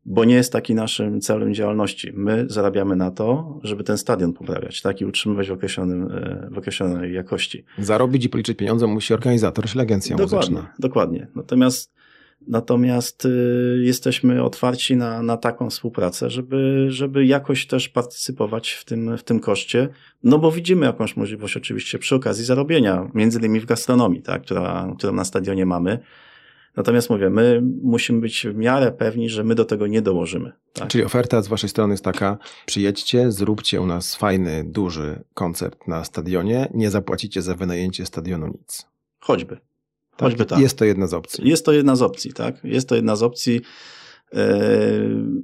bo 0.05 0.25
nie 0.25 0.35
jest 0.35 0.53
taki 0.53 0.75
naszym 0.75 1.21
celem 1.21 1.53
działalności. 1.53 2.11
My 2.13 2.45
zarabiamy 2.49 2.95
na 2.95 3.11
to, 3.11 3.59
żeby 3.63 3.83
ten 3.83 3.97
stadion 3.97 4.33
poprawiać, 4.33 4.81
tak, 4.81 5.01
i 5.01 5.05
utrzymywać 5.05 5.49
w, 5.49 5.51
określonym, 5.51 6.11
e, 6.11 6.49
w 6.51 6.57
określonej 6.57 7.13
jakości. 7.13 7.65
Zarobić 7.79 8.25
i 8.25 8.29
policzyć 8.29 8.57
pieniądze 8.57 8.87
musi 8.87 9.13
organizator, 9.13 9.65
czyli 9.65 9.81
agencja 9.81 10.15
dokładnie, 10.15 10.37
muzyczna. 10.37 10.73
Dokładnie. 10.79 11.27
Natomiast 11.35 11.96
Natomiast 12.47 13.25
y, 13.25 13.81
jesteśmy 13.83 14.43
otwarci 14.43 14.95
na, 14.95 15.23
na 15.23 15.37
taką 15.37 15.69
współpracę, 15.69 16.29
żeby, 16.29 16.85
żeby 16.89 17.25
jakoś 17.25 17.67
też 17.67 17.89
partycypować 17.89 18.71
w 18.71 18.85
tym, 18.85 19.17
w 19.17 19.23
tym 19.23 19.39
koszcie, 19.39 19.89
no 20.23 20.39
bo 20.39 20.51
widzimy 20.51 20.85
jakąś 20.85 21.17
możliwość 21.17 21.57
oczywiście 21.57 21.99
przy 21.99 22.15
okazji 22.15 22.45
zarobienia, 22.45 23.09
między 23.13 23.39
innymi 23.39 23.59
w 23.59 23.65
gastronomii, 23.65 24.21
tak, 24.21 24.41
która, 24.41 24.93
którą 24.97 25.13
na 25.13 25.25
stadionie 25.25 25.65
mamy. 25.65 25.99
Natomiast 26.77 27.09
mówię, 27.09 27.29
my 27.29 27.61
musimy 27.83 28.21
być 28.21 28.47
w 28.47 28.55
miarę 28.55 28.91
pewni, 28.91 29.29
że 29.29 29.43
my 29.43 29.55
do 29.55 29.65
tego 29.65 29.87
nie 29.87 30.01
dołożymy. 30.01 30.51
Tak? 30.73 30.87
Czyli 30.87 31.03
oferta 31.03 31.41
z 31.41 31.47
waszej 31.47 31.69
strony 31.69 31.93
jest 31.93 32.03
taka, 32.03 32.37
przyjedźcie, 32.65 33.31
zróbcie 33.31 33.81
u 33.81 33.85
nas 33.85 34.15
fajny, 34.15 34.63
duży 34.67 35.23
koncert 35.33 35.87
na 35.87 36.03
stadionie, 36.03 36.69
nie 36.73 36.89
zapłacicie 36.91 37.41
za 37.41 37.55
wynajęcie 37.55 38.05
stadionu 38.05 38.47
nic. 38.47 38.87
Choćby. 39.19 39.57
Tak, 40.17 40.29
Choćby 40.29 40.45
tak. 40.45 40.59
Jest 40.59 40.77
to 40.77 40.85
jedna 40.85 41.07
z 41.07 41.13
opcji. 41.13 41.49
Jest 41.49 41.65
to 41.65 41.73
jedna 41.73 41.95
z 41.95 42.01
opcji, 42.01 42.33
tak? 42.33 42.63
Jest 42.63 42.89
to 42.89 42.95
jedna 42.95 43.15
z 43.15 43.23
opcji. 43.23 43.61
E, 44.33 44.59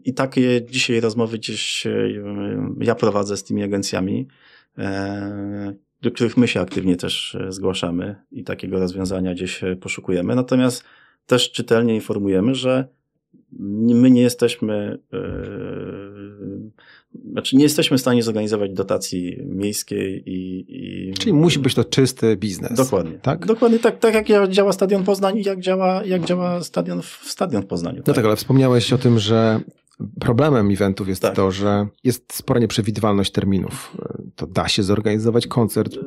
I 0.06 0.14
takie 0.14 0.66
dzisiaj 0.66 1.00
rozmowy 1.00 1.38
gdzieś 1.38 1.88
e, 1.88 2.10
ja 2.80 2.96
prowadzę 2.96 3.38
z 3.38 3.44
tymi 3.44 3.64
agencjami, 3.64 4.28
e, 4.78 5.74
do 6.02 6.12
których 6.12 6.38
my 6.38 6.48
się 6.48 6.62
aktywnie 6.62 6.96
też 6.96 7.38
zgłaszamy 7.50 8.16
i 8.32 8.44
takiego 8.44 8.80
rozwiązania 8.80 9.34
gdzieś 9.34 9.62
poszukujemy. 9.82 10.36
Natomiast 10.36 10.84
też 11.26 11.52
czytelnie 11.52 11.96
informujemy, 11.96 12.56
że 12.56 12.88
my 13.60 14.12
nie 14.12 14.22
jesteśmy, 14.22 15.00
znaczy 17.32 17.56
nie 17.56 17.64
jesteśmy 17.64 17.98
w 17.98 18.02
stanie 18.02 18.24
zorganizować 18.24 18.74
dotacji 18.74 19.38
miejskiej 19.46 20.24
i, 20.30 20.66
i... 21.10 21.14
Czyli 21.14 21.34
musi 21.34 21.60
być 21.60 21.76
to 21.76 21.84
czysty 21.84 22.38
biznes. 22.38 22.74
Dokładnie. 22.74 23.20
Tak? 23.22 23.46
Dokładnie 23.46 23.80
tak, 23.80 24.00
tak 24.00 24.30
jak 24.30 24.50
działa 24.50 24.74
Stadion 24.74 25.04
Poznań 25.04 25.38
i 25.38 25.44
jak 25.44 25.60
działa, 25.60 26.06
jak 26.06 26.26
działa 26.26 26.64
stadion 26.64 27.02
w, 27.02 27.20
stadion 27.24 27.64
w 27.64 27.66
Poznaniu. 27.66 27.98
No 27.98 28.04
tak, 28.04 28.16
tak 28.16 28.26
ale 28.26 28.36
wspomniałeś 28.36 28.94
o 28.94 28.98
tym, 28.98 29.20
że 29.20 29.60
Problemem 30.20 30.72
eventów 30.72 31.08
jest 31.08 31.22
tak. 31.22 31.36
to, 31.36 31.52
że 31.52 31.88
jest 32.04 32.34
spora 32.34 32.60
nieprzewidywalność 32.60 33.32
terminów. 33.32 33.98
To 34.36 34.48
da 34.48 34.68
się 34.68 34.84
zorganizować 34.84 35.48
koncert, 35.48 35.98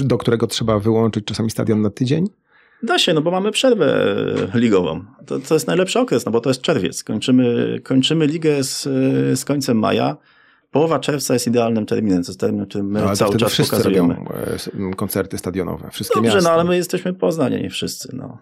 do 0.00 0.18
którego 0.18 0.46
trzeba 0.46 0.78
wyłączyć 0.78 1.24
czasami 1.24 1.50
stadion 1.50 1.80
na 1.80 1.90
tydzień? 1.90 2.26
Da 2.84 2.98
się, 2.98 3.14
no 3.14 3.22
bo 3.22 3.30
mamy 3.30 3.50
przerwę 3.50 4.16
ligową. 4.54 5.04
To, 5.26 5.38
to 5.38 5.54
jest 5.54 5.66
najlepszy 5.66 6.00
okres, 6.00 6.26
no 6.26 6.32
bo 6.32 6.40
to 6.40 6.50
jest 6.50 6.62
czerwiec. 6.62 7.04
Kończymy, 7.04 7.80
kończymy 7.84 8.26
ligę 8.26 8.64
z, 8.64 8.82
z 9.38 9.44
końcem 9.44 9.78
maja. 9.78 10.16
Połowa 10.70 10.98
czerwca 10.98 11.34
jest 11.34 11.46
idealnym 11.46 11.86
terminem, 11.86 12.22
to 12.22 12.30
jest 12.30 12.40
termin, 12.40 12.66
który 12.66 12.84
my 12.84 13.00
no, 13.00 13.16
cały 13.16 13.36
czas 13.36 13.56
pokazujemy. 13.56 14.14
Robią 14.14 14.90
e, 14.90 14.94
koncerty 14.94 15.38
stadionowe, 15.38 15.90
wszystkie 15.90 16.14
Dobrze, 16.14 16.34
miasta. 16.34 16.50
no 16.50 16.54
ale 16.54 16.64
my 16.64 16.76
jesteśmy 16.76 17.12
Poznanie, 17.14 17.62
nie 17.62 17.70
wszyscy. 17.70 18.08
No. 18.12 18.38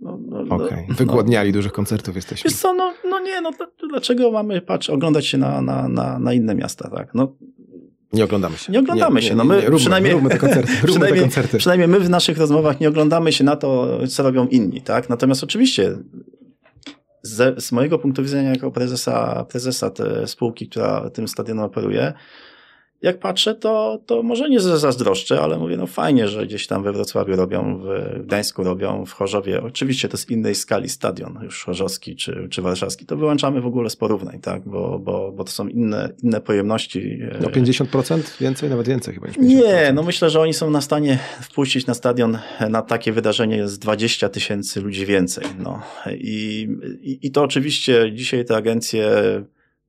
No, 0.00 0.18
no, 0.28 0.44
no 0.44 0.54
Okej, 0.54 0.66
okay. 0.66 0.96
wygłodniali 0.96 1.50
no. 1.50 1.54
dużych 1.54 1.72
koncertów 1.72 2.16
jesteśmy. 2.16 2.50
Wiesz 2.50 2.60
co, 2.60 2.74
no, 2.74 2.94
no 3.10 3.20
nie, 3.20 3.40
no 3.40 3.50
dlaczego 3.90 4.30
mamy, 4.30 4.60
patrz, 4.60 4.90
oglądać 4.90 5.26
się 5.26 5.38
na, 5.38 5.60
na, 5.60 5.88
na, 5.88 6.18
na 6.18 6.32
inne 6.32 6.54
miasta, 6.54 6.90
tak? 6.90 7.14
No, 7.14 7.36
nie 8.16 8.24
oglądamy 8.24 8.56
się. 8.56 8.72
Nie 8.72 8.78
oglądamy 8.78 9.20
nie, 9.20 9.28
się. 9.28 9.34
No 9.34 9.44
my 9.44 9.56
nie, 9.56 9.62
róbmy, 9.62 9.78
przynajmniej, 9.78 10.12
róbmy 10.12 10.30
te 10.30 10.38
koncerty. 10.38 10.72
Róbmy 10.72 10.88
przynajmniej, 10.88 11.20
te 11.20 11.20
koncerty. 11.20 11.58
przynajmniej 11.58 11.88
my 11.88 12.00
w 12.00 12.10
naszych 12.10 12.38
rozmowach 12.38 12.80
nie 12.80 12.88
oglądamy 12.88 13.32
się 13.32 13.44
na 13.44 13.56
to, 13.56 13.98
co 14.06 14.22
robią 14.22 14.46
inni, 14.46 14.82
tak? 14.82 15.08
Natomiast 15.08 15.44
oczywiście 15.44 15.96
z, 17.22 17.64
z 17.64 17.72
mojego 17.72 17.98
punktu 17.98 18.22
widzenia 18.22 18.50
jako 18.50 18.70
prezesa, 18.70 19.44
prezesa 19.48 19.90
tej 19.90 20.28
spółki, 20.28 20.68
która 20.68 21.10
tym 21.10 21.28
stadionem 21.28 21.64
operuje, 21.64 22.12
jak 23.02 23.18
patrzę, 23.18 23.54
to, 23.54 24.00
to 24.06 24.22
może 24.22 24.50
nie 24.50 24.60
zazdroszczę, 24.60 25.40
ale 25.40 25.58
mówię, 25.58 25.76
no 25.76 25.86
fajnie, 25.86 26.28
że 26.28 26.46
gdzieś 26.46 26.66
tam 26.66 26.82
we 26.82 26.92
Wrocławiu 26.92 27.36
robią, 27.36 27.80
w 27.82 28.18
Gdańsku 28.26 28.64
robią, 28.64 29.06
w 29.06 29.12
Chorzowie. 29.12 29.62
Oczywiście 29.62 30.08
to 30.08 30.16
jest 30.16 30.30
innej 30.30 30.54
skali 30.54 30.88
stadion, 30.88 31.38
już 31.42 31.64
chorzowski 31.64 32.16
czy, 32.16 32.48
czy 32.50 32.62
warszawski. 32.62 33.06
To 33.06 33.16
wyłączamy 33.16 33.60
w 33.60 33.66
ogóle 33.66 33.90
z 33.90 33.96
porównań, 33.96 34.40
tak? 34.40 34.68
Bo, 34.68 34.98
bo, 34.98 35.32
bo 35.32 35.44
to 35.44 35.50
są 35.50 35.68
inne, 35.68 36.12
inne 36.22 36.40
pojemności. 36.40 37.18
No 37.40 37.48
50% 37.48 38.40
więcej, 38.40 38.70
nawet 38.70 38.88
więcej 38.88 39.14
chyba. 39.14 39.26
Nie, 39.38 39.92
no 39.94 40.02
myślę, 40.02 40.30
że 40.30 40.40
oni 40.40 40.54
są 40.54 40.70
na 40.70 40.80
stanie 40.80 41.18
wpuścić 41.42 41.86
na 41.86 41.94
stadion 41.94 42.38
na 42.70 42.82
takie 42.82 43.12
wydarzenie 43.12 43.56
jest 43.56 43.78
20 43.78 44.28
tysięcy 44.28 44.80
ludzi 44.80 45.06
więcej. 45.06 45.44
No. 45.58 45.82
I, 46.12 46.68
i, 47.02 47.18
I 47.22 47.30
to 47.30 47.42
oczywiście 47.42 48.12
dzisiaj 48.12 48.44
te 48.44 48.56
agencje 48.56 49.12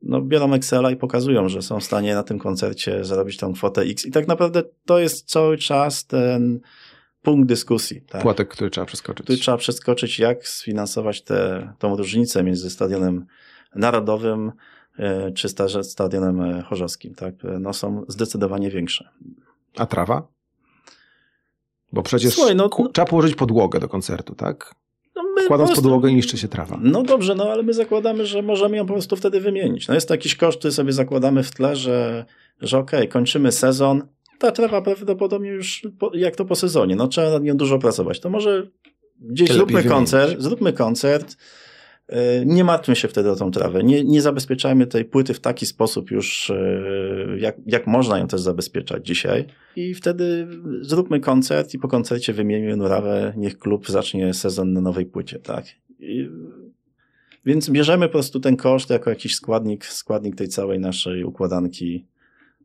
no, 0.02 0.22
biorą 0.22 0.54
Excela 0.54 0.92
i 0.92 0.96
pokazują, 0.96 1.50
że 1.50 1.62
są 1.62 1.80
w 1.80 1.84
stanie 1.84 2.16
na 2.16 2.24
tym 2.24 2.40
koncercie 2.40 3.06
zarobić 3.06 3.38
tą 3.38 3.54
kwotę 3.54 3.82
X. 3.82 4.06
I 4.06 4.12
tak 4.12 4.28
naprawdę 4.28 4.64
to 4.86 5.00
jest 5.00 5.30
cały 5.30 5.58
czas 5.58 6.06
ten 6.06 6.60
punkt 7.22 7.48
dyskusji. 7.48 8.02
Tak? 8.02 8.22
Płatek, 8.22 8.48
który 8.48 8.70
trzeba 8.70 8.86
przeskoczyć. 8.86 9.24
Który 9.24 9.38
trzeba 9.38 9.58
przeskoczyć, 9.58 10.20
jak 10.20 10.48
sfinansować 10.48 11.22
tę 11.22 11.74
tą 11.80 11.96
różnicę 11.96 12.44
między 12.44 12.70
stadionem 12.70 13.26
narodowym 13.76 14.52
e, 15.00 15.32
czy 15.32 15.50
stadionem 15.84 16.42
e, 16.42 16.62
chorzowskim. 16.62 17.16
Tak? 17.16 17.36
No, 17.60 17.74
są 17.74 18.06
zdecydowanie 18.08 18.70
większe. 18.70 19.10
A 19.78 19.86
trawa? 19.86 20.28
Bo 21.94 22.04
przecież 22.04 22.34
Słuchaj, 22.34 22.56
no, 22.56 22.70
no, 22.80 22.90
trzeba 22.90 23.08
położyć 23.08 23.36
podłogę 23.36 23.80
do 23.80 23.90
koncertu, 23.90 24.36
tak? 24.36 24.76
No 25.42 25.48
Kładąc 25.48 25.70
prostu... 25.70 25.84
podłogę 25.84 26.14
niszczy 26.14 26.38
się 26.38 26.48
trawa. 26.48 26.80
No 26.82 27.04
dobrze, 27.04 27.36
no 27.36 27.52
ale 27.52 27.64
my 27.64 27.74
zakładamy, 27.74 28.26
że 28.26 28.42
możemy 28.42 28.78
ją 28.78 28.86
po 28.86 28.94
prostu 28.94 29.16
wtedy 29.16 29.40
wymienić. 29.40 29.88
No 29.88 29.94
jest 29.94 30.08
to 30.08 30.14
jakiś 30.14 30.36
koszt, 30.36 30.60
który 30.60 30.72
sobie 30.72 30.94
zakładamy 30.94 31.44
w 31.44 31.52
tle, 31.52 31.76
że, 31.76 32.26
że 32.62 32.78
okej, 32.78 33.00
okay, 33.00 33.08
kończymy 33.08 33.52
sezon, 33.52 34.02
ta 34.40 34.52
trawa 34.52 34.82
prawdopodobnie 34.82 35.50
już 35.50 35.88
po, 36.00 36.12
jak 36.14 36.36
to 36.36 36.46
po 36.46 36.56
sezonie, 36.56 36.96
no 36.96 37.08
trzeba 37.08 37.30
nad 37.32 37.44
nią 37.44 37.58
dużo 37.58 37.80
pracować. 37.80 38.20
To 38.20 38.30
może 38.30 38.68
gdzieś 39.22 39.52
zróbmy 39.52 39.84
koncert, 39.84 40.36
zróbmy 40.40 40.74
koncert, 40.74 41.38
nie 42.46 42.64
martwmy 42.64 42.96
się 42.96 43.08
wtedy 43.08 43.32
o 43.32 43.36
tą 43.36 43.52
trawę. 43.52 43.84
Nie, 43.84 44.04
nie 44.04 44.22
zabezpieczajmy 44.22 44.88
tej 44.88 45.06
płyty 45.06 45.34
w 45.34 45.40
taki 45.40 45.66
sposób 45.66 46.12
już, 46.12 46.50
e, 46.50 47.38
jak, 47.38 47.56
jak 47.66 47.88
można 47.88 48.20
ją 48.20 48.28
też 48.28 48.42
zabezpieczać 48.42 49.08
dzisiaj. 49.08 49.46
I 49.76 49.94
wtedy 49.94 50.48
zróbmy 50.82 51.20
koncert 51.20 51.74
i 51.74 51.80
po 51.80 51.88
koncercie 51.88 52.34
wymieńmy 52.34 52.78
murawę, 52.78 53.34
niech 53.38 53.60
klub 53.60 53.90
zacznie 53.90 54.34
sezon 54.34 54.74
na 54.74 54.82
nowej 54.82 55.06
płycie, 55.06 55.40
tak. 55.40 55.66
I, 56.00 56.30
więc 57.46 57.70
bierzemy 57.70 58.08
po 58.08 58.12
prostu 58.12 58.40
ten 58.40 58.58
koszt 58.58 58.90
jako 58.90 59.10
jakiś 59.10 59.36
składnik, 59.36 59.86
składnik 59.86 60.36
tej 60.36 60.48
całej 60.48 60.80
naszej 60.80 61.24
układanki, 61.24 62.06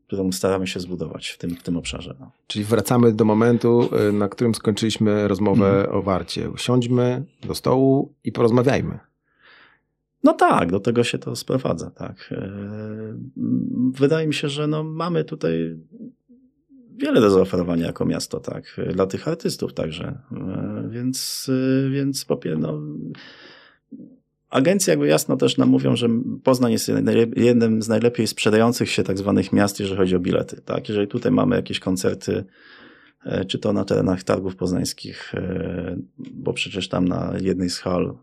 którą 0.07 0.31
staramy 0.31 0.67
się 0.67 0.79
zbudować 0.79 1.29
w 1.29 1.37
tym, 1.37 1.55
w 1.55 1.63
tym 1.63 1.77
obszarze. 1.77 2.15
No. 2.19 2.31
Czyli 2.47 2.65
wracamy 2.65 3.11
do 3.11 3.25
momentu, 3.25 3.89
e, 4.09 4.11
na 4.11 4.29
którym 4.29 4.55
skończyliśmy 4.55 5.27
rozmowę 5.27 5.79
mm. 5.79 5.95
o 5.95 6.01
Warcie. 6.01 6.49
Usiądźmy 6.49 7.23
do 7.47 7.55
stołu 7.55 8.13
i 8.23 8.31
porozmawiajmy. 8.31 8.99
No 10.23 10.33
tak, 10.33 10.71
do 10.71 10.79
tego 10.79 11.03
się 11.03 11.17
to 11.17 11.35
sprowadza, 11.35 11.91
tak. 11.91 12.29
E, 12.31 12.51
wydaje 13.91 14.27
mi 14.27 14.33
się, 14.33 14.49
że 14.49 14.67
no 14.67 14.83
mamy 14.83 15.23
tutaj 15.23 15.77
wiele 16.97 17.21
do 17.21 17.29
zaoferowania 17.29 17.85
jako 17.85 18.05
miasto, 18.05 18.39
tak, 18.39 18.81
dla 18.93 19.05
tych 19.05 19.27
artystów 19.27 19.73
także, 19.73 20.19
e, 20.31 20.87
więc, 20.89 21.49
e, 21.85 21.89
więc 21.89 22.25
popie, 22.25 22.55
no, 22.59 22.81
agencje 24.49 24.91
jakby 24.91 25.07
jasno 25.07 25.37
też 25.37 25.57
nam 25.57 25.69
mówią, 25.69 25.95
że 25.95 26.09
Poznań 26.43 26.71
jest 26.71 26.91
jednym 27.35 27.81
z 27.81 27.87
najlepiej 27.87 28.27
sprzedających 28.27 28.89
się 28.89 29.03
tak 29.03 29.17
zwanych 29.17 29.53
miast, 29.53 29.79
jeżeli 29.79 29.97
chodzi 29.97 30.15
o 30.15 30.19
bilety, 30.19 30.61
tak, 30.61 30.89
jeżeli 30.89 31.07
tutaj 31.07 31.31
mamy 31.31 31.55
jakieś 31.55 31.79
koncerty 31.79 32.43
czy 33.47 33.59
to 33.59 33.73
na 33.73 33.85
terenach 33.85 34.23
targów 34.23 34.55
poznańskich, 34.55 35.33
bo 36.33 36.53
przecież 36.53 36.89
tam 36.89 37.07
na 37.07 37.33
jednej 37.41 37.69
z 37.69 37.79
hal 37.79 38.17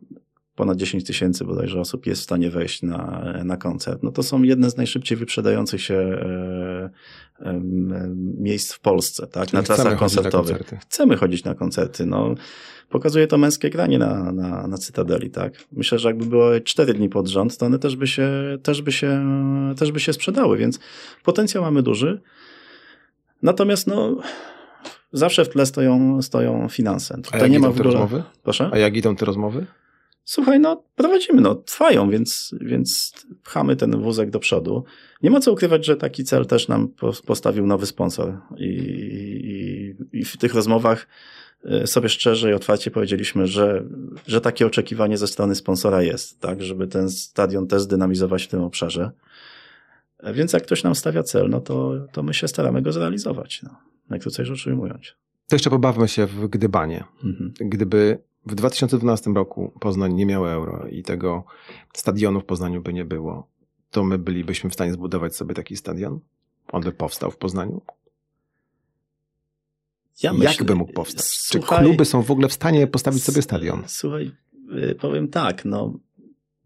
ponad 0.61 0.76
10 0.76 1.04
tysięcy 1.04 1.44
bodajże 1.44 1.80
osób 1.80 2.06
jest 2.06 2.20
w 2.20 2.24
stanie 2.24 2.50
wejść 2.50 2.82
na, 2.82 3.32
na 3.44 3.56
koncert. 3.56 4.02
No 4.02 4.12
to 4.12 4.22
są 4.22 4.42
jedne 4.42 4.70
z 4.70 4.76
najszybciej 4.76 5.18
wyprzedających 5.18 5.82
się 5.82 5.94
e, 5.94 6.90
e, 7.40 7.61
miejsc 8.38 8.72
w 8.72 8.80
Polsce, 8.80 9.26
tak? 9.26 9.52
na 9.52 9.62
trasach 9.62 9.98
koncertowych. 9.98 10.62
Chcemy 10.80 11.16
chodzić 11.16 11.44
na 11.44 11.54
koncerty. 11.54 12.06
No, 12.06 12.34
pokazuje 12.88 13.26
to 13.26 13.38
męskie 13.38 13.70
granie 13.70 13.98
na, 13.98 14.32
na, 14.32 14.66
na 14.66 14.78
Cytadeli, 14.78 15.30
tak? 15.30 15.52
Myślę, 15.72 15.98
że 15.98 16.08
jakby 16.08 16.26
było 16.26 16.61
cztery 16.61 16.94
dni 16.94 17.08
pod 17.08 17.28
rząd, 17.28 17.56
to 17.56 17.66
one 17.66 17.78
też 17.78 17.96
by 17.96 18.06
się, 18.06 18.30
też 18.62 18.82
by 18.82 18.92
się, 18.92 19.24
też 19.78 19.92
by 19.92 20.00
się 20.00 20.12
sprzedały, 20.12 20.58
więc 20.58 20.80
potencjał 21.24 21.64
mamy 21.64 21.82
duży. 21.82 22.20
Natomiast 23.42 23.86
no, 23.86 24.16
zawsze 25.12 25.44
w 25.44 25.48
tle 25.48 25.66
stoją, 25.66 26.22
stoją 26.22 26.68
finanse. 26.68 27.14
Tutaj 27.22 27.40
A 27.40 27.42
jak 27.42 27.52
nie 27.52 27.61
ma 27.61 27.70
w 27.70 27.80
ogóle... 27.80 28.22
Proszę? 28.42 28.70
A 28.72 28.78
jak 28.78 28.96
idą 28.96 29.16
te 29.16 29.24
rozmowy? 29.24 29.66
Słuchaj, 30.30 30.60
no 30.60 30.84
prowadzimy, 30.96 31.40
no 31.40 31.54
trwają, 31.54 32.10
więc, 32.10 32.54
więc 32.60 33.12
pchamy 33.44 33.76
ten 33.76 34.02
wózek 34.02 34.30
do 34.30 34.38
przodu. 34.38 34.84
Nie 35.22 35.30
ma 35.30 35.40
co 35.40 35.52
ukrywać, 35.52 35.86
że 35.86 35.96
taki 35.96 36.24
cel 36.24 36.46
też 36.46 36.68
nam 36.68 36.88
postawił 37.26 37.66
nowy 37.66 37.86
sponsor 37.86 38.38
i, 38.56 38.66
i, 40.12 40.18
i 40.18 40.24
w 40.24 40.36
tych 40.36 40.54
rozmowach 40.54 41.08
e, 41.64 41.86
sobie 41.86 42.08
szczerze 42.08 42.50
i 42.50 42.54
otwarcie 42.54 42.90
powiedzieliśmy, 42.90 43.46
że, 43.46 43.84
że 44.26 44.40
takie 44.40 44.66
oczekiwanie 44.66 45.18
ze 45.18 45.26
strony 45.26 45.54
sponsora 45.54 46.02
jest, 46.02 46.40
tak, 46.40 46.62
żeby 46.62 46.86
ten 46.86 47.10
stadion 47.10 47.66
też 47.66 47.82
zdynamizować 47.82 48.44
w 48.44 48.48
tym 48.48 48.62
obszarze. 48.62 49.10
E, 50.18 50.34
więc 50.34 50.52
jak 50.52 50.62
ktoś 50.62 50.84
nam 50.84 50.94
stawia 50.94 51.22
cel, 51.22 51.48
no 51.48 51.60
to, 51.60 52.06
to 52.12 52.22
my 52.22 52.34
się 52.34 52.48
staramy 52.48 52.82
go 52.82 52.92
zrealizować, 52.92 53.62
no, 53.62 53.76
najkrócej 54.08 54.46
rzecz 54.46 54.66
ujmując. 54.66 55.14
To 55.48 55.56
jeszcze 55.56 55.70
pobawmy 55.70 56.08
się 56.08 56.26
w 56.26 56.48
gdybanie. 56.48 57.04
Mhm. 57.24 57.52
Gdyby 57.60 58.29
w 58.47 58.55
2012 58.55 59.30
roku 59.30 59.72
Poznań 59.80 60.14
nie 60.14 60.26
miał 60.26 60.47
euro 60.47 60.86
i 60.91 61.03
tego 61.03 61.45
stadionu 61.93 62.41
w 62.41 62.45
Poznaniu 62.45 62.82
by 62.82 62.93
nie 62.93 63.05
było, 63.05 63.47
to 63.91 64.05
my 64.05 64.18
bylibyśmy 64.18 64.70
w 64.70 64.74
stanie 64.74 64.93
zbudować 64.93 65.36
sobie 65.36 65.55
taki 65.55 65.76
stadion? 65.76 66.20
On 66.72 66.82
by 66.82 66.93
powstał 66.93 67.30
w 67.30 67.36
Poznaniu? 67.36 67.82
Ja 70.22 70.32
myślę, 70.32 70.51
Jak 70.51 70.64
by 70.64 70.74
mógł 70.74 70.93
powstać? 70.93 71.24
Słuchaj, 71.24 71.78
Czy 71.78 71.84
kluby 71.84 72.05
są 72.05 72.22
w 72.22 72.30
ogóle 72.30 72.49
w 72.49 72.53
stanie 72.53 72.86
postawić 72.86 73.24
sobie 73.24 73.43
stadion? 73.43 73.82
Słuchaj, 73.86 74.32
y, 74.91 74.95
powiem 74.95 75.28
tak, 75.28 75.64
no 75.64 75.99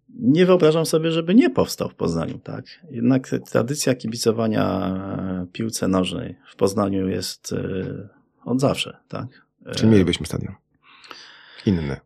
nie 0.09 0.47
wyobrażam 0.47 0.87
sobie, 0.87 1.11
żeby 1.11 1.35
nie 1.35 1.51
powstał 1.51 1.89
w 1.89 1.95
Poznaniu, 1.95 2.39
tak? 2.39 2.65
Jednak 2.91 3.31
tradycja 3.51 3.95
kibicowania 3.95 5.47
piłce 5.53 5.89
nożnej 5.89 6.37
w 6.53 6.57
Poznaniu 6.57 7.09
jest 7.09 7.53
y, 7.53 8.09
od 8.45 8.61
zawsze, 8.61 8.97
tak? 9.09 9.47
Czy 9.77 9.87
mielibyśmy 9.87 10.27
stadion? 10.27 10.55
Inny. 11.67 11.97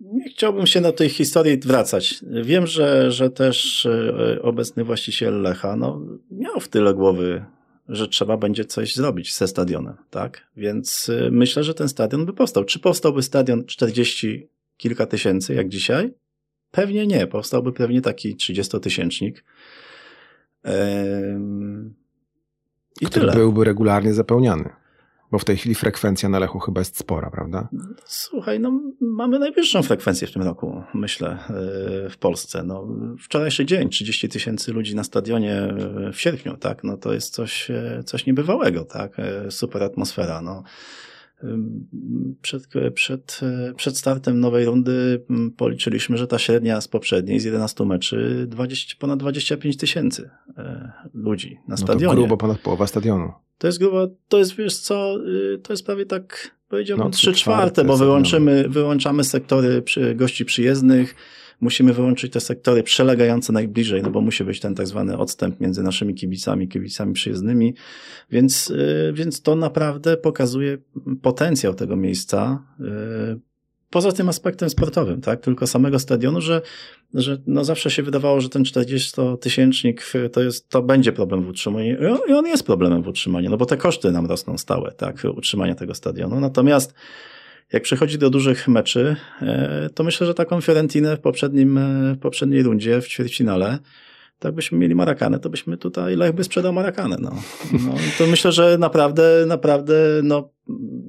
Nie 0.00 0.28
chciałbym 0.28 0.66
się 0.66 0.80
na 0.80 0.92
tej 0.92 1.08
historii 1.08 1.58
wracać. 1.58 2.14
Wiem, 2.42 2.66
że, 2.66 3.10
że 3.10 3.30
też 3.30 3.86
e, 3.86 4.42
obecny 4.42 4.84
właściciel 4.84 5.42
Lecha 5.42 5.76
no, 5.76 6.00
miał 6.30 6.60
w 6.60 6.68
tyle 6.68 6.94
głowy, 6.94 7.44
że 7.88 8.08
trzeba 8.08 8.36
będzie 8.36 8.64
coś 8.64 8.94
zrobić 8.94 9.34
ze 9.34 9.48
stadionem, 9.48 9.94
tak? 10.10 10.46
Więc 10.56 11.08
e, 11.08 11.30
myślę, 11.30 11.64
że 11.64 11.74
ten 11.74 11.88
stadion 11.88 12.26
by 12.26 12.32
powstał. 12.32 12.64
Czy 12.64 12.78
powstałby 12.78 13.22
stadion 13.22 13.64
40 13.64 14.48
kilka 14.76 15.06
tysięcy 15.06 15.54
jak 15.54 15.68
dzisiaj? 15.68 16.14
Pewnie 16.70 17.06
nie. 17.06 17.26
Powstałby 17.26 17.72
pewnie 17.72 18.00
taki 18.00 18.36
30-tysięcznik. 18.36 19.32
Ehm, 20.62 21.94
I 23.00 23.06
Który 23.06 23.20
tyle. 23.20 23.32
byłby 23.32 23.64
regularnie 23.64 24.14
zapełniany. 24.14 24.70
Bo 25.30 25.38
w 25.38 25.44
tej 25.44 25.56
chwili 25.56 25.74
frekwencja 25.74 26.28
na 26.28 26.38
Lechu 26.38 26.58
chyba 26.58 26.80
jest 26.80 26.98
spora, 26.98 27.30
prawda? 27.30 27.68
Słuchaj, 28.04 28.60
no 28.60 28.80
mamy 29.00 29.38
najwyższą 29.38 29.82
frekwencję 29.82 30.28
w 30.28 30.32
tym 30.32 30.42
roku, 30.42 30.82
myślę, 30.94 31.30
e, 31.30 32.10
w 32.10 32.16
Polsce. 32.20 32.62
No, 32.62 32.88
wczorajszy 33.20 33.66
dzień, 33.66 33.88
30 33.88 34.28
tysięcy 34.28 34.72
ludzi 34.72 34.96
na 34.96 35.04
stadionie 35.04 35.54
e, 35.54 36.12
w 36.12 36.20
sierpniu, 36.20 36.56
tak? 36.56 36.84
No 36.84 36.96
to 36.96 37.12
jest 37.12 37.34
coś, 37.34 37.70
e, 37.70 38.02
coś 38.04 38.26
niebywałego, 38.26 38.84
tak? 38.84 39.16
Super 39.50 39.82
atmosfera, 39.82 40.42
no 40.42 40.62
przed, 42.42 42.68
przed, 42.94 43.40
przed 43.76 43.98
startem 43.98 44.40
nowej 44.40 44.64
rundy 44.64 45.24
policzyliśmy, 45.56 46.16
że 46.16 46.26
ta 46.26 46.38
średnia 46.38 46.80
z 46.80 46.88
poprzedniej, 46.88 47.40
z 47.40 47.44
11 47.44 47.84
meczy, 47.84 48.46
20, 48.48 48.94
ponad 48.98 49.18
25 49.18 49.76
tysięcy 49.76 50.30
ludzi 51.14 51.58
na 51.68 51.76
stadionie. 51.76 52.04
No 52.04 52.10
to 52.10 52.16
grubo 52.16 52.36
ponad 52.36 52.58
połowa 52.58 52.86
stadionu. 52.86 53.32
To 53.58 53.66
jest 53.66 53.78
grubo, 53.78 54.08
to 54.28 54.38
jest 54.38 54.54
wiesz 54.54 54.78
co, 54.78 55.16
y, 55.54 55.58
to 55.58 55.72
jest 55.72 55.86
prawie 55.86 56.06
tak, 56.06 56.56
powiedziałbym, 56.68 57.06
no, 57.06 57.10
3 57.10 57.32
czwarte, 57.32 57.84
bo 57.84 57.96
wyłączymy, 57.96 58.68
wyłączamy 58.68 59.24
sektory 59.24 59.82
przy, 59.82 60.14
gości 60.14 60.44
przyjezdnych, 60.44 61.14
musimy 61.60 61.92
wyłączyć 61.92 62.32
te 62.32 62.40
sektory 62.40 62.82
przelegające 62.82 63.52
najbliżej, 63.52 64.02
no 64.02 64.10
bo 64.10 64.20
musi 64.20 64.44
być 64.44 64.60
ten 64.60 64.74
tak 64.74 64.86
zwany 64.86 65.18
odstęp 65.18 65.60
między 65.60 65.82
naszymi 65.82 66.14
kibicami, 66.14 66.68
kibicami 66.68 67.12
przyjezdnymi, 67.12 67.74
więc, 68.30 68.70
y, 68.70 69.12
więc 69.14 69.42
to 69.42 69.56
naprawdę 69.56 70.16
pokazuje 70.16 70.78
potencjał 71.22 71.74
tego 71.74 71.96
miejsca, 71.96 72.62
y, 72.80 73.56
poza 73.90 74.12
tym 74.12 74.28
aspektem 74.28 74.70
sportowym, 74.70 75.20
tak, 75.20 75.40
tylko 75.40 75.66
samego 75.66 75.98
stadionu, 75.98 76.40
że, 76.40 76.62
że 77.14 77.38
no 77.46 77.64
zawsze 77.64 77.90
się 77.90 78.02
wydawało, 78.02 78.40
że 78.40 78.48
ten 78.48 78.62
40-tysięcznik 78.62 80.28
to 80.32 80.42
jest, 80.42 80.68
to 80.68 80.82
będzie 80.82 81.12
problem 81.12 81.42
w 81.42 81.48
utrzymaniu 81.48 81.96
i 82.28 82.32
on 82.32 82.46
jest 82.46 82.66
problemem 82.66 83.02
w 83.02 83.08
utrzymaniu, 83.08 83.50
no 83.50 83.56
bo 83.56 83.66
te 83.66 83.76
koszty 83.76 84.12
nam 84.12 84.26
rosną 84.26 84.58
stałe, 84.58 84.92
tak, 84.92 85.22
utrzymania 85.36 85.74
tego 85.74 85.94
stadionu. 85.94 86.40
Natomiast 86.40 86.94
jak 87.72 87.82
przychodzi 87.82 88.18
do 88.18 88.30
dużych 88.30 88.68
meczy, 88.68 89.16
e, 89.42 89.90
to 89.94 90.04
myślę, 90.04 90.26
że 90.26 90.34
taką 90.34 90.60
Fiorentinę 90.60 91.16
w 91.16 91.20
poprzednim, 91.20 91.78
e, 91.78 92.14
w 92.14 92.18
poprzedniej 92.18 92.62
rundzie, 92.62 93.00
w 93.00 93.08
ćwierćfinale, 93.08 93.78
tak 94.38 94.54
byśmy 94.54 94.78
mieli 94.78 94.94
Marakanę, 94.94 95.38
to 95.38 95.50
byśmy 95.50 95.76
tutaj 95.76 96.16
Lech 96.16 96.32
by 96.32 96.44
sprzedał 96.44 96.72
Marakanę. 96.72 97.16
No. 97.20 97.30
no 97.72 97.94
to 98.18 98.26
myślę, 98.26 98.52
że 98.52 98.78
naprawdę, 98.78 99.44
naprawdę, 99.46 99.94
no, 100.22 100.50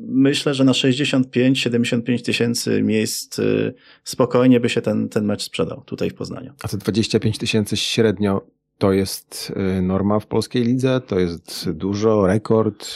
myślę, 0.08 0.54
że 0.54 0.64
na 0.64 0.72
65-75 0.72 2.22
tysięcy 2.22 2.84
miejsc 2.84 3.40
y, 3.40 3.74
spokojnie 4.04 4.60
by 4.60 4.70
się 4.70 4.82
ten, 4.82 5.10
ten 5.10 5.26
mecz 5.26 5.44
sprzedał 5.44 5.84
tutaj 5.86 6.10
w 6.10 6.14
Poznaniu. 6.14 6.54
A 6.64 6.68
te 6.68 6.78
25 6.78 7.38
tysięcy 7.38 7.78
średnio 7.78 8.48
to 8.78 8.92
jest 8.92 9.54
norma 9.82 10.20
w 10.20 10.28
polskiej 10.28 10.64
lidze? 10.64 11.02
To 11.08 11.20
jest 11.20 11.72
dużo, 11.72 12.28
rekord? 12.28 12.88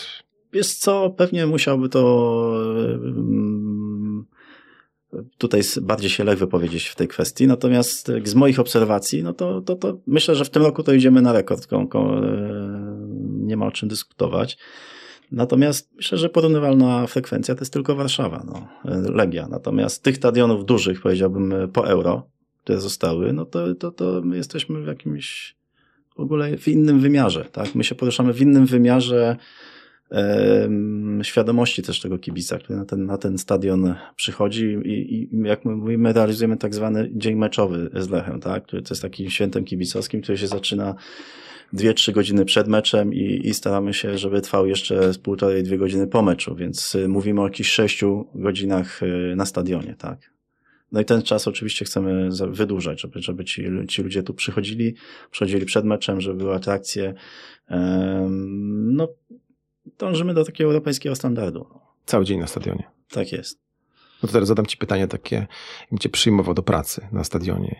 Wiesz 0.53 0.73
co, 0.73 1.09
pewnie 1.09 1.47
musiałby 1.47 1.89
to 1.89 2.63
tutaj 5.37 5.61
bardziej 5.81 6.09
się 6.09 6.23
Lech 6.23 6.39
wypowiedzieć 6.39 6.87
w 6.87 6.95
tej 6.95 7.07
kwestii. 7.07 7.47
Natomiast 7.47 8.11
z 8.23 8.35
moich 8.35 8.59
obserwacji, 8.59 9.23
no 9.23 9.33
to, 9.33 9.61
to, 9.61 9.75
to 9.75 9.97
myślę, 10.07 10.35
że 10.35 10.45
w 10.45 10.49
tym 10.49 10.63
roku 10.63 10.83
to 10.83 10.93
idziemy 10.93 11.21
na 11.21 11.33
rekord. 11.33 11.67
Nie 13.21 13.57
ma 13.57 13.65
o 13.65 13.71
czym 13.71 13.89
dyskutować. 13.89 14.57
Natomiast 15.31 15.91
myślę, 15.95 16.17
że 16.17 16.29
porównywalna 16.29 17.07
frekwencja 17.07 17.55
to 17.55 17.61
jest 17.61 17.73
tylko 17.73 17.95
Warszawa, 17.95 18.43
no, 18.45 18.67
Legia. 19.13 19.47
Natomiast 19.47 20.03
tych 20.03 20.17
stadionów 20.17 20.65
dużych, 20.65 21.01
powiedziałbym, 21.01 21.53
po 21.73 21.87
euro, 21.87 22.27
które 22.63 22.79
zostały, 22.79 23.33
no 23.33 23.45
to, 23.45 23.75
to, 23.75 23.91
to 23.91 24.21
my 24.23 24.37
jesteśmy 24.37 24.81
w 24.81 24.87
jakimś 24.87 25.55
w 26.15 26.19
ogóle 26.19 26.57
w 26.57 26.67
innym 26.67 26.99
wymiarze, 26.99 27.45
tak? 27.51 27.75
My 27.75 27.83
się 27.83 27.95
poruszamy 27.95 28.33
w 28.33 28.41
innym 28.41 28.65
wymiarze 28.65 29.37
świadomości 31.23 31.81
też 31.81 31.99
tego 31.99 32.19
kibica, 32.19 32.57
który 32.57 32.79
na 32.79 32.85
ten, 32.85 33.05
na 33.05 33.17
ten 33.17 33.37
stadion 33.37 33.95
przychodzi 34.15 34.77
i, 34.85 35.13
i 35.15 35.29
jak 35.43 35.65
my 35.65 35.75
mówimy, 35.75 36.13
realizujemy 36.13 36.57
tak 36.57 36.75
zwany 36.75 37.09
dzień 37.13 37.35
meczowy 37.35 37.89
z 37.93 38.09
Lechem, 38.09 38.39
tak? 38.39 38.63
Który 38.63 38.81
to 38.81 38.93
jest 38.93 39.01
takim 39.01 39.29
świętem 39.29 39.65
kibicowskim, 39.65 40.21
który 40.21 40.37
się 40.37 40.47
zaczyna 40.47 40.95
dwie, 41.73 41.93
trzy 41.93 42.11
godziny 42.11 42.45
przed 42.45 42.67
meczem 42.67 43.13
i, 43.13 43.41
i 43.43 43.53
staramy 43.53 43.93
się, 43.93 44.17
żeby 44.17 44.41
trwał 44.41 44.67
jeszcze 44.67 45.13
z 45.13 45.17
półtorej, 45.17 45.63
dwie 45.63 45.77
godziny 45.77 46.07
po 46.07 46.21
meczu, 46.21 46.55
więc 46.55 46.95
y, 46.95 47.07
mówimy 47.07 47.41
o 47.41 47.43
jakichś 47.43 47.69
sześciu 47.69 48.27
godzinach 48.35 49.03
y, 49.03 49.33
na 49.35 49.45
stadionie, 49.45 49.95
tak? 49.97 50.31
No 50.91 51.01
i 51.01 51.05
ten 51.05 51.21
czas 51.21 51.47
oczywiście 51.47 51.85
chcemy 51.85 52.29
wydłużać, 52.47 53.01
żeby, 53.01 53.21
żeby 53.21 53.45
ci, 53.45 53.65
ci 53.87 54.03
ludzie 54.03 54.23
tu 54.23 54.33
przychodzili, 54.33 54.95
przychodzili 55.31 55.65
przed 55.65 55.85
meczem, 55.85 56.21
żeby 56.21 56.37
były 56.37 56.55
atrakcje. 56.55 57.13
No, 58.69 59.07
dążymy 59.97 60.33
do 60.33 60.45
takiego 60.45 60.69
europejskiego 60.69 61.15
standardu. 61.15 61.67
Cały 62.05 62.25
dzień 62.25 62.39
na 62.39 62.47
stadionie. 62.47 62.83
Tak 63.09 63.31
jest. 63.31 63.59
No 64.23 64.27
to 64.27 64.33
teraz 64.33 64.47
zadam 64.47 64.65
Ci 64.65 64.77
pytanie 64.77 65.07
takie, 65.07 65.47
jakbym 65.81 65.99
Cię 65.99 66.09
przyjmował 66.09 66.53
do 66.53 66.63
pracy 66.63 67.07
na 67.11 67.23
stadionie. 67.23 67.79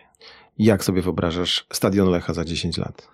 Jak 0.58 0.84
sobie 0.84 1.02
wyobrażasz 1.02 1.66
stadion 1.72 2.10
Lecha 2.10 2.34
za 2.34 2.44
10 2.44 2.78
lat? 2.78 3.08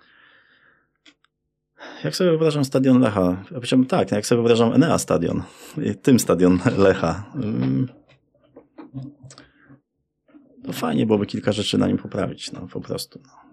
Jak 2.03 2.15
sobie 2.15 2.29
wyobrażam 2.29 2.65
stadion 2.65 2.99
Lecha? 2.99 3.43
Ja 3.51 3.53
powiedziałbym 3.53 3.87
tak, 3.87 4.11
jak 4.11 4.25
sobie 4.25 4.37
wyobrażam 4.37 4.73
Enea 4.73 4.97
stadion, 4.97 5.43
tym 6.01 6.19
stadion 6.19 6.59
Lecha. 6.77 7.31
Mm. 7.35 7.87
No 10.63 10.73
fajnie 10.73 11.05
byłoby 11.05 11.25
kilka 11.25 11.51
rzeczy 11.51 11.77
na 11.77 11.87
nim 11.87 11.97
poprawić, 11.97 12.51
no 12.51 12.67
po 12.67 12.81
prostu. 12.81 13.19
No. 13.23 13.48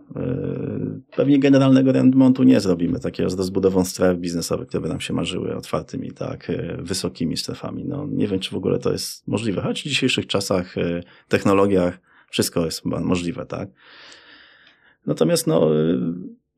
Pewnie 1.17 1.39
generalnego 1.39 1.93
remontu 1.93 2.43
nie 2.43 2.61
zrobimy, 2.61 3.01
takiego 3.01 3.31
z 3.31 3.35
rozbudową 3.35 3.85
stref 3.85 4.19
biznesowych, 4.19 4.69
które 4.69 4.81
by 4.81 4.89
nam 4.89 5.01
się 5.01 5.15
marzyły, 5.15 5.57
otwartymi, 5.57 6.13
tak, 6.13 6.53
wysokimi 6.79 7.37
strefami. 7.37 7.85
No, 7.85 8.07
nie 8.11 8.29
wiem, 8.29 8.39
czy 8.39 8.51
w 8.51 8.57
ogóle 8.57 8.79
to 8.79 8.93
jest 8.93 9.29
możliwe, 9.29 9.63
choć 9.63 9.81
w 9.81 9.85
dzisiejszych 9.85 10.27
czasach, 10.27 10.75
technologiach 11.29 12.01
wszystko 12.31 12.65
jest 12.65 12.85
możliwe, 12.85 13.47
tak. 13.47 13.69
Natomiast 15.07 15.47
no, 15.47 15.71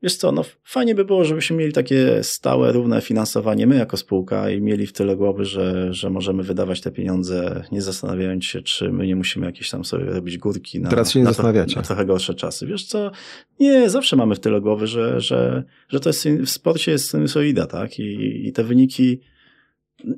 Wiesz 0.03 0.15
co, 0.15 0.31
no 0.31 0.45
fajnie 0.63 0.95
by 0.95 1.05
było, 1.05 1.25
żebyśmy 1.25 1.57
mieli 1.57 1.73
takie 1.73 2.23
stałe, 2.23 2.71
równe 2.71 3.01
finansowanie 3.01 3.67
my 3.67 3.75
jako 3.75 3.97
spółka 3.97 4.49
i 4.49 4.61
mieli 4.61 4.87
w 4.87 4.93
tyle 4.93 5.15
głowy, 5.15 5.45
że, 5.45 5.93
że 5.93 6.09
możemy 6.09 6.43
wydawać 6.43 6.81
te 6.81 6.91
pieniądze, 6.91 7.63
nie 7.71 7.81
zastanawiając 7.81 8.45
się, 8.45 8.61
czy 8.61 8.91
my 8.91 9.07
nie 9.07 9.15
musimy 9.15 9.45
jakieś 9.45 9.69
tam 9.69 9.85
sobie 9.85 10.05
robić 10.05 10.37
górki 10.37 10.79
na, 10.79 10.89
Teraz 10.89 11.11
się 11.11 11.19
nie 11.19 11.25
na, 11.25 11.31
zastanawiacie. 11.31 11.75
na 11.75 11.81
trochę 11.81 12.05
gorsze 12.05 12.33
czasy. 12.33 12.67
Wiesz 12.67 12.85
co, 12.85 13.11
nie, 13.59 13.89
zawsze 13.89 14.15
mamy 14.15 14.35
w 14.35 14.39
tyle 14.39 14.61
głowy, 14.61 14.87
że, 14.87 15.21
że, 15.21 15.63
że 15.89 15.99
to 15.99 16.09
jest, 16.09 16.29
w 16.29 16.49
sporcie 16.49 16.91
jest 16.91 17.11
sinusoida, 17.11 17.65
tak? 17.65 17.99
I, 17.99 18.47
i 18.47 18.51
te 18.51 18.63
wyniki, 18.63 19.19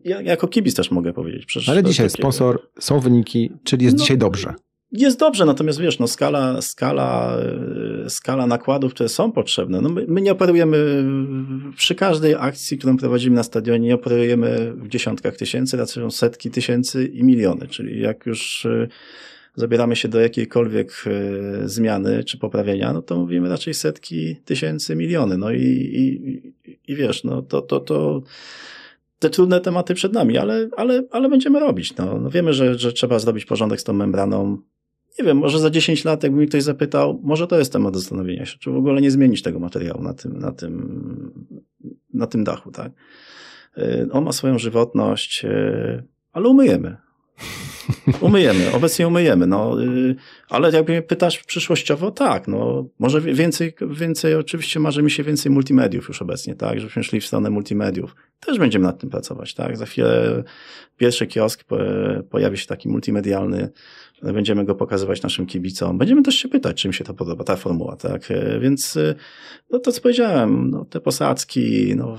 ja, 0.03 0.21
jako 0.21 0.47
kibic 0.47 0.75
też 0.75 0.91
mogę 0.91 1.13
powiedzieć. 1.13 1.45
Przecież 1.45 1.69
Ale 1.69 1.83
dzisiaj 1.83 2.09
sponsor, 2.09 2.67
są 2.79 2.99
wyniki, 2.99 3.51
czyli 3.63 3.85
jest 3.85 3.97
no, 3.97 4.01
dzisiaj 4.01 4.17
dobrze 4.17 4.53
jest 4.91 5.19
dobrze, 5.19 5.45
natomiast 5.45 5.79
wiesz, 5.79 5.99
no 5.99 6.07
skala, 6.07 6.61
skala, 6.61 7.37
e, 8.05 8.09
skala 8.09 8.47
nakładów, 8.47 8.93
które 8.93 9.09
są 9.09 9.31
potrzebne, 9.31 9.81
no 9.81 9.89
my, 9.89 10.05
my, 10.07 10.21
nie 10.21 10.31
operujemy 10.31 11.05
przy 11.77 11.95
każdej 11.95 12.35
akcji, 12.39 12.77
którą 12.77 12.97
prowadzimy 12.97 13.35
na 13.35 13.43
stadionie, 13.43 13.87
nie 13.87 13.95
operujemy 13.95 14.73
w 14.75 14.87
dziesiątkach 14.87 15.35
tysięcy, 15.35 15.77
raczej 15.77 16.11
setki 16.11 16.51
tysięcy 16.51 17.05
i 17.05 17.23
miliony, 17.23 17.67
czyli 17.67 18.01
jak 18.01 18.25
już 18.25 18.65
e, 18.65 18.87
zabieramy 19.55 19.95
się 19.95 20.07
do 20.07 20.19
jakiejkolwiek 20.19 21.03
e, 21.07 21.69
zmiany 21.69 22.23
czy 22.23 22.37
poprawienia, 22.37 22.93
no 22.93 23.01
to 23.01 23.19
mówimy 23.19 23.49
raczej 23.49 23.73
setki 23.73 24.35
tysięcy, 24.35 24.95
miliony, 24.95 25.37
no 25.37 25.51
i, 25.51 25.63
i, 25.93 26.41
i 26.87 26.95
wiesz, 26.95 27.23
no 27.23 27.41
to, 27.41 27.61
to, 27.61 27.79
to 27.79 28.21
te 29.21 29.29
trudne 29.29 29.61
tematy 29.61 29.93
przed 29.93 30.13
nami, 30.13 30.37
ale, 30.37 30.69
ale, 30.77 31.03
ale 31.11 31.29
będziemy 31.29 31.59
robić. 31.59 31.95
No, 31.95 32.19
no 32.19 32.29
wiemy, 32.29 32.53
że, 32.53 32.79
że 32.79 32.93
trzeba 32.93 33.19
zrobić 33.19 33.45
porządek 33.45 33.81
z 33.81 33.83
tą 33.83 33.93
membraną 33.93 34.57
nie 35.19 35.25
wiem, 35.25 35.37
może 35.37 35.59
za 35.59 35.69
10 35.69 36.05
lat, 36.05 36.23
jakby 36.23 36.39
mi 36.39 36.47
ktoś 36.47 36.63
zapytał, 36.63 37.19
może 37.23 37.47
to 37.47 37.59
jest 37.59 37.73
temat 37.73 37.93
do 37.93 37.99
zastanowienia 37.99 38.45
się, 38.45 38.57
czy 38.59 38.71
w 38.71 38.75
ogóle 38.75 39.01
nie 39.01 39.11
zmienić 39.11 39.41
tego 39.41 39.59
materiału 39.59 40.03
na 40.03 40.13
tym, 40.13 40.39
na 40.39 40.51
tym, 40.51 41.45
na 42.13 42.27
tym 42.27 42.43
dachu, 42.43 42.71
tak? 42.71 42.91
Y, 43.77 44.07
on 44.11 44.23
ma 44.23 44.31
swoją 44.31 44.59
żywotność, 44.59 45.45
y, 45.45 46.03
ale 46.31 46.47
umyjemy. 46.47 46.97
Umyjemy, 48.21 48.71
obecnie 48.73 49.07
umyjemy, 49.07 49.47
no, 49.47 49.83
y, 49.83 50.15
ale 50.49 50.71
jak 50.71 50.87
mnie 50.87 51.01
pytasz 51.01 51.43
przyszłościowo, 51.43 52.11
tak, 52.11 52.47
no, 52.47 52.85
może 52.99 53.21
więcej, 53.21 53.73
więcej, 53.89 54.35
oczywiście 54.35 54.79
marzy 54.79 55.03
mi 55.03 55.11
się 55.11 55.23
więcej 55.23 55.51
multimediów 55.51 56.07
już 56.07 56.21
obecnie, 56.21 56.55
tak, 56.55 56.79
żebyśmy 56.79 57.03
szli 57.03 57.21
w 57.21 57.25
stronę 57.25 57.49
multimediów. 57.49 58.15
Też 58.39 58.59
będziemy 58.59 58.85
nad 58.85 58.99
tym 58.99 59.09
pracować, 59.09 59.53
tak, 59.53 59.77
za 59.77 59.85
chwilę 59.85 60.43
pierwszy 60.97 61.27
kiosk 61.27 61.63
pojawi 62.29 62.57
się 62.57 62.67
taki 62.67 62.89
multimedialny, 62.89 63.69
będziemy 64.23 64.65
go 64.65 64.75
pokazywać 64.75 65.21
naszym 65.21 65.45
kibicom. 65.45 65.97
Będziemy 65.97 66.23
też 66.23 66.35
się 66.35 66.49
pytać, 66.49 66.81
czy 66.81 66.87
im 66.87 66.93
się 66.93 67.03
to 67.03 67.13
podoba, 67.13 67.43
ta 67.43 67.55
formuła, 67.55 67.95
tak? 67.95 68.27
Więc, 68.59 68.97
e, 68.97 69.15
no 69.69 69.79
to 69.79 69.91
co 69.91 70.01
powiedziałem, 70.01 70.69
no, 70.69 70.85
te 70.85 70.99
posadzki, 70.99 71.93
no, 71.95 72.17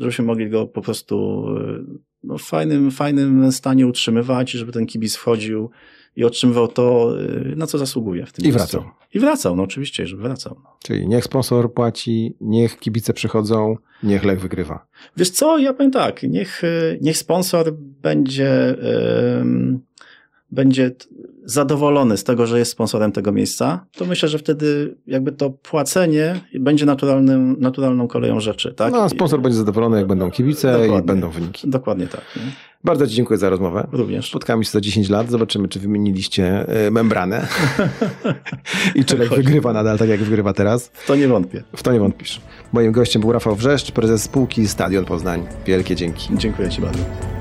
żebyśmy 0.00 0.24
mogli 0.24 0.50
go 0.50 0.66
po 0.66 0.82
prostu 0.82 1.44
e, 1.58 1.84
no, 2.24 2.38
w 2.38 2.42
fajnym, 2.42 2.90
fajnym 2.90 3.52
stanie 3.52 3.86
utrzymywać, 3.86 4.50
żeby 4.50 4.72
ten 4.72 4.86
kibic 4.86 5.16
wchodził 5.16 5.70
i 6.16 6.24
otrzymywał 6.24 6.68
to, 6.68 7.14
na 7.56 7.66
co 7.66 7.78
zasługuje 7.78 8.26
w 8.26 8.32
tym 8.32 8.44
I 8.44 8.52
wracał. 8.52 8.84
I 9.14 9.20
wracał, 9.20 9.56
no 9.56 9.62
oczywiście, 9.62 10.06
żeby 10.06 10.22
wracał. 10.22 10.60
No. 10.64 10.76
Czyli 10.84 11.08
niech 11.08 11.24
sponsor 11.24 11.74
płaci, 11.74 12.36
niech 12.40 12.78
kibice 12.78 13.12
przychodzą, 13.12 13.76
niech 14.02 14.24
Lech 14.24 14.40
wygrywa. 14.40 14.86
Wiesz 15.16 15.30
co, 15.30 15.58
ja 15.58 15.74
powiem 15.74 15.92
tak, 15.92 16.22
niech, 16.22 16.62
niech 17.00 17.16
sponsor 17.16 17.72
będzie... 18.02 18.76
Yy, 18.82 19.78
będzie 20.50 20.90
zadowolony 21.46 22.16
z 22.16 22.24
tego, 22.24 22.46
że 22.46 22.58
jest 22.58 22.70
sponsorem 22.70 23.12
tego 23.12 23.32
miejsca, 23.32 23.86
to 23.96 24.04
myślę, 24.04 24.28
że 24.28 24.38
wtedy 24.38 24.96
jakby 25.06 25.32
to 25.32 25.50
płacenie 25.50 26.40
będzie 26.60 26.86
naturalnym, 26.86 27.56
naturalną 27.60 28.08
koleją 28.08 28.40
rzeczy. 28.40 28.74
Tak? 28.74 28.92
No, 28.92 29.02
a 29.02 29.08
sponsor 29.08 29.40
I... 29.40 29.42
będzie 29.42 29.58
zadowolony, 29.58 29.96
jak 29.96 30.06
będą 30.06 30.30
kibice 30.30 30.72
Dokładnie. 30.72 30.98
i 30.98 31.02
będą 31.02 31.30
wyniki. 31.30 31.70
Dokładnie 31.70 32.06
tak. 32.06 32.22
Nie? 32.36 32.42
Bardzo 32.84 33.06
Ci 33.06 33.14
dziękuję 33.14 33.38
za 33.38 33.50
rozmowę. 33.50 33.86
Również. 33.92 34.28
Spotkamy 34.28 34.64
się 34.64 34.70
za 34.70 34.80
10 34.80 35.08
lat, 35.08 35.30
zobaczymy, 35.30 35.68
czy 35.68 35.80
wymieniliście 35.80 36.68
e, 36.68 36.90
membranę 36.90 37.46
i 38.94 39.04
czy 39.04 39.18
Lech 39.18 39.30
wygrywa 39.30 39.72
nadal 39.72 39.98
tak, 39.98 40.08
jak 40.08 40.20
wygrywa 40.20 40.52
teraz. 40.52 40.90
W 40.92 41.06
to 41.06 41.16
nie 41.16 41.28
wątpię. 41.28 41.62
W 41.76 41.82
to 41.82 41.92
nie 41.92 42.00
wątpisz. 42.00 42.40
Moim 42.72 42.92
gościem 42.92 43.22
był 43.22 43.32
Rafał 43.32 43.56
Wrzeszcz, 43.56 43.92
prezes 43.92 44.22
spółki 44.22 44.68
Stadion 44.68 45.04
Poznań. 45.04 45.46
Wielkie 45.66 45.96
dzięki. 45.96 46.28
Dziękuję 46.36 46.68
Ci 46.68 46.80
bardzo. 46.80 47.35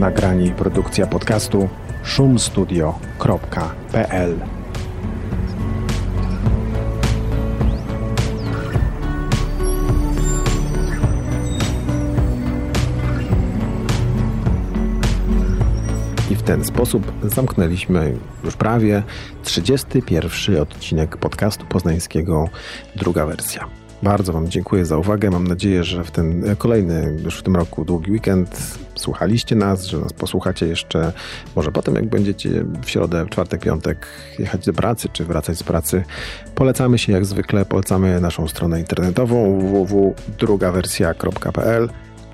Nagranie 0.00 0.46
i 0.46 0.52
produkcja 0.52 1.06
podcastu 1.06 1.68
szumstudio.pl 2.02 2.90
I 16.30 16.36
w 16.36 16.42
ten 16.42 16.64
sposób 16.64 17.12
zamknęliśmy 17.22 18.14
już 18.44 18.56
prawie 18.56 19.02
31 19.42 20.60
odcinek 20.62 21.16
podcastu 21.16 21.66
poznańskiego, 21.66 22.48
druga 22.96 23.26
wersja. 23.26 23.79
Bardzo 24.02 24.32
Wam 24.32 24.48
dziękuję 24.48 24.84
za 24.84 24.98
uwagę. 24.98 25.30
Mam 25.30 25.46
nadzieję, 25.46 25.84
że 25.84 26.04
w 26.04 26.10
ten 26.10 26.56
kolejny, 26.58 27.16
już 27.24 27.38
w 27.38 27.42
tym 27.42 27.56
roku, 27.56 27.84
długi 27.84 28.12
weekend 28.12 28.78
słuchaliście 28.94 29.56
nas, 29.56 29.84
że 29.84 29.98
nas 29.98 30.12
posłuchacie 30.12 30.66
jeszcze 30.66 31.12
może 31.56 31.72
potem, 31.72 31.94
jak 31.94 32.06
będziecie 32.06 32.64
w 32.82 32.90
środę, 32.90 33.24
w 33.24 33.28
czwartek, 33.28 33.60
piątek 33.60 34.06
jechać 34.38 34.66
do 34.66 34.72
pracy, 34.72 35.08
czy 35.12 35.24
wracać 35.24 35.58
z 35.58 35.62
pracy. 35.62 36.04
Polecamy 36.54 36.98
się 36.98 37.12
jak 37.12 37.24
zwykle, 37.24 37.64
polecamy 37.64 38.20
naszą 38.20 38.48
stronę 38.48 38.80
internetową 38.80 39.58
www.drugawersja.pl 39.58 41.88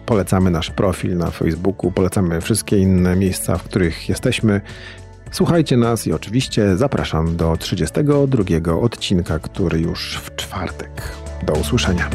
Polecamy 0.06 0.50
nasz 0.50 0.70
profil 0.70 1.16
na 1.16 1.30
Facebooku, 1.30 1.92
polecamy 1.92 2.40
wszystkie 2.40 2.78
inne 2.78 3.16
miejsca, 3.16 3.58
w 3.58 3.62
których 3.62 4.08
jesteśmy. 4.08 4.60
Słuchajcie 5.30 5.76
nas 5.76 6.06
i 6.06 6.12
oczywiście 6.12 6.76
zapraszam 6.76 7.36
do 7.36 7.56
32 7.56 8.80
odcinka, 8.80 9.38
który 9.38 9.80
już 9.80 10.20
w 10.24 10.36
czwartek. 10.36 11.25
Do 11.43 11.53
usłyszenia. 11.53 12.11